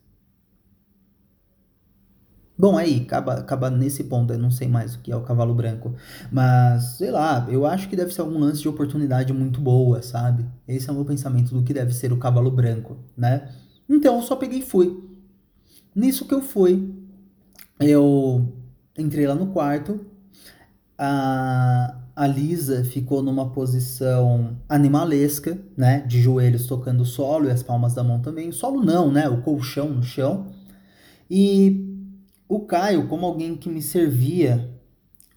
Bom, 2.57 2.78
aí, 2.78 3.02
acaba, 3.02 3.34
acaba 3.34 3.68
nesse 3.68 4.05
ponto, 4.05 4.32
eu 4.32 4.38
não 4.38 4.50
sei 4.50 4.68
mais 4.68 4.94
o 4.94 5.00
que 5.00 5.11
é 5.11 5.16
o 5.16 5.22
cavalo 5.22 5.52
branco. 5.55 5.94
Mas, 6.30 6.96
sei 6.98 7.11
lá, 7.11 7.46
eu 7.50 7.66
acho 7.66 7.88
que 7.88 7.96
deve 7.96 8.12
ser 8.14 8.20
algum 8.20 8.38
lance 8.38 8.62
de 8.62 8.68
oportunidade 8.68 9.32
muito 9.32 9.61
boa, 9.61 10.02
sabe? 10.02 10.46
Esse 10.66 10.88
é 10.88 10.92
o 10.92 10.94
meu 10.94 11.05
pensamento 11.05 11.52
do 11.52 11.64
que 11.64 11.74
deve 11.74 11.92
ser 11.92 12.12
o 12.12 12.16
cavalo 12.16 12.50
branco, 12.52 12.96
né? 13.16 13.48
Então, 13.88 14.16
eu 14.16 14.22
só 14.22 14.36
peguei 14.36 14.61
e 14.61 14.62
fui. 14.62 15.02
Nisso 15.94 16.26
que 16.26 16.34
eu 16.34 16.40
fui, 16.42 16.94
eu 17.80 18.52
entrei 18.96 19.26
lá 19.26 19.34
no 19.34 19.48
quarto, 19.48 20.00
a, 20.96 21.98
a 22.14 22.26
Lisa 22.26 22.84
ficou 22.84 23.20
numa 23.20 23.50
posição 23.50 24.57
animalesca, 24.68 25.59
né? 25.76 26.00
De 26.00 26.20
joelhos 26.20 26.66
tocando 26.66 27.00
o 27.00 27.05
solo 27.05 27.46
e 27.46 27.50
as 27.50 27.64
palmas 27.64 27.94
da 27.94 28.05
mão 28.05 28.20
também. 28.20 28.48
O 28.48 28.52
solo 28.52 28.82
não, 28.82 29.11
né? 29.11 29.28
O 29.28 29.42
colchão 29.42 29.88
no 29.88 30.02
chão. 30.05 30.52
E 31.28 31.93
o 32.49 32.61
Caio, 32.61 33.09
como 33.09 33.26
alguém 33.26 33.57
que 33.57 33.68
me 33.68 33.80
servia 33.80 34.70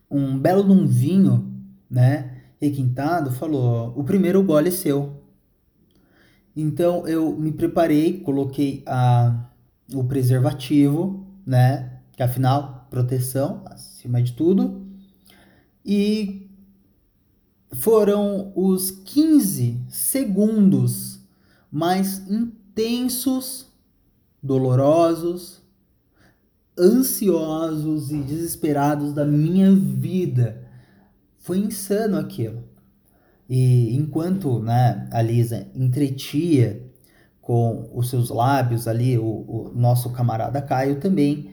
um 0.09 0.37
belo 0.37 0.63
de 0.63 0.71
um 0.71 0.85
vinho, 0.85 1.53
né? 1.89 2.41
Requintado, 2.59 3.31
falou: 3.31 3.93
o 3.95 4.03
primeiro 4.03 4.43
gole 4.43 4.69
é 4.69 4.71
seu. 4.71 5.21
Então 6.55 7.07
eu 7.07 7.37
me 7.37 7.51
preparei, 7.51 8.19
coloquei 8.21 8.83
a, 8.87 9.49
o 9.93 10.03
preservativo, 10.03 11.25
né? 11.45 12.01
Que 12.13 12.23
afinal, 12.23 12.87
proteção 12.89 13.61
acima 13.65 14.21
de 14.21 14.33
tudo. 14.33 14.87
E 15.85 16.49
foram 17.73 18.51
os 18.55 18.89
15 18.89 19.83
segundos 19.87 21.19
mais 21.71 22.27
intensos, 22.27 23.67
dolorosos, 24.41 25.61
ansiosos 26.77 28.11
e 28.11 28.17
desesperados 28.17 29.13
da 29.13 29.25
minha 29.25 29.73
vida. 29.73 30.63
Foi 31.39 31.57
insano 31.57 32.17
aquilo. 32.17 32.63
E 33.49 33.95
enquanto 33.95 34.59
né, 34.59 35.07
a 35.11 35.21
Lisa 35.21 35.67
entretia 35.73 36.85
com 37.41 37.89
os 37.93 38.09
seus 38.09 38.29
lábios 38.29 38.87
ali, 38.87 39.17
o, 39.17 39.23
o 39.23 39.71
nosso 39.73 40.09
camarada 40.09 40.61
Caio 40.61 40.99
também, 40.99 41.51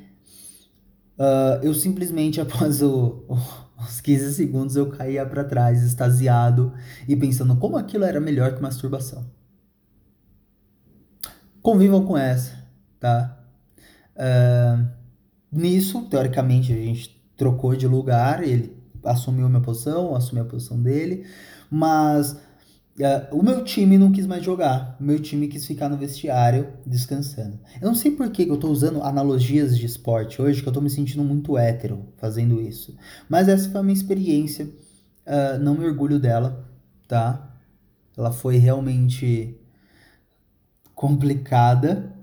uh, 1.16 1.62
eu 1.62 1.72
simplesmente, 1.72 2.40
após 2.42 2.82
o, 2.82 3.24
o, 3.28 3.38
os 3.78 4.00
15 4.00 4.34
segundos, 4.34 4.74
eu 4.74 4.90
caía 4.90 5.24
para 5.24 5.44
trás, 5.44 5.82
extasiado 5.82 6.72
e 7.06 7.14
pensando 7.14 7.56
como 7.56 7.76
aquilo 7.76 8.04
era 8.04 8.20
melhor 8.20 8.54
que 8.54 8.62
masturbação. 8.62 9.24
Convivam 11.62 12.04
com 12.04 12.18
essa, 12.18 12.52
tá? 12.98 13.38
Uh, 14.16 15.03
nisso, 15.54 16.02
teoricamente, 16.02 16.72
a 16.72 16.76
gente 16.76 17.22
trocou 17.36 17.74
de 17.74 17.86
lugar, 17.86 18.42
ele 18.42 18.76
assumiu 19.04 19.46
a 19.46 19.48
minha 19.48 19.60
posição, 19.60 20.14
assumiu 20.14 20.44
a 20.44 20.46
posição 20.46 20.80
dele, 20.80 21.26
mas 21.70 22.32
uh, 22.32 23.36
o 23.36 23.42
meu 23.42 23.64
time 23.64 23.98
não 23.98 24.10
quis 24.12 24.26
mais 24.26 24.42
jogar. 24.42 24.96
O 25.00 25.04
meu 25.04 25.20
time 25.20 25.48
quis 25.48 25.66
ficar 25.66 25.88
no 25.88 25.96
vestiário 25.96 26.68
descansando. 26.86 27.58
Eu 27.80 27.88
não 27.88 27.94
sei 27.94 28.12
por 28.12 28.30
que 28.30 28.48
eu 28.48 28.56
tô 28.56 28.68
usando 28.68 29.02
analogias 29.02 29.76
de 29.78 29.86
esporte 29.86 30.40
hoje, 30.40 30.62
que 30.62 30.68
eu 30.68 30.72
tô 30.72 30.80
me 30.80 30.90
sentindo 30.90 31.22
muito 31.22 31.58
hétero 31.58 32.06
fazendo 32.16 32.60
isso. 32.60 32.96
Mas 33.28 33.48
essa 33.48 33.70
foi 33.70 33.80
a 33.80 33.84
minha 33.84 33.96
experiência. 33.96 34.64
Uh, 35.26 35.58
não 35.60 35.74
me 35.74 35.86
orgulho 35.86 36.18
dela, 36.18 36.68
tá? 37.08 37.50
Ela 38.16 38.30
foi 38.30 38.58
realmente 38.58 39.58
complicada, 40.94 42.14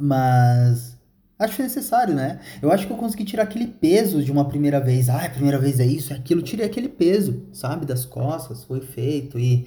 mas 0.00 0.96
acho 1.44 1.62
necessário, 1.62 2.14
né? 2.14 2.40
Eu 2.60 2.70
acho 2.70 2.86
que 2.86 2.92
eu 2.92 2.96
consegui 2.96 3.24
tirar 3.24 3.44
aquele 3.44 3.66
peso 3.66 4.22
de 4.22 4.30
uma 4.30 4.44
primeira 4.44 4.80
vez. 4.80 5.08
Ah, 5.08 5.28
primeira 5.28 5.58
vez 5.58 5.80
é 5.80 5.86
isso, 5.86 6.12
é 6.12 6.16
aquilo. 6.16 6.42
Tirei 6.42 6.66
aquele 6.66 6.88
peso, 6.88 7.42
sabe? 7.52 7.86
Das 7.86 8.04
costas, 8.04 8.64
foi 8.64 8.80
feito. 8.80 9.38
E, 9.38 9.66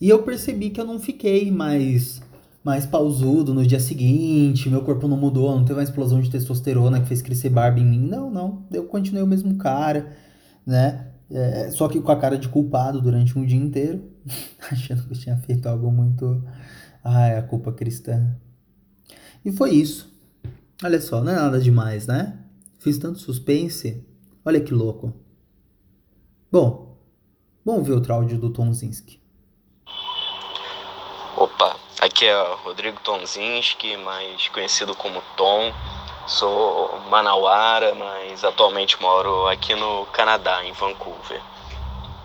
e 0.00 0.08
eu 0.08 0.22
percebi 0.22 0.70
que 0.70 0.80
eu 0.80 0.84
não 0.84 0.98
fiquei 0.98 1.50
mais, 1.50 2.20
mais 2.62 2.86
pausudo 2.86 3.54
no 3.54 3.66
dia 3.66 3.80
seguinte. 3.80 4.68
Meu 4.68 4.82
corpo 4.82 5.08
não 5.08 5.16
mudou, 5.16 5.56
não 5.56 5.64
teve 5.64 5.78
uma 5.78 5.84
explosão 5.84 6.20
de 6.20 6.30
testosterona 6.30 7.00
que 7.00 7.08
fez 7.08 7.22
crescer 7.22 7.48
barba 7.48 7.80
em 7.80 7.86
mim. 7.86 8.06
Não, 8.06 8.30
não. 8.30 8.64
Eu 8.72 8.84
continuei 8.84 9.22
o 9.22 9.26
mesmo 9.26 9.56
cara, 9.56 10.12
né? 10.66 11.08
É, 11.30 11.70
só 11.70 11.88
que 11.88 12.00
com 12.00 12.12
a 12.12 12.16
cara 12.16 12.38
de 12.38 12.48
culpado 12.48 13.00
durante 13.00 13.38
um 13.38 13.44
dia 13.44 13.58
inteiro, 13.58 14.04
achando 14.70 15.02
que 15.04 15.12
eu 15.12 15.18
tinha 15.18 15.36
feito 15.36 15.66
algo 15.68 15.90
muito. 15.90 16.44
Ah, 17.02 17.26
é 17.26 17.38
a 17.38 17.42
culpa 17.42 17.72
cristã. 17.72 18.34
E 19.44 19.52
foi 19.52 19.72
isso. 19.72 20.13
Olha 20.82 21.00
só, 21.00 21.20
não 21.20 21.32
é 21.32 21.36
nada 21.36 21.60
demais, 21.60 22.06
né? 22.06 22.38
Fiz 22.78 22.98
tanto 22.98 23.18
suspense. 23.18 24.04
Olha 24.44 24.60
que 24.60 24.74
louco. 24.74 25.14
Bom, 26.50 26.98
vamos 27.64 27.86
ver 27.86 27.94
outro 27.94 28.12
áudio 28.12 28.38
do 28.38 28.50
Tonzinski. 28.50 29.20
Opa, 31.36 31.76
aqui 32.00 32.26
é 32.26 32.54
Rodrigo 32.64 33.00
Tonzinski, 33.00 33.96
mais 33.98 34.48
conhecido 34.48 34.94
como 34.94 35.22
Tom. 35.36 35.72
Sou 36.26 37.00
manauara, 37.10 37.94
mas 37.94 38.44
atualmente 38.44 39.00
moro 39.00 39.46
aqui 39.48 39.74
no 39.74 40.06
Canadá, 40.06 40.64
em 40.64 40.72
Vancouver. 40.72 41.40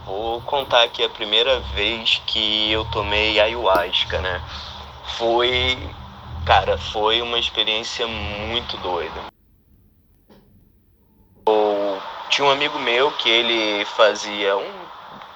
Vou 0.05 0.41
contar 0.41 0.83
aqui 0.83 1.03
a 1.03 1.09
primeira 1.09 1.59
vez 1.75 2.21
que 2.25 2.71
eu 2.71 2.83
tomei 2.85 3.39
ayahuasca, 3.39 4.19
né? 4.21 4.41
Foi 5.17 5.77
Cara, 6.49 6.79
foi 6.79 7.21
uma 7.21 7.37
experiência 7.37 8.07
muito 8.07 8.75
doida. 8.77 9.23
Eu 11.47 12.01
tinha 12.31 12.47
um 12.47 12.49
amigo 12.49 12.79
meu 12.79 13.11
que 13.11 13.29
ele 13.29 13.85
fazia 13.85 14.57
um. 14.57 14.73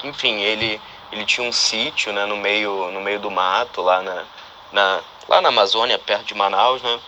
Enfim, 0.06 0.42
ele, 0.42 0.82
ele 1.12 1.24
tinha 1.24 1.48
um 1.48 1.52
sítio 1.52 2.12
né, 2.12 2.26
no, 2.26 2.36
meio, 2.36 2.90
no 2.90 3.00
meio 3.00 3.20
do 3.20 3.30
mato, 3.30 3.84
lá 3.84 4.02
na, 4.02 4.26
na, 4.72 5.02
lá 5.30 5.40
na 5.40 5.50
Amazônia, 5.50 6.00
perto 6.00 6.26
de 6.26 6.34
Manaus, 6.34 6.82
né? 6.82 7.00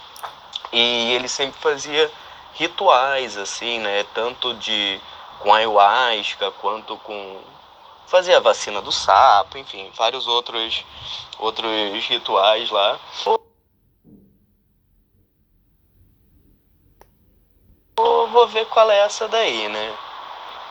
E 0.72 1.12
ele 1.14 1.28
sempre 1.28 1.60
fazia 1.60 2.12
rituais, 2.54 3.36
assim, 3.36 3.80
né? 3.80 4.06
Tanto 4.14 4.54
de 4.54 5.02
com 5.40 5.52
ayahuasca 5.52 6.52
quanto 6.52 6.96
com 6.98 7.42
fazia 8.06 8.38
a 8.38 8.40
vacina 8.40 8.84
do 8.84 8.92
sapo, 8.92 9.58
enfim, 9.58 9.92
vários 9.98 10.28
outros 10.28 10.86
outros 11.40 12.06
rituais 12.06 12.70
lá. 12.70 13.00
Vou, 18.46 18.48
ver 18.48 18.66
qual 18.68 18.90
é 18.92 19.00
essa 19.00 19.28
daí, 19.28 19.68
né? 19.70 19.94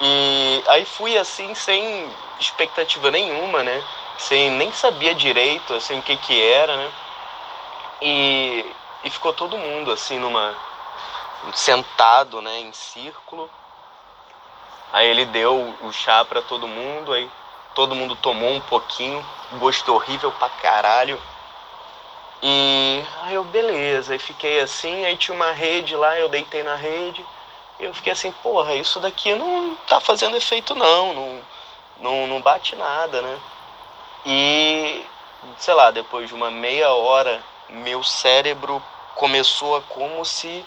E 0.00 0.62
aí 0.68 0.84
fui 0.84 1.16
assim, 1.18 1.54
sem 1.54 2.08
expectativa 2.38 3.10
nenhuma, 3.10 3.62
né? 3.62 3.82
Sem 4.18 4.50
nem 4.52 4.72
sabia 4.72 5.14
direito 5.14 5.74
assim 5.74 5.98
o 5.98 6.02
que 6.02 6.16
que 6.16 6.40
era, 6.40 6.76
né? 6.76 6.90
E, 8.00 8.64
e 9.04 9.10
ficou 9.10 9.32
todo 9.32 9.58
mundo 9.58 9.90
assim 9.90 10.18
numa 10.18 10.54
sentado, 11.52 12.40
né, 12.40 12.60
em 12.60 12.72
círculo. 12.72 13.50
Aí 14.92 15.08
ele 15.08 15.24
deu 15.26 15.76
o 15.82 15.92
chá 15.92 16.24
para 16.24 16.40
todo 16.40 16.68
mundo, 16.68 17.12
aí 17.12 17.30
todo 17.74 17.94
mundo 17.94 18.16
tomou 18.16 18.50
um 18.50 18.60
pouquinho, 18.60 19.24
gosto 19.58 19.92
horrível 19.92 20.32
pra 20.32 20.48
caralho. 20.48 21.20
E 22.42 23.02
aí 23.22 23.34
eu, 23.34 23.44
beleza, 23.44 24.12
aí 24.12 24.18
fiquei 24.18 24.60
assim, 24.60 25.04
aí 25.04 25.16
tinha 25.16 25.34
uma 25.34 25.52
rede 25.52 25.96
lá, 25.96 26.18
eu 26.18 26.28
deitei 26.28 26.62
na 26.62 26.76
rede. 26.76 27.24
Eu 27.84 27.92
fiquei 27.92 28.12
assim, 28.12 28.32
porra, 28.42 28.74
isso 28.74 28.98
daqui 28.98 29.34
não 29.34 29.76
tá 29.86 30.00
fazendo 30.00 30.36
efeito 30.36 30.74
não, 30.74 31.12
não, 31.12 31.40
não, 32.00 32.26
não 32.26 32.40
bate 32.40 32.74
nada, 32.74 33.20
né? 33.20 33.38
E, 34.24 35.04
sei 35.58 35.74
lá, 35.74 35.90
depois 35.90 36.28
de 36.28 36.34
uma 36.34 36.50
meia 36.50 36.90
hora, 36.94 37.44
meu 37.68 38.02
cérebro 38.02 38.82
começou 39.14 39.76
a 39.76 39.82
como 39.82 40.24
se 40.24 40.64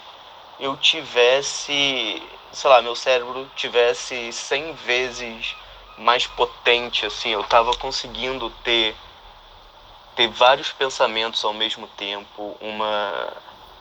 eu 0.60 0.76
tivesse, 0.76 2.22
sei 2.52 2.70
lá, 2.70 2.80
meu 2.80 2.94
cérebro 2.94 3.50
tivesse 3.56 4.32
100 4.32 4.74
vezes 4.74 5.56
mais 5.96 6.24
potente, 6.24 7.04
assim, 7.04 7.30
eu 7.30 7.42
tava 7.42 7.74
conseguindo 7.74 8.48
ter 8.62 8.94
ter 10.14 10.28
vários 10.28 10.72
pensamentos 10.72 11.44
ao 11.44 11.52
mesmo 11.52 11.86
tempo, 11.96 12.56
uma 12.60 13.32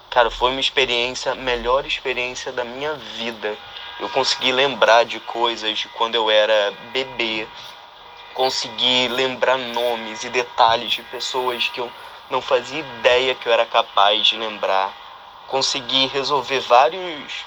cara, 0.10 0.30
foi 0.30 0.51
uma 0.51 0.60
experiência, 0.60 1.36
melhor 1.36 1.86
experiência 1.86 2.51
da 2.51 2.64
minha 2.64 2.93
vida. 2.93 3.58
Eu 3.99 4.10
consegui 4.10 4.51
lembrar 4.51 5.05
de 5.05 5.20
coisas 5.20 5.78
de 5.80 5.88
quando 5.89 6.16
eu 6.16 6.30
era 6.30 6.74
bebê, 6.91 7.47
consegui 8.34 9.08
lembrar 9.08 9.58
nomes 9.58 10.24
e 10.24 10.30
detalhes 10.30 10.91
de 10.91 11.01
pessoas 11.03 11.68
que 11.70 11.80
eu 11.80 11.91
não 12.30 12.41
fazia 12.41 12.80
ideia 12.80 13.34
que 13.34 13.47
eu 13.47 13.53
era 13.53 13.66
capaz 13.66 14.28
de 14.28 14.38
lembrar. 14.38 14.93
Consegui 15.47 16.08
resolver 16.08 16.60
vários 16.60 17.45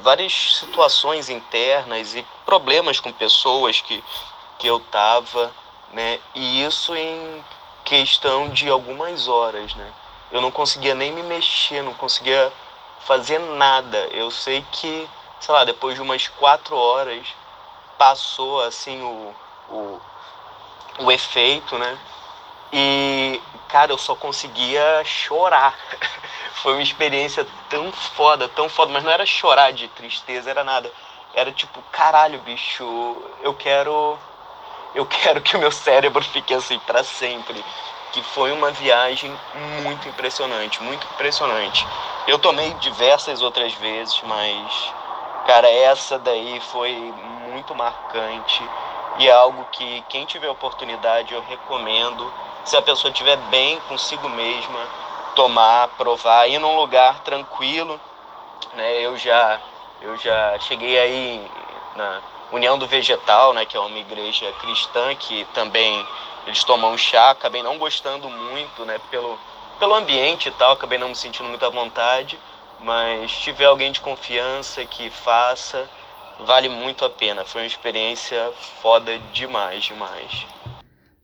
várias 0.00 0.58
situações 0.58 1.28
internas 1.28 2.14
e 2.14 2.26
problemas 2.44 2.98
com 3.00 3.12
pessoas 3.12 3.80
que, 3.80 4.02
que 4.58 4.66
eu 4.66 4.80
tava, 4.80 5.52
né? 5.92 6.18
E 6.34 6.64
isso 6.64 6.94
em 6.96 7.44
questão 7.84 8.48
de 8.48 8.68
algumas 8.68 9.28
horas, 9.28 9.74
né? 9.74 9.92
Eu 10.34 10.40
não 10.40 10.50
conseguia 10.50 10.96
nem 10.96 11.12
me 11.12 11.22
mexer, 11.22 11.80
não 11.80 11.94
conseguia 11.94 12.52
fazer 12.98 13.38
nada. 13.38 13.98
Eu 14.10 14.32
sei 14.32 14.66
que, 14.72 15.08
sei 15.38 15.54
lá, 15.54 15.64
depois 15.64 15.94
de 15.94 16.02
umas 16.02 16.26
quatro 16.26 16.76
horas 16.76 17.28
passou 17.96 18.60
assim 18.62 19.00
o, 19.00 19.32
o, 19.68 20.00
o 21.04 21.12
efeito, 21.12 21.78
né? 21.78 21.96
E, 22.72 23.40
cara, 23.68 23.92
eu 23.92 23.96
só 23.96 24.16
conseguia 24.16 25.04
chorar. 25.04 25.78
Foi 26.62 26.72
uma 26.72 26.82
experiência 26.82 27.46
tão 27.70 27.92
foda, 27.92 28.48
tão 28.48 28.68
foda, 28.68 28.92
mas 28.92 29.04
não 29.04 29.12
era 29.12 29.24
chorar 29.24 29.72
de 29.72 29.86
tristeza, 29.86 30.50
era 30.50 30.64
nada. 30.64 30.92
Era 31.32 31.52
tipo, 31.52 31.80
caralho, 31.92 32.40
bicho, 32.40 32.82
eu 33.40 33.54
quero 33.54 34.18
eu 34.96 35.06
quero 35.06 35.40
que 35.40 35.56
o 35.56 35.60
meu 35.60 35.70
cérebro 35.70 36.24
fique 36.24 36.52
assim 36.52 36.80
para 36.80 37.04
sempre. 37.04 37.64
Que 38.14 38.22
foi 38.22 38.52
uma 38.52 38.70
viagem 38.70 39.36
muito 39.82 40.08
impressionante, 40.08 40.80
muito 40.80 41.04
impressionante. 41.14 41.84
Eu 42.28 42.38
tomei 42.38 42.72
diversas 42.74 43.42
outras 43.42 43.72
vezes, 43.74 44.22
mas 44.22 44.92
cara, 45.44 45.68
essa 45.68 46.16
daí 46.16 46.60
foi 46.60 46.94
muito 47.50 47.74
marcante 47.74 48.62
e 49.18 49.26
é 49.26 49.32
algo 49.32 49.66
que 49.72 50.04
quem 50.08 50.24
tiver 50.26 50.48
oportunidade 50.48 51.34
eu 51.34 51.42
recomendo. 51.42 52.32
Se 52.64 52.76
a 52.76 52.82
pessoa 52.82 53.10
estiver 53.10 53.36
bem 53.50 53.80
consigo 53.88 54.28
mesma, 54.28 54.78
tomar, 55.34 55.88
provar, 55.98 56.48
ir 56.48 56.60
num 56.60 56.76
lugar 56.76 57.18
tranquilo, 57.24 58.00
né? 58.74 59.00
Eu 59.00 59.18
já 59.18 59.60
eu 60.00 60.16
já 60.18 60.56
cheguei 60.60 60.96
aí 61.00 61.50
na 61.96 62.20
União 62.54 62.78
do 62.78 62.86
Vegetal, 62.86 63.52
né, 63.52 63.64
que 63.64 63.76
é 63.76 63.80
uma 63.80 63.98
igreja 63.98 64.50
cristã 64.60 65.14
que 65.16 65.44
também 65.52 66.06
eles 66.46 66.62
tomam 66.64 66.96
chá, 66.96 67.30
acabei 67.30 67.62
não 67.62 67.78
gostando 67.78 68.28
muito, 68.28 68.84
né, 68.84 68.98
pelo 69.10 69.38
pelo 69.78 69.94
ambiente 69.94 70.48
e 70.48 70.52
tal, 70.52 70.72
acabei 70.72 70.98
não 70.98 71.08
me 71.08 71.16
sentindo 71.16 71.48
muito 71.48 71.64
à 71.64 71.68
vontade, 71.68 72.38
mas 72.80 73.32
tiver 73.32 73.64
alguém 73.64 73.90
de 73.90 74.00
confiança 74.00 74.84
que 74.84 75.10
faça, 75.10 75.88
vale 76.46 76.68
muito 76.68 77.04
a 77.04 77.10
pena. 77.10 77.44
Foi 77.44 77.62
uma 77.62 77.66
experiência 77.66 78.52
foda 78.80 79.18
demais, 79.32 79.84
demais. 79.84 80.46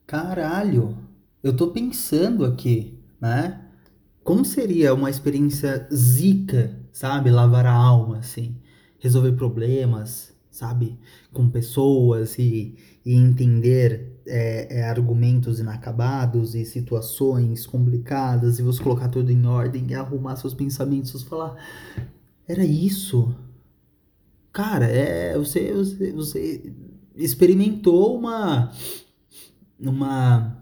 Caralho, 0.07 0.97
eu 1.43 1.57
tô 1.57 1.69
pensando 1.69 2.45
aqui, 2.45 2.99
né? 3.21 3.61
Como 4.25 4.45
seria 4.45 4.93
uma 4.95 5.09
experiência 5.09 5.89
zica, 5.93 6.77
sabe? 6.93 7.31
Lavar 7.31 7.67
a 7.67 7.73
alma, 7.73 8.19
assim. 8.19 8.61
Resolver 8.99 9.33
problemas, 9.33 10.37
sabe? 10.51 10.99
Com 11.41 11.49
pessoas 11.49 12.39
e, 12.39 12.77
e 13.05 13.15
entender 13.15 14.21
é, 14.27 14.81
é, 14.81 14.85
argumentos 14.85 15.59
inacabados 15.59 16.55
e 16.55 16.65
situações 16.67 17.67
complicadas 17.67 18.59
e 18.59 18.63
você 18.63 18.83
colocar 18.83 19.09
tudo 19.09 19.33
em 19.33 19.47
ordem 19.47 19.87
e 19.89 19.95
arrumar 19.95 20.37
seus 20.37 20.53
pensamentos, 20.53 21.13
você 21.13 21.25
falar, 21.25 21.57
era 22.47 22.65
isso? 22.65 23.35
Cara, 24.53 24.85
é, 24.87 25.39
você, 25.39 25.73
você, 25.73 26.13
você 26.13 26.73
experimentou 27.17 28.19
uma, 28.19 28.71
uma 29.79 30.61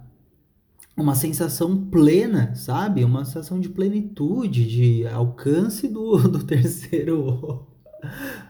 uma 0.96 1.14
sensação 1.14 1.86
plena, 1.86 2.54
sabe? 2.56 3.04
Uma 3.04 3.24
sensação 3.24 3.60
de 3.60 3.68
plenitude, 3.68 4.66
de 4.66 5.06
alcance 5.06 5.86
do, 5.86 6.18
do 6.28 6.44
terceiro 6.44 7.66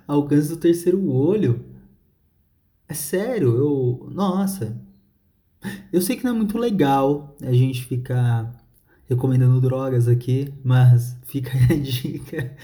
alcance 0.06 0.48
do 0.48 0.56
terceiro 0.56 1.10
olho. 1.10 1.64
É 2.88 2.94
sério, 2.94 3.56
eu, 3.56 4.10
nossa. 4.10 4.80
Eu 5.92 6.00
sei 6.00 6.16
que 6.16 6.24
não 6.24 6.30
é 6.32 6.34
muito 6.34 6.58
legal 6.58 7.36
a 7.42 7.52
gente 7.52 7.84
ficar 7.84 8.56
recomendando 9.06 9.60
drogas 9.60 10.08
aqui, 10.08 10.52
mas 10.64 11.16
fica 11.24 11.50
a 11.52 11.74
dica. 11.76 12.56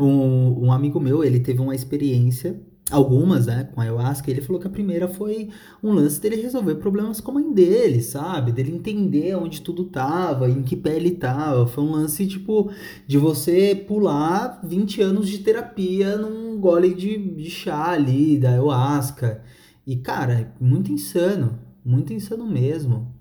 um, 0.00 0.66
um 0.66 0.72
amigo 0.72 1.00
meu, 1.00 1.24
ele 1.24 1.40
teve 1.40 1.60
uma 1.60 1.74
experiência 1.74 2.60
algumas, 2.90 3.46
né, 3.46 3.68
com 3.74 3.80
a 3.80 3.84
ayahuasca, 3.84 4.30
ele 4.30 4.40
falou 4.40 4.60
que 4.60 4.66
a 4.66 4.70
primeira 4.70 5.08
foi 5.08 5.50
um 5.82 5.92
lance 5.92 6.20
dele 6.20 6.36
resolver 6.36 6.76
problemas 6.76 7.20
com 7.20 7.32
a 7.32 7.34
mãe 7.34 7.52
dele, 7.52 8.00
sabe? 8.00 8.52
Dele 8.52 8.72
entender 8.72 9.34
onde 9.36 9.60
tudo 9.60 9.86
tava, 9.86 10.48
em 10.48 10.62
que 10.62 10.76
pé 10.76 10.96
ele 10.96 11.10
tava. 11.12 11.66
Foi 11.66 11.82
um 11.82 11.90
lance, 11.90 12.26
tipo, 12.26 12.70
de 13.06 13.18
você 13.18 13.74
pular 13.74 14.60
20 14.62 15.02
anos 15.02 15.28
de 15.28 15.38
terapia 15.38 16.16
num 16.16 16.60
gole 16.60 16.94
de, 16.94 17.18
de 17.18 17.50
chá 17.50 17.90
ali, 17.90 18.38
da 18.38 18.50
ayahuasca. 18.50 19.42
E, 19.86 19.96
cara, 19.96 20.54
muito 20.60 20.92
insano, 20.92 21.58
muito 21.84 22.12
insano 22.12 22.46
mesmo. 22.46 23.12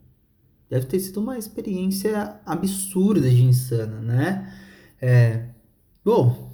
Deve 0.70 0.86
ter 0.86 1.00
sido 1.00 1.20
uma 1.22 1.38
experiência 1.38 2.40
absurda 2.46 3.30
de 3.30 3.44
insana, 3.44 4.00
né? 4.00 4.54
É... 5.02 5.50
Bom, 6.04 6.45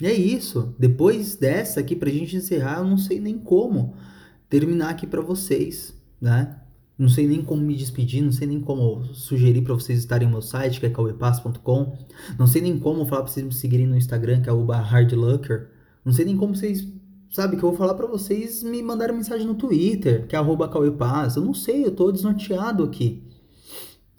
e 0.00 0.06
é 0.06 0.12
isso. 0.12 0.74
Depois 0.78 1.36
dessa 1.36 1.80
aqui, 1.80 1.94
pra 1.94 2.10
gente 2.10 2.36
encerrar, 2.36 2.78
eu 2.78 2.84
não 2.84 2.98
sei 2.98 3.20
nem 3.20 3.38
como 3.38 3.94
terminar 4.48 4.90
aqui 4.90 5.06
para 5.06 5.20
vocês, 5.20 5.94
né? 6.20 6.60
Não 6.96 7.08
sei 7.08 7.26
nem 7.26 7.42
como 7.42 7.60
me 7.60 7.74
despedir, 7.74 8.22
não 8.22 8.30
sei 8.30 8.46
nem 8.46 8.60
como 8.60 9.04
sugerir 9.14 9.62
para 9.62 9.74
vocês 9.74 9.98
estarem 9.98 10.28
no 10.28 10.34
meu 10.34 10.42
site, 10.42 10.78
que 10.78 10.86
é 10.86 10.90
cauepass.com. 10.90 11.98
Não 12.38 12.46
sei 12.46 12.62
nem 12.62 12.78
como 12.78 13.04
falar 13.04 13.22
pra 13.22 13.32
vocês 13.32 13.44
me 13.44 13.52
seguirem 13.52 13.86
no 13.86 13.96
Instagram, 13.96 14.42
que 14.42 14.48
é 14.48 14.52
o 14.52 14.64
hardlucker. 14.64 15.70
Não 16.04 16.12
sei 16.12 16.24
nem 16.24 16.36
como 16.36 16.54
vocês, 16.54 16.86
sabe, 17.32 17.56
que 17.56 17.64
eu 17.64 17.70
vou 17.70 17.76
falar 17.76 17.94
para 17.94 18.06
vocês 18.06 18.62
me 18.62 18.80
mandarem 18.80 19.16
mensagem 19.16 19.46
no 19.46 19.56
Twitter, 19.56 20.26
que 20.28 20.36
é 20.36 20.38
arroba. 20.38 20.70
Eu 20.72 21.42
não 21.42 21.54
sei, 21.54 21.84
eu 21.84 21.90
tô 21.90 22.12
desnorteado 22.12 22.84
aqui. 22.84 23.24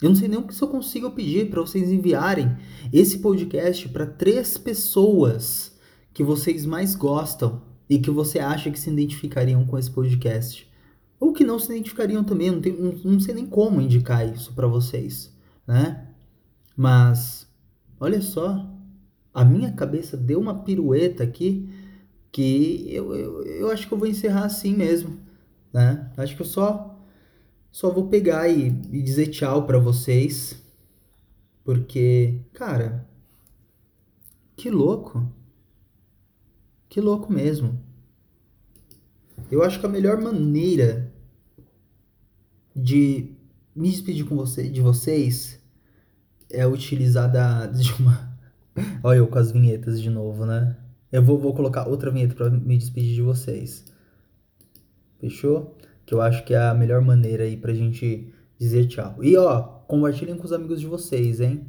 Eu 0.00 0.10
não 0.10 0.16
sei 0.16 0.28
nem 0.28 0.38
o 0.38 0.42
que 0.42 0.54
se 0.54 0.62
eu 0.62 0.68
consigo 0.68 1.10
pedir 1.10 1.48
para 1.48 1.60
vocês 1.60 1.90
enviarem 1.90 2.56
esse 2.92 3.18
podcast 3.18 3.88
para 3.88 4.06
três 4.06 4.58
pessoas 4.58 5.74
que 6.12 6.22
vocês 6.22 6.66
mais 6.66 6.94
gostam 6.94 7.62
e 7.88 7.98
que 7.98 8.10
você 8.10 8.38
acha 8.38 8.70
que 8.70 8.78
se 8.78 8.90
identificariam 8.90 9.64
com 9.64 9.78
esse 9.78 9.90
podcast. 9.90 10.70
Ou 11.18 11.32
que 11.32 11.44
não 11.44 11.58
se 11.58 11.72
identificariam 11.72 12.22
também, 12.22 12.50
não, 12.50 12.60
tem, 12.60 12.72
não, 12.74 12.92
não 12.92 13.20
sei 13.20 13.34
nem 13.34 13.46
como 13.46 13.80
indicar 13.80 14.30
isso 14.30 14.52
para 14.52 14.66
vocês, 14.66 15.34
né? 15.66 16.08
Mas, 16.76 17.48
olha 17.98 18.20
só, 18.20 18.68
a 19.32 19.44
minha 19.44 19.72
cabeça 19.72 20.16
deu 20.16 20.38
uma 20.38 20.62
pirueta 20.62 21.24
aqui 21.24 21.70
que 22.30 22.86
eu, 22.90 23.14
eu, 23.14 23.42
eu 23.44 23.70
acho 23.70 23.88
que 23.88 23.94
eu 23.94 23.98
vou 23.98 24.06
encerrar 24.06 24.44
assim 24.44 24.74
mesmo, 24.74 25.18
né? 25.72 26.10
Acho 26.18 26.36
que 26.36 26.42
eu 26.42 26.46
só 26.46 26.95
só 27.76 27.90
vou 27.90 28.08
pegar 28.08 28.48
e, 28.48 28.68
e 28.68 29.02
dizer 29.02 29.26
tchau 29.26 29.66
para 29.66 29.78
vocês. 29.78 30.56
Porque, 31.62 32.40
cara, 32.54 33.06
que 34.56 34.70
louco. 34.70 35.30
Que 36.88 37.02
louco 37.02 37.30
mesmo. 37.30 37.78
Eu 39.50 39.62
acho 39.62 39.78
que 39.78 39.84
a 39.84 39.90
melhor 39.90 40.18
maneira 40.18 41.12
de 42.74 43.36
me 43.74 43.90
despedir 43.90 44.24
com 44.24 44.36
você, 44.36 44.70
de 44.70 44.80
vocês 44.80 45.60
é 46.48 46.66
utilizar 46.66 47.30
da, 47.30 47.66
de 47.68 47.92
uma. 48.00 48.38
Olha 49.04 49.18
eu 49.18 49.28
com 49.28 49.38
as 49.38 49.52
vinhetas 49.52 50.00
de 50.00 50.08
novo, 50.08 50.46
né? 50.46 50.78
Eu 51.12 51.22
vou, 51.22 51.38
vou 51.38 51.52
colocar 51.52 51.86
outra 51.86 52.10
vinheta 52.10 52.34
para 52.34 52.48
me 52.48 52.78
despedir 52.78 53.14
de 53.14 53.20
vocês. 53.20 53.84
Fechou? 55.20 55.76
Que 56.06 56.14
eu 56.14 56.22
acho 56.22 56.44
que 56.44 56.54
é 56.54 56.58
a 56.58 56.72
melhor 56.72 57.02
maneira 57.02 57.44
aí 57.44 57.56
pra 57.56 57.74
gente 57.74 58.32
dizer 58.56 58.86
tchau. 58.86 59.22
E 59.22 59.36
ó, 59.36 59.60
compartilhem 59.60 60.36
com 60.36 60.44
os 60.44 60.52
amigos 60.52 60.80
de 60.80 60.86
vocês, 60.86 61.40
hein? 61.40 61.66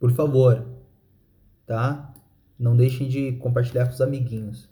Por 0.00 0.10
favor, 0.10 0.66
tá? 1.66 2.14
Não 2.58 2.74
deixem 2.74 3.06
de 3.06 3.32
compartilhar 3.32 3.86
com 3.86 3.92
os 3.92 4.00
amiguinhos. 4.00 4.68